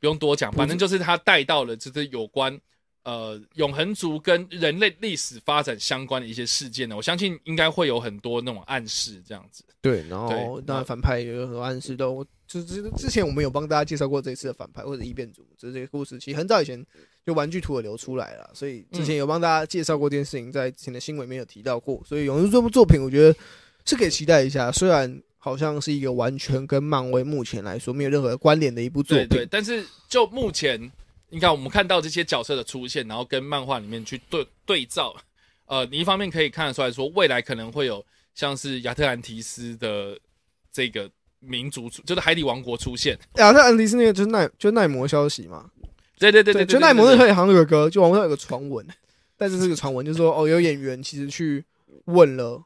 [0.00, 2.58] 不用多讲，反正就是他带到了就是有关
[3.04, 6.96] 呃永恒族跟人类历史发展相关的一些事件呢。
[6.96, 9.62] 我相信应该会有很多那种暗示这样子。
[9.80, 16.84] 对，然后当然反派也有很多暗示都，就之之前我们有帮大家介绍过这次的反派或者异变组，这些故事其实很早以前
[17.24, 22.02] 就玩具图也流出来了，所以之前有帮大家介绍过这件事情，在之前的新闻里面有提到过。
[22.04, 23.38] 所以永恒这部作品，我觉得。
[23.84, 30.78] 是可以期待一下，虽然好像是一个完全跟漫威目前来说没有任何关联的一部作品，对，但是就目前，
[31.30, 35.14] 你看我们看到这些角色的出现，然后跟漫画里面去对对照，
[35.66, 38.04] 呃，你一方面可以看得出来说，未来可能会有
[38.34, 40.18] 像是亚特兰提斯的
[40.70, 43.18] 这个民族，就是海底王国出现。
[43.36, 45.70] 亚特兰提斯那个就是奈，就奈摩消息嘛？
[46.18, 48.86] 对对对对，就奈摩那好像有个歌，就网上有个传闻，
[49.38, 51.64] 但是这个传闻就是说，哦，有演员其实去
[52.04, 52.62] 问了。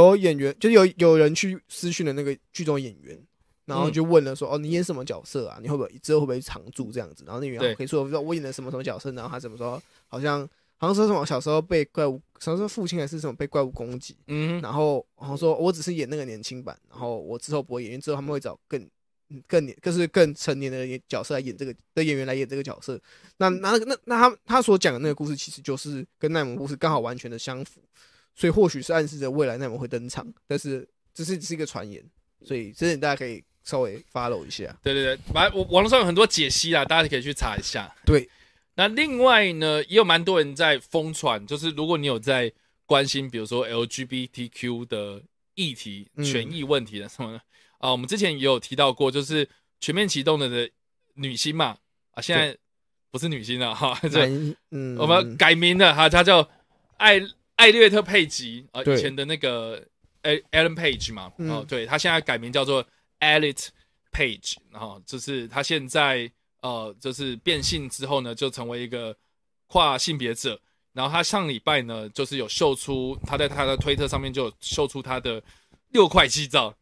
[0.00, 3.18] 有演员，就是有有人去私讯了那个剧中演员，
[3.66, 5.58] 然后就问了说：“哦，你演什么角色啊？
[5.62, 9.80] 你会不会之后会不会常驻这样子？”然后那演员可以说：“我说我演的什么什么角色？”然后他怎么说？
[10.08, 18.80] 好像好像说什么小时候被怪物，小时候父亲还是什么被怪物攻击，嗯，然后好像说我只是演那个年轻版，然后我之后不会演，因为之后他们会找更
[19.28, 23.00] 嗯更年，就是更成年的演角色来演这个的演员来演这个角色。
[23.36, 27.80] 那那那那他他所讲的那个故事，其实就是跟奈姆故事刚好完全的相符，
[28.34, 32.02] 所以或许是暗示着未来奈蒙会登场，但是这是只是一个传言，
[32.44, 34.76] 所以这点大家可以稍微 follow 一下。
[34.82, 37.94] 对对对，网网网络上有很多解析啦，大家可以去查一下。
[38.04, 38.28] 对，
[38.74, 42.50] 那另外呢，也有蛮多人在疯传，就是如果你有在
[42.86, 45.22] 关心，比如说 LGBTQ 的
[45.54, 47.38] 议题、嗯权益问题的什么的
[47.78, 49.48] 啊，我们之前也有提到过，就是
[49.80, 50.70] 全面启动的的
[51.14, 51.76] 女星嘛
[52.12, 52.56] 啊，现在
[53.10, 56.48] 不是女星了哈，这男嗯，我们改名了哈，她叫
[56.96, 57.20] 艾
[57.62, 58.96] 艾略特佩吉啊，对。
[58.96, 59.80] 以前的那个
[60.22, 61.48] A Ellen Page 嘛，嗯。
[61.48, 62.84] 哦，对，他现在改名叫做
[63.20, 63.68] Elliot
[64.10, 66.28] Page，然后就是他现在
[66.62, 69.16] 呃，就是变性之后呢，就成为一个
[69.68, 70.60] 跨性别者。
[70.92, 75.40] 然后他上礼拜呢，就是有秀出他在他的推特上面就有秀出他的
[75.90, 76.74] 六块肌照，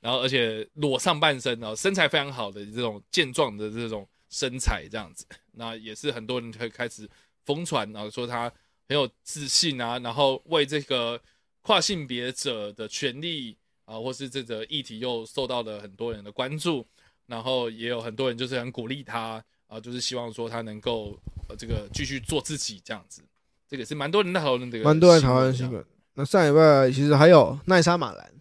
[0.00, 7.08] 然后而且裸上半身，然后身材非常好的这种健壮的这种身材这样子，那也是很多人会开始
[7.46, 8.52] 疯传，然后说她
[8.88, 11.20] 很有自信啊，然后为这个
[11.62, 16.86] 跨性别者的权利啊，或是这个议题又受到了很多人的关注，
[17.26, 21.18] 然后也有很多人就是很鼓励他啊，就是希望说他能够
[21.48, 23.22] 呃这个继续做自己这样子，
[23.68, 25.84] 这个是蛮多人在讨论这个，蛮多人讨论新闻。
[26.14, 28.32] 那上礼拜其实还有奈莎马兰，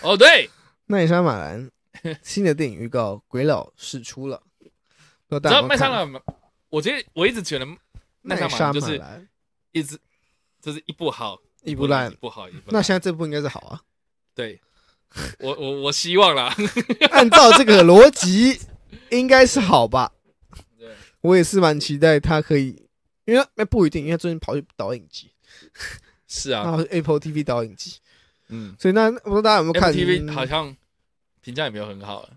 [0.00, 0.50] 哦，对，
[0.86, 1.70] 奈莎马兰
[2.22, 4.70] 新的电影预告《鬼佬》释出了，不知
[5.28, 6.20] 道大知道家有没有看麦莎马，
[6.68, 7.66] 我觉得我一直觉得
[8.22, 9.28] 奈莎马兰就是马兰
[9.78, 9.98] 一直
[10.60, 12.66] 就是一部好一部烂不，好一部烂。
[12.68, 13.82] 那现在这部应该是好啊。
[14.34, 14.58] 对
[15.38, 16.54] 我我我希望啦，
[17.12, 18.58] 按照这个逻辑，
[19.10, 20.12] 应该是好吧？
[20.78, 20.88] 对
[21.20, 22.88] 我也是蛮期待他可以，
[23.26, 25.30] 因为那不一定，因为他最近跑去导影机，
[26.26, 27.98] 是啊，然后 Apple TV 导影机，
[28.48, 30.74] 嗯所以那我不知道大家有没有看 MTV 好像
[31.42, 32.30] 评价也没有很好，啊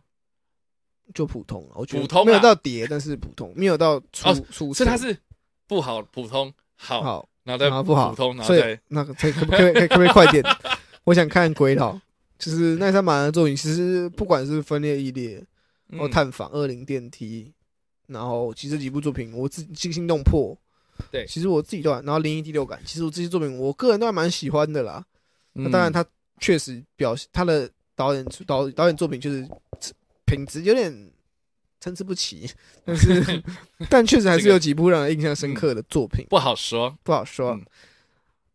[1.14, 5.18] 就普通了，我觉得普通啊没有到碟，但是普通，没有到出哦出色，所以它是
[5.68, 10.42] 不好、普通、好，好，然后再然后不好普通，然后所以再那个可以可不可以可以可不可以快点？
[11.04, 11.94] 我想看《鬼佬》，
[12.38, 15.44] 就是奈莎马的作品，其实不管是分裂异列，
[15.98, 17.52] 或嗯探访、恶灵电梯，
[18.08, 20.58] 然后其实几部作品，我自己惊心动魄，
[21.12, 25.04] 对其实我自己都还，然后灵异第六感，其实我这些作品，我个人都还蛮喜欢的啦。
[25.54, 26.06] 那嗯当然，他
[26.40, 29.46] 确实表现他的导演导导演作品就是
[30.26, 31.12] 品质有点
[31.80, 32.50] 参差不齐，
[32.86, 33.44] 但是
[33.90, 36.98] 但确实还是有几部让人印象深刻的作品，不好说。
[37.04, 37.66] 不好说嗯。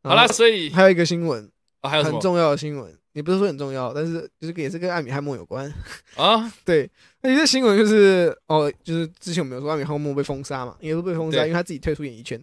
[0.03, 5.73] 好了，所以还有一个新闻，很重要的新闻，也不是说很重要，但是就是也是跟艾米汉默有关。
[6.17, 6.53] 啊？
[6.63, 6.91] 对，
[7.23, 12.39] 那一个新闻就是哦，就是之前我们有说艾米汉默被封杀嘛，也不是被封杀，因为他自己退出演艺圈，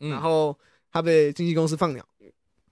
[0.00, 0.54] 嗯然后
[0.92, 2.04] 他被经纪公司放鸟，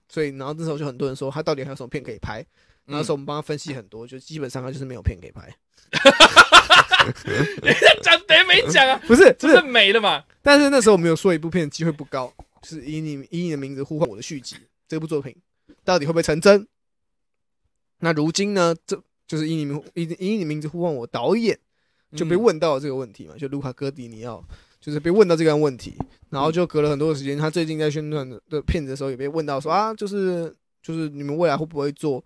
[0.07, 2.45] 所以然后那时候就很多人说他到底还有什么片可以拍，
[2.85, 5.51] 然后那时候我们帮他分析很多，就基本上他就是没有片可以拍，
[8.01, 10.23] 讲等于没讲啊， 不是不这是是，没了嘛？
[10.41, 14.55] 但是那时候我们有说一部片的机会不高，就是以你以你的名字呼唤我的续集
[14.87, 15.35] 这部作品
[15.83, 16.67] 到底会不会成真？
[17.99, 21.57] 那如今呢，这就是以你名以以你名字呼唤我导演。
[22.15, 24.41] 就被嗯问到这个问题嘛，就卢卡哥迪尼奥
[24.79, 25.93] 就是被问到这个问题，
[26.29, 32.23] 然后就隔了很多的时间，他最近在宣传的的片子的时候也被问到说啊，就是就是你们未来会不会做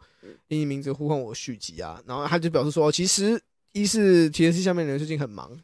[0.50, 2.00] 以你名字呼唤我续集啊？
[2.06, 3.42] 然后他就表示说，哦其实
[3.74, 5.58] 一是 TNC 下面的人最近很忙，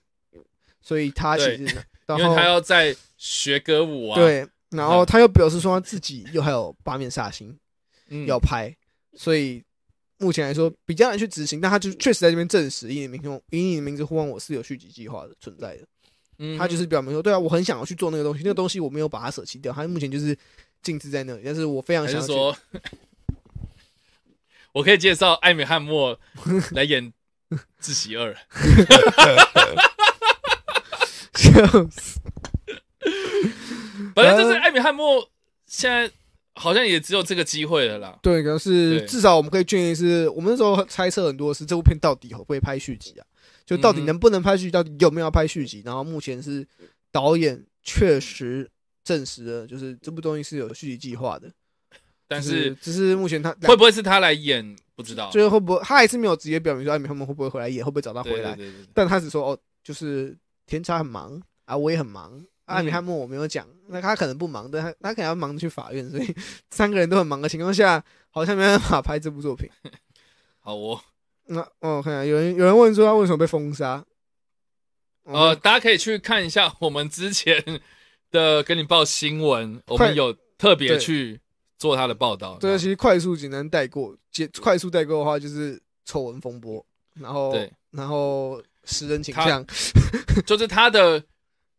[0.81, 1.65] 所以他其实
[2.07, 7.57] 然后因为他要在学歌舞啊，，对，然后他又表示说他自己又还有八面煞星
[8.09, 8.25] 嗯。
[8.25, 8.73] 要拍，
[9.15, 9.61] 所以
[10.17, 13.21] 目前来说比较难去执行，但他就确实在这边证实以你名
[13.51, 15.84] 以你的名字呼唤我是有续集计划的存在的。
[16.38, 16.57] 嗯。
[16.57, 20.38] 他就是表明说，对啊，我很想要去做那个东西，那个东西我没有把它舍弃掉，他目前就是
[20.81, 22.55] 静置在那里，但是我非常想说，
[24.71, 26.17] 我可以介绍艾米汉默
[26.71, 27.11] 来演
[27.79, 28.35] 自习二，
[31.33, 31.51] 笑
[31.89, 32.19] 死
[34.15, 35.29] 反正就是艾米汉默
[35.65, 36.11] 现在
[36.55, 38.17] 好像也只有这个机会了啦。
[38.21, 43.25] 对，可是对至少我们可以确定是，我们那时候猜测很多是这部片到底会不会拍续集啊？
[43.65, 45.83] 就到底嗯哼能不能拍续集，到底有没有要拍续集？
[45.85, 46.67] 然后目前是
[47.11, 48.69] 导演确实
[49.03, 51.51] 证实了，就是这部东西是有续集计划的，
[52.27, 54.75] 但是只是目前他会不会是他来演？
[54.95, 55.29] 不知道。
[55.31, 58.57] 最后会不会他还是没有直接表明说艾米他们会不会回来演，会不会找他回来？
[58.93, 60.35] 但他只说哦，就是
[60.65, 62.43] 甜茶很忙啊，我也很忙。
[62.65, 66.35] 艾米汉默我没有讲，那他可能不忙，但他他可能要忙着去法院，所以
[66.69, 69.69] 三个人都很忙的情况下，好像没办法拍这部作品。
[70.59, 70.99] 好哦，
[71.45, 74.03] 那哦，我看下，有人有人问说他为什么被封杀？
[75.23, 77.63] 呃，大家可以去看一下我们之前
[78.31, 81.39] 的跟你报新闻，我们有特别去
[81.77, 82.57] 做他的报道。
[82.59, 86.85] 对，其实快速简单带过，简快速带过的话就是丑闻风波，
[87.15, 89.65] 然后对，然后食人倾向，
[90.45, 91.23] 就是他的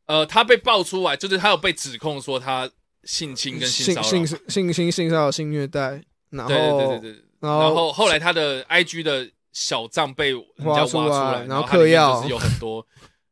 [0.07, 2.71] 呃，他被爆出来，就是他有被指控说他
[3.05, 10.43] 性侵跟性骚扰，性性性性骚扰、性虐待，然后对对对对然后后来他的 IG 的小账被人
[10.75, 12.87] 家挖出来，然后嗑药就是有很多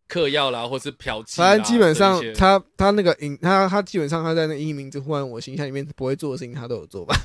[0.08, 7.16] 嗑药啦，或是嫖妓，反正基本上他他那个影他他基本上他在那个英名字呼唤我形象里面不会做的事情他都有做吧，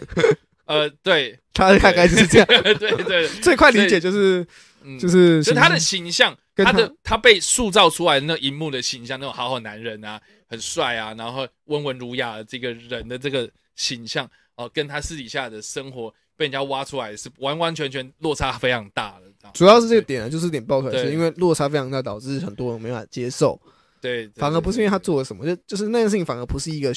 [0.66, 1.38] 呃，对。
[1.54, 2.46] 他 大概就是这样。
[2.46, 4.46] 对对对， 最快理解就是
[4.82, 4.98] 嗯。
[4.98, 19.50] 就是就是他的形象，跟他他的他被塑造出来的那荧幕的形象，那种好好男人啊，很帅啊，然后温文儒雅的这个人的这个形象哦、跟他私底下的生活被人家挖出来是完完全全落差非常大的。
[19.54, 23.58] 主要是这个点啊，就是点爆出来，是因为落差非常大，导致很多人没办法接受，
[24.00, 24.98] 对，反而不是因为他。
[25.06, 26.92] 做了什么，就就是那件事情反而不是一个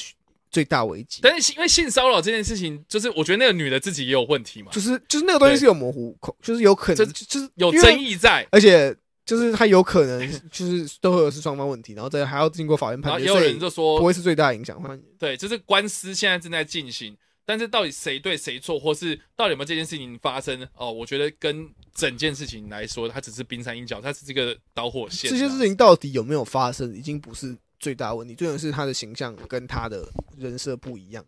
[0.50, 8.92] 最大危机，但是因为性骚扰这件事情，就是我觉得那个女的自己也有问题嘛，就是就是那个东西是有模糊口，就是有可能就就是有争议在，而且
[9.24, 14.76] 就是他有可能就是都会有是双方问题，然后再还要经过法院判决，也有人就说不，会是最大影响。
[15.16, 20.66] 对，就是官司现在正在进行，但是到底谁对谁错，或是到底有没有这件事情发生？
[20.74, 25.30] 哦，我觉得跟整件事情来说，它只是冰山一角，它是这个导火线。
[25.30, 30.06] 这些事情到底有没有发生，已经不是最大问题，重要是他的形象跟他的
[30.36, 31.24] 人设不一样，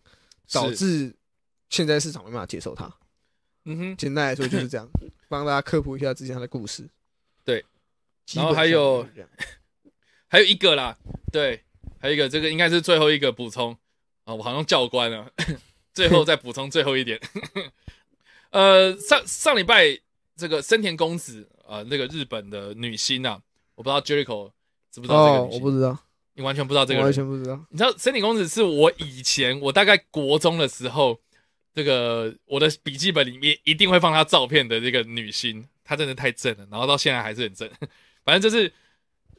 [0.52, 1.14] 导致
[1.70, 2.92] 现在市场没办法接受他。
[3.64, 4.88] 嗯哼，简单来说就是这样，
[5.28, 6.88] 帮大家科普一下之前他的故事。
[7.44, 7.64] 对
[8.34, 9.06] 然后还有
[10.28, 10.96] 还有一个啦，
[11.32, 11.62] 对，
[11.98, 13.76] 还有一个，这个应该是最后一个补充
[14.24, 15.30] 啊，我好像教官了，
[15.92, 17.20] 最后再补充最后一点。
[18.50, 19.98] 呃，上上礼拜
[20.36, 23.40] 这个森田公子啊、呃那个日本的女星啊，
[23.74, 24.50] 我不知道 Jericho
[24.90, 25.60] 知不知道这个哦，女星？
[25.60, 25.98] 我不知道，
[26.34, 27.12] 你完全不知道这个我完。
[27.12, 27.58] 全不知道。
[27.70, 31.18] 你知道森田公子是我以前我大概国中的时候，
[31.74, 37.70] 这个我的笔记本里面一定会放她照片的这个女星，她真的太正了，然后到现在还是很正。
[38.24, 38.70] 反正就是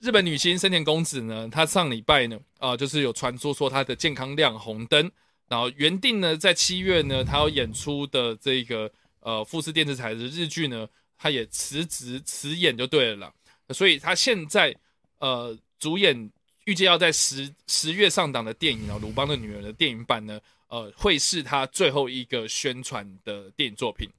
[0.02, 5.12] 日本女星森田公子呢，她上礼拜呢，啊、就是有传说说她的健康亮红灯，
[5.48, 10.88] 然后原定呢在七月呢，他要演出的这个呃富士电视台的日剧呢，
[11.18, 13.34] 他也辞职辞演就对了啦。
[13.70, 14.76] 所以他现在
[15.20, 16.32] 呃主演
[16.66, 24.10] 预计要在十十月上档的电影哦，《鲁邦的女儿》的电影版呢，呃，会是他最后一个宣传的电影作品。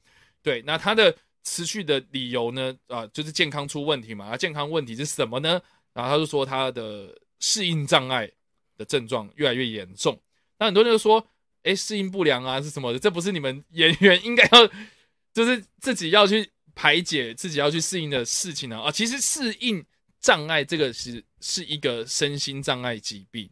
[0.43, 4.31] 对，那他的辞去的理由呢，啊、就是健康出问题嘛。
[4.31, 5.61] 他健康问题是什么呢？
[5.95, 8.31] 然后他就说他的适应障碍
[8.77, 10.19] 的症状越来越严重。
[10.59, 11.27] 那很多人就说，
[11.63, 12.99] 哎，适应不良啊是什么的？
[12.99, 14.71] 这不是你们 演员应该要，
[15.33, 18.91] 就是自己要去排解、自己要去适应的事情呢、啊？
[18.91, 19.85] 其实适应
[20.21, 23.49] 障碍这个是是一个身心障碍疾病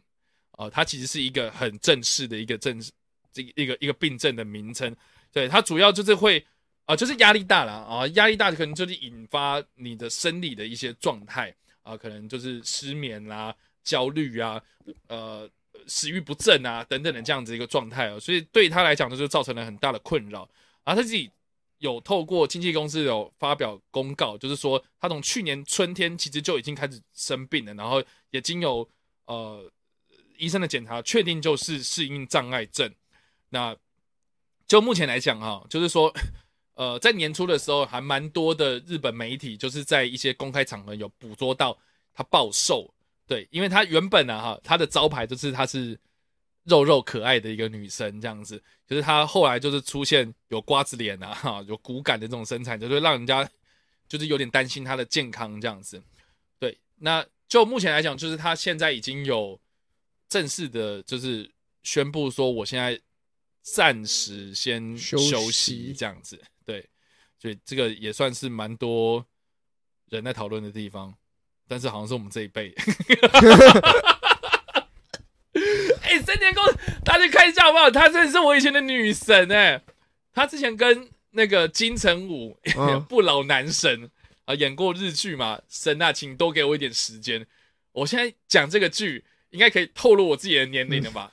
[0.51, 2.79] 啊、它其实是一个很正式的一个正
[3.31, 4.95] 这一个一个病症的名称。
[5.31, 6.45] 对，它主要就是会
[6.85, 14.61] 啊、就是压力大了啊，压力大可能就是引发你的生理的一些状态啊，可能就是失眠啦、焦虑啊、
[15.07, 15.49] 呃
[15.87, 20.47] 食欲不振啊等等的这样子一个状态哦，所以对他来讲呢，就造成了很大的困扰。
[20.83, 21.29] 啊，他自己
[21.79, 28.87] 有透过经纪公司有发表公告，就是说他从去年春天其实就已经开始生病了，然后也经有
[29.25, 29.71] 呃
[30.37, 32.93] 医生的检查，确定就是适应障碍症。
[33.49, 33.75] 那
[34.67, 36.13] 就目前来讲哈、就是说。
[36.75, 41.77] 呃，在年初的时候，还蛮多的日本媒体就是在一些公开场合有捕捉到
[42.15, 42.91] 他暴瘦，
[43.25, 45.99] 对，因为他原本啊哈，他的招牌就是他是
[46.63, 53.49] 肉肉可爱的一个女生这样子，可是他后来就是出现有瓜子脸啊哈，有骨感的这种身材，就会让人家
[54.07, 56.01] 就是有点担心他的健康这样子。
[56.59, 59.59] 对，那就目前来讲，就是他现在已经有
[60.27, 61.49] 正式的，就是
[61.83, 62.99] 宣布说，我现在
[63.61, 65.17] 暂时先休
[65.51, 66.41] 息这样子。
[66.65, 66.89] 对，
[67.39, 69.25] 所以这个也算是蛮多
[70.09, 71.13] 人在讨论的地方，
[71.73, 72.71] 但是好像是我们这一辈。
[76.03, 76.63] 哎、森田公，
[77.03, 77.89] 大家看一下好不好？
[77.89, 79.81] 她真的是我以前的女神哎、
[80.31, 84.11] 她之前跟那个金城武、嗯 不老男神
[84.45, 85.59] 啊演过日剧嘛？
[85.67, 87.43] 神啊，请多给我一点时间。
[87.91, 91.31] 我现在讲这个剧，应该可以透露我自己的年龄了吧？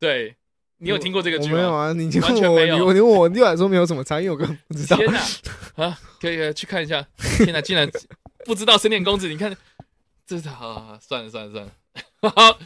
[0.00, 0.34] 对，
[0.78, 1.54] 你有听过这个剧吗？
[1.54, 4.96] 没有啊，你完全，没有你问我，对我来说没有什么差，因为我根本不知道。
[4.96, 5.20] 天哪！
[5.84, 7.06] 啊，可以可以去看一下。
[7.38, 7.88] 天哪，竟然
[8.46, 9.54] 不知道神田公子，你看，
[10.24, 11.72] 这是啊，算了算了算了。
[12.30, 12.58] 好，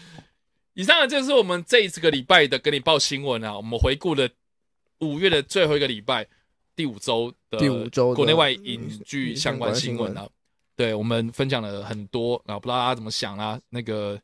[0.74, 3.56] 以上呢就是我们这一次个礼拜的跟你报新闻啊。
[3.56, 4.28] 我们回顾了
[4.98, 6.26] 五月的最后一个礼拜，
[6.76, 10.28] 第五周的第五周国内外影剧相关新闻啊。
[10.76, 13.58] 对，我们分享了很多，然后不知道大家怎么想啊？
[13.70, 14.20] 那个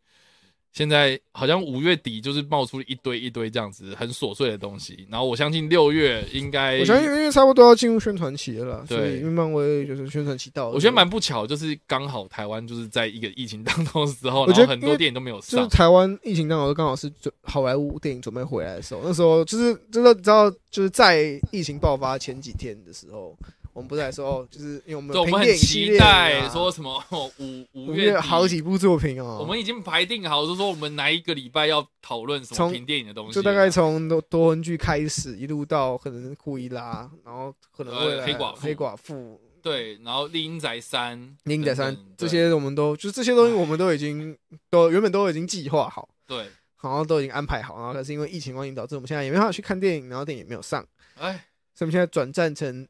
[0.76, 23.34] 现在好像五月底就是冒出一堆一堆这样子很琐碎的东西，然后我相信六月应该，我相信因为差不多要进入宣传期了，对所以因为漫威就是宣传期到了，我觉得蛮不巧，就是刚好台湾就是在一个疫情当中的时候，我觉得然后很多电影都没有上就是，台湾疫情刚好刚好是准好莱坞电影准备回来的时候，那时候就是真的知道就是在疫情爆发前几天的时候，
[23.76, 41.20] 我们不是还说哦，就是因为我们对，我们很期待啊说什么哦五 五五月好几部作品哦，我们已经排定好，就说我们哪一个礼拜要讨论什么从评电影的东西，就大概从多多文剧开始，一路到可能库伊拉，然后可能会来呃黑寡妇黑寡妇、对，然后《丽英宅三》、
[41.52, 44.34] 鹰仔三这些，我们都就是这些东西，我们都已经
[44.70, 46.38] 都原本都已经计划好，对，
[46.82, 50.82] 然后都已经安排好，然后可是因为疫情关系导致我们现在也没办法去看电影，然后电影也没有上，
[51.18, 51.44] 对哎
[51.78, 52.88] 所以我们现在转战成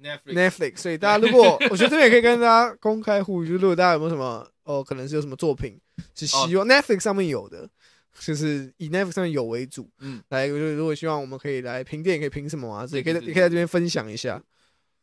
[0.00, 0.34] ，Netflix。
[0.34, 5.78] Netflix，所以大家如果 我觉得这边也可以跟大家公开呼吁，就是如果大家有没有什么哦，可能是有什么作品
[6.14, 7.68] 是希望 Netflix 上面有的，
[8.18, 14.42] 就是以 Netflix 上面有为主，嗯，来，就是如果希望我们可以来评电影，可以评什么啊，这也可以也可以在这边分享一下。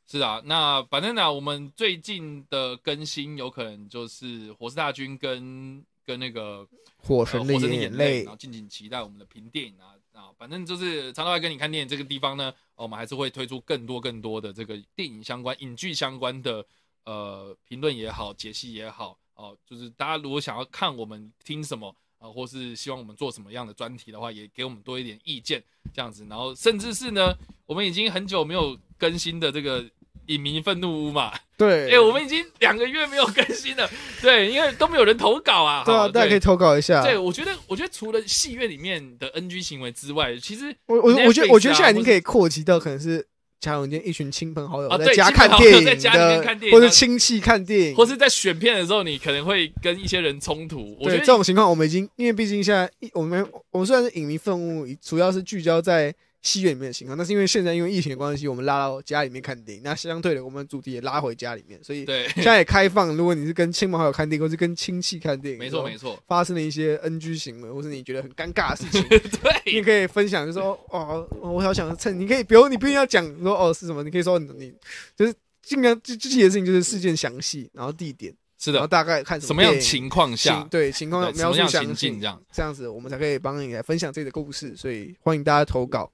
[0.07, 16.63] 是啊，那反正呢，我们最近的更新有可能就是《火势大军》跟跟那个呃火神的眼泪然后敬请期待我们的评电影啊啊，反正就是常常来跟你看电影这个地方呢，我们还是会推出更多更多的这个电影相关、影剧相关的
[17.05, 27.35] 呃评论也好、解析也好，哦，就是大家如果想要看我们听什么啊、或是希望我们做什么样的专题的话，也给我们多一点意见，这样子，然后甚至是呢，
[27.65, 29.89] 我们已经很久没有更新的这个。
[30.27, 33.89] 影迷愤怒屋嘛，对，哎、我们已经两个月没有更新了，
[34.21, 35.83] 对，因为都没有人投稿啊。
[35.85, 37.03] 对啊，大家可以投稿一下。
[37.03, 43.27] 对，我觉得，我觉得除了戏院里面的 NG 行为之外，其实我我我觉得我觉得啊现在已经可以扩及到可能是。
[43.61, 50.97] 假如今天一群亲朋好友啊在家看电影的看电，影或者亲戚看电影，或是在选片的时候，你可能会跟一些人冲突。
[50.99, 56.11] 我觉得这种情况，我们已经因为毕竟现在我们我们虽然是影迷愤怒，主要是聚焦在
[56.41, 69.73] 戏院里面的情况，但是因为现在因为疫情的关系，我们拉到家里面看电影，那相对的，我们主题也拉回家里面，所以对，现在也开放，如果你是跟亲朋好友看电影，或是跟亲戚看电影，没错没错，发生了一些 NG 行为，或是你觉得很尴尬的事情， 对。
[69.73, 74.73] 你，可以分享，就说哦，我好想趁，你可以，比如你不一定要讲说哦是什么，你可以说你你
[75.15, 82.41] 就是尽量具体的事情就是事件详细，然后地点，是的，然后大概看什么样情况下，对情况描述详细这，样？
[82.51, 86.11] 这样子我们才可以帮你来分享自己的故事，所以欢迎大家投稿。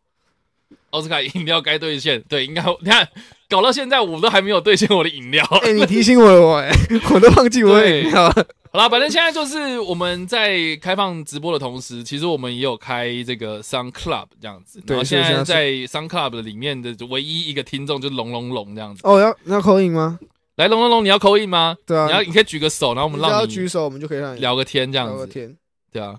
[0.91, 3.07] 奥斯卡饮料该兑现，对，应该你看
[3.49, 5.45] 搞到现在，我都还没有兑现我的饮料。
[5.63, 6.69] 哎、你提醒我了我、哎，
[7.13, 8.47] 我都忘记我的饮料了。
[8.71, 14.81] 好啦，反正现在就是我们在开放直播的同时，其实我们也有开这个 Sun Club 这样子。
[14.81, 19.01] 对然后现在在 Sun Club 的里面的唯一一个听众就是龙龙龙这样子。
[19.03, 20.19] 哦，要要口音吗？
[20.57, 21.77] 来，龙龙龙，你要口音吗？
[21.85, 25.13] 对啊，你要，你可以举个手，然后我们你只要让你举手，我们就可以让你聊个天这样子。
[25.13, 25.55] 聊个天。
[25.91, 26.17] 对啊，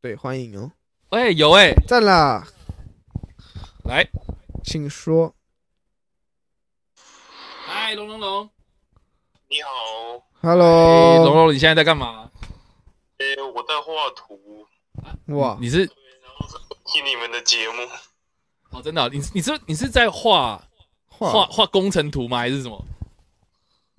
[0.00, 0.70] 对，欢迎哦，
[1.10, 2.46] 哎，有哎，赞啦，
[3.90, 4.08] 来，
[4.62, 5.34] 请说。
[7.66, 8.48] 嗨，龙龙龙，
[9.48, 9.68] 你好，
[10.42, 12.30] 哎龙 Hello，龙，你现在在干嘛？
[13.18, 14.64] 诶、我在画图，
[15.36, 15.84] 哇，你是
[16.86, 17.82] 听你们的节目。
[18.70, 20.64] 哦，真的哦，你你是你是在画
[21.08, 22.38] 画画工程图吗？
[22.38, 22.80] 还是什么？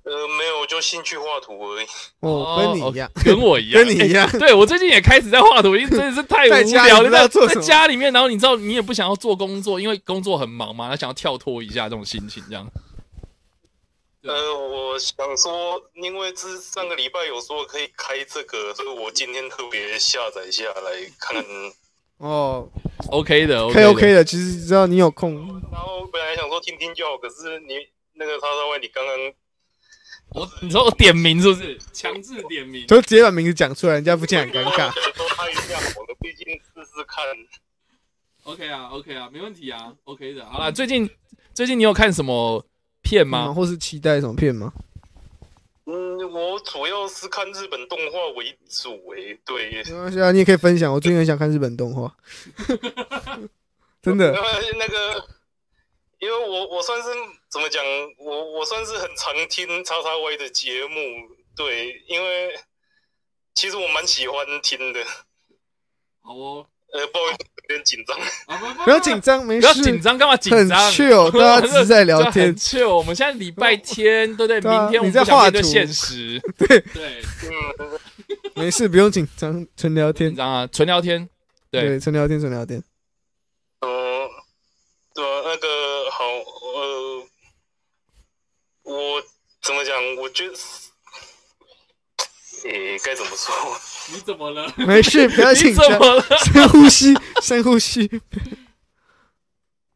[0.03, 1.85] 呃，没有，就兴趣画图而已。
[2.21, 12.67] 哦，跟你一样，跟我一样， 跟你一样欸对我最近也开始在画图，因为真的是太无聊了，在家里面，然后你知道你也不想要做工作，因为工作很忙嘛，他想要跳脱一下这种心情，这样。
[14.23, 21.45] 呃，我想说，因为这上个礼拜有说可以开这个，所以我今天特别下载下来看看。
[22.17, 22.67] 哦
[23.09, 25.33] OK 的，OK 的 OK 的，其实只要你有空，
[25.71, 27.73] 然后本来想说听听就好，可是你
[28.13, 29.15] 那个叉叉 Y，你刚刚
[30.33, 31.77] 我你说我点名是不是？
[31.93, 32.85] 强制点名。
[32.87, 34.89] 就直接把名字讲出来，人家不见很尴尬。
[34.91, 37.23] 说拍一下好了，毕竟试试看。
[38.43, 40.45] OK 啊，OK 啊，没问题啊，OK 的。
[40.49, 41.09] 好了，最近
[41.53, 42.65] 最近你有看什么
[43.01, 43.45] 片吗？
[43.49, 44.71] 嗯或是期待什么片吗？
[45.85, 50.93] 嗯，我主要是看日本动画为主，诶，对，没关系啊，你也可以分享。
[50.93, 52.15] 我最近很想看日本动画，
[54.01, 54.41] 真的因。
[54.41, 54.47] 为
[54.79, 55.27] 那个，
[56.19, 57.09] 因为我我算是
[57.51, 57.83] 怎么讲，
[58.17, 60.97] 我我算是很常听叉叉 Y 的节目，
[61.55, 62.57] 对，因为
[63.53, 65.03] 其实我蛮喜欢听的，
[66.21, 67.37] 好哦，呃，不好意思，
[67.69, 68.17] 有点紧张。
[68.47, 72.55] 啊不要紧张，没不要事，紧张，干嘛紧很张？chill， 大家只是在聊天很。
[72.55, 72.89] chill。
[72.95, 74.61] 我们现在礼拜天，对不对？
[74.61, 76.39] 明天我们你在画图现实。
[76.57, 77.99] 对对，嗯，
[78.55, 80.37] 没事，不用紧张，纯聊天紧。
[80.37, 81.27] 张啊，纯聊天。
[81.69, 82.81] 对对，纯聊天，纯聊天。
[83.81, 84.29] 呃，
[85.13, 87.27] 对啊，那个好，呃，
[88.91, 89.23] 我
[89.61, 90.15] 怎么讲？
[90.17, 90.53] 我觉得，
[92.69, 93.55] 诶，该怎么说？
[94.13, 94.73] 你怎么了？
[94.77, 96.21] 没事， 不要紧张，怎么了？
[96.45, 98.07] 深呼吸， 深呼吸。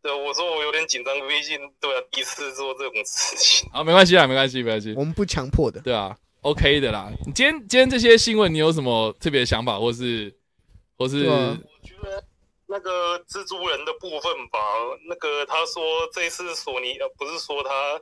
[0.02, 3.70] 对，我说我有点紧张，毕竟对啊，第一次做这种事情。
[3.74, 4.94] 啊，没关系啊，没关系，没关系。
[4.96, 5.82] 我们不强迫的。
[5.82, 7.12] 对啊，OK 的啦。
[7.26, 10.34] 你今天今天这些新闻，你有什么特别的想法，或是
[10.98, 12.24] 或是我觉得
[12.68, 14.60] 那个蜘蛛人的部分吧，
[15.10, 18.00] 那个他说这一次索尼呃不是说他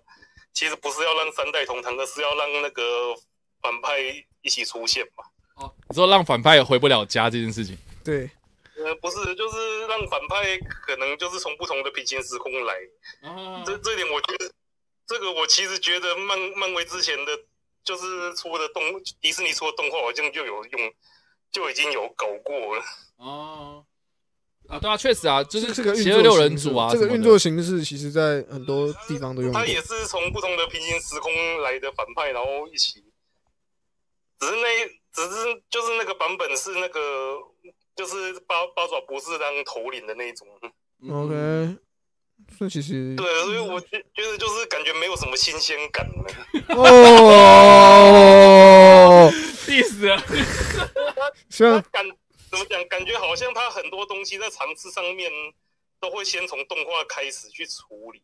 [0.54, 3.16] 其实不是要让三代同堂，而是要让那个
[3.62, 4.00] 反派
[4.42, 5.24] 一起出现嘛。
[5.56, 8.30] 哦，你说让反派也回不了家这件事情，对，
[8.78, 12.76] 呃，不是，就是让反派可能就是从不同的平行时空来。
[13.22, 14.52] 哦这这一点我觉得，
[15.06, 17.40] 这个我其实觉得漫漫威之前的，
[17.84, 18.84] 就是出的动
[19.22, 20.94] 迪士尼出的动画好像就有用，
[21.52, 22.84] 就已经有搞过了。
[23.18, 23.86] 哦
[24.70, 29.68] 啊，对啊，确实啊，就是这个运邪恶六人组啊，这个运作形式，其实在很多地方都用过他。
[29.68, 31.32] 也是从不同的平行时空
[31.62, 33.04] 来的反派，然后一起，
[34.40, 37.38] 只是那只是就是那个版本是那个
[37.96, 40.48] 就是八八爪博士当头领的那种。
[41.06, 41.78] 嗯 OK，
[42.58, 46.26] 所以其实对，所以我觉觉得就是感觉没有什么新鲜感了。
[49.20, 49.30] 哦，
[49.68, 50.24] 意思啊，
[51.50, 52.06] 希望感
[52.54, 52.88] 怎么讲？
[52.88, 55.32] 感觉好像他很多东西在尝试上面
[56.00, 58.22] 都会先从动画开始去处理。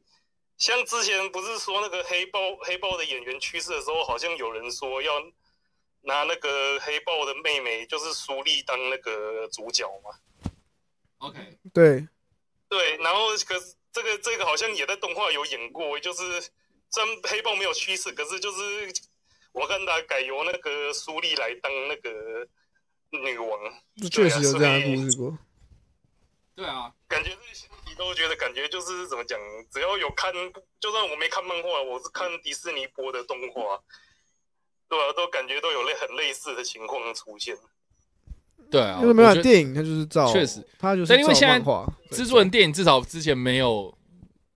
[0.56, 5.20] 像之前不是说那个黑豹黑豹的演员去世的时候，好像有人说要
[6.02, 10.12] 拿那个黑豹的妹妹，就是苏丽当那个主角嘛。
[11.18, 11.40] OK，
[11.74, 12.08] 对，
[12.68, 16.40] 对，然后可是这个这个好像也在动画有演过，就是
[16.92, 18.94] 虽然黑豹没有去世，可是就是
[19.54, 22.48] 我看他改由那个苏丽来当那个
[23.12, 23.60] 女王。
[23.98, 25.38] 这确实有这样的故事过。
[26.56, 29.40] 对啊，感觉这些你都觉得感觉就是怎么讲，
[29.72, 30.32] 只要有看，
[30.80, 33.80] 就算我没看漫画，我是看迪士尼播的动画，
[34.90, 37.58] 对啊，都感觉都有类很类似的情况出现。
[38.70, 43.98] 对啊，因为没有电影，它就是照，确实，它就是但因为现在照漫画，蜘蛛人电影至少之前没有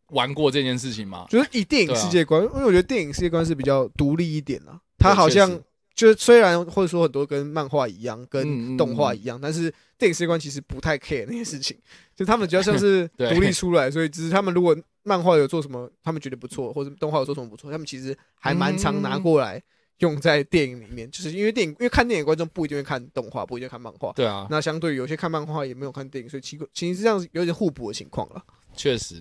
[0.09, 4.79] 玩过这件事情嘛，就是以电影世界观，因为我觉得电影世界观是比较独立一点啦。
[4.99, 5.49] 它好像
[5.95, 11.77] 就是虽然或者说很多跟漫画一样，跟动画一样，但是电影世界观其实不太 care 那些事情，
[12.15, 19.61] 就他们比较像是 独立出来，所以只是他们如果漫画有做什么，他们觉得不错，或者动画有做什么不错，他们其实还蛮常拿过来
[19.99, 24.11] 用在电影里面，就是因为电影因为看电影观众不一定会看动画，不一定会看漫画。
[24.13, 28.43] 对啊，那相对于有些看漫画也没有看电影，所以其其实是这样有点互补的情况了。
[28.75, 29.15] 确实。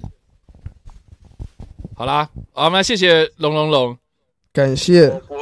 [1.95, 3.99] 好啦，好，那谢谢龙龙龙，
[4.53, 5.37] 感谢我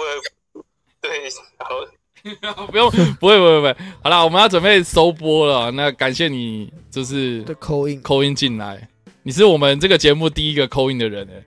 [2.70, 3.76] 不用，不会，不会，不会。
[4.02, 5.70] 好啦，我们要准备收播了。
[5.70, 8.88] 那感谢你，就是的口音，扣音进来，
[9.22, 11.44] 你是我们这个节目第一个扣音的人哎。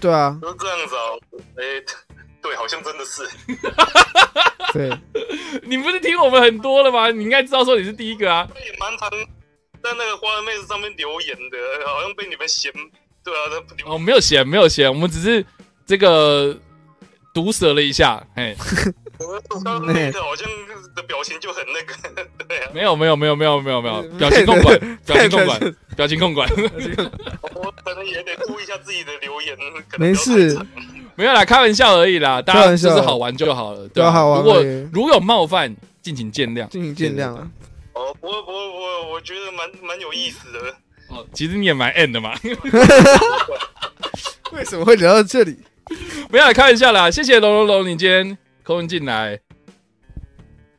[0.00, 1.00] 对啊，都这样子啊，
[1.56, 1.64] 哎、
[2.42, 3.22] 对，好像真的是，
[4.74, 4.90] 对，
[5.62, 7.10] 你不是听我们很多了吗？
[7.10, 8.46] 你应该知道说你是第一个啊。
[8.56, 9.08] 也蛮常
[9.82, 12.70] 在那个花的妹子上面留言的，好像被你们嫌，
[13.24, 15.44] 对啊，他留哦，没有嫌，没有嫌，我们只是
[15.86, 16.54] 这个
[17.32, 18.54] 毒舌了一下，嘿，
[19.18, 20.46] 我刚刚那个好像
[20.94, 21.94] 的表情就很那个，
[22.46, 25.58] 对啊，没有，没有，没有，没有，没有，没有，嗯表情控管， 表情控管，
[25.96, 26.48] 表情控管，
[27.54, 29.56] 我可能也得注意一下自己的留言，
[29.88, 30.66] 可能没事长，
[31.14, 33.92] 没有啦，开玩笑而已啦，大家就是好玩就好了，对吧？
[33.94, 34.62] 对啊好玩如果
[34.92, 36.68] 如有冒犯，敬请见谅。
[36.68, 37.48] 敬请见谅啊。
[37.94, 40.58] 哦，不会不会不会，我觉得蛮蛮有意思的。
[41.08, 42.34] 哦，其实你也蛮 N 的嘛，
[44.52, 45.56] 为什么会聊到这里？
[46.30, 48.36] 没有啦开玩笑啦，谢谢龙龙龙，你今天
[48.66, 49.38] 扣音进来，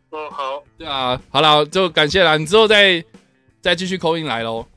[0.09, 3.01] 哦，好，对啊，好了，就感谢啦，你之后再
[3.61, 4.68] 再继续扣音来喽。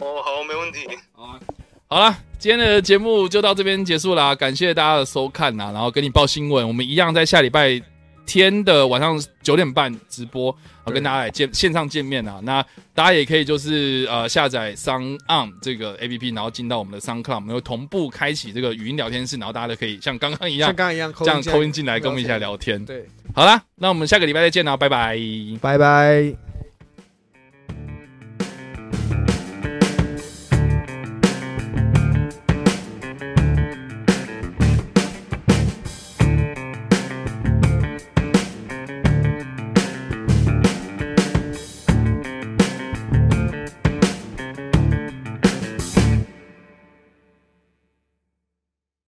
[0.00, 0.86] 哦，好，没问题。
[1.12, 1.40] 好啊，
[1.88, 7.80] 好了，今天的节目就到这边结束啦，感谢大家的收看呐，然后给你报新闻，我们一样在下礼拜
[8.28, 12.40] 天的晚上九点半直播，我跟大家来见线上见面啊。
[12.44, 12.62] 那
[12.94, 22.84] 大家也可以就是呃下载 Sound On 这个 A P P，然后进到我们的 Sound Club，我们会同步开启这个语音聊天室，然后大家都可以像刚刚一样像刚刚一样，这样扣音进来跟我们一起来聊天。
[22.84, 25.18] 对，好啦，那我们下个礼拜再见啦，拜拜。
[25.60, 26.47] 拜拜。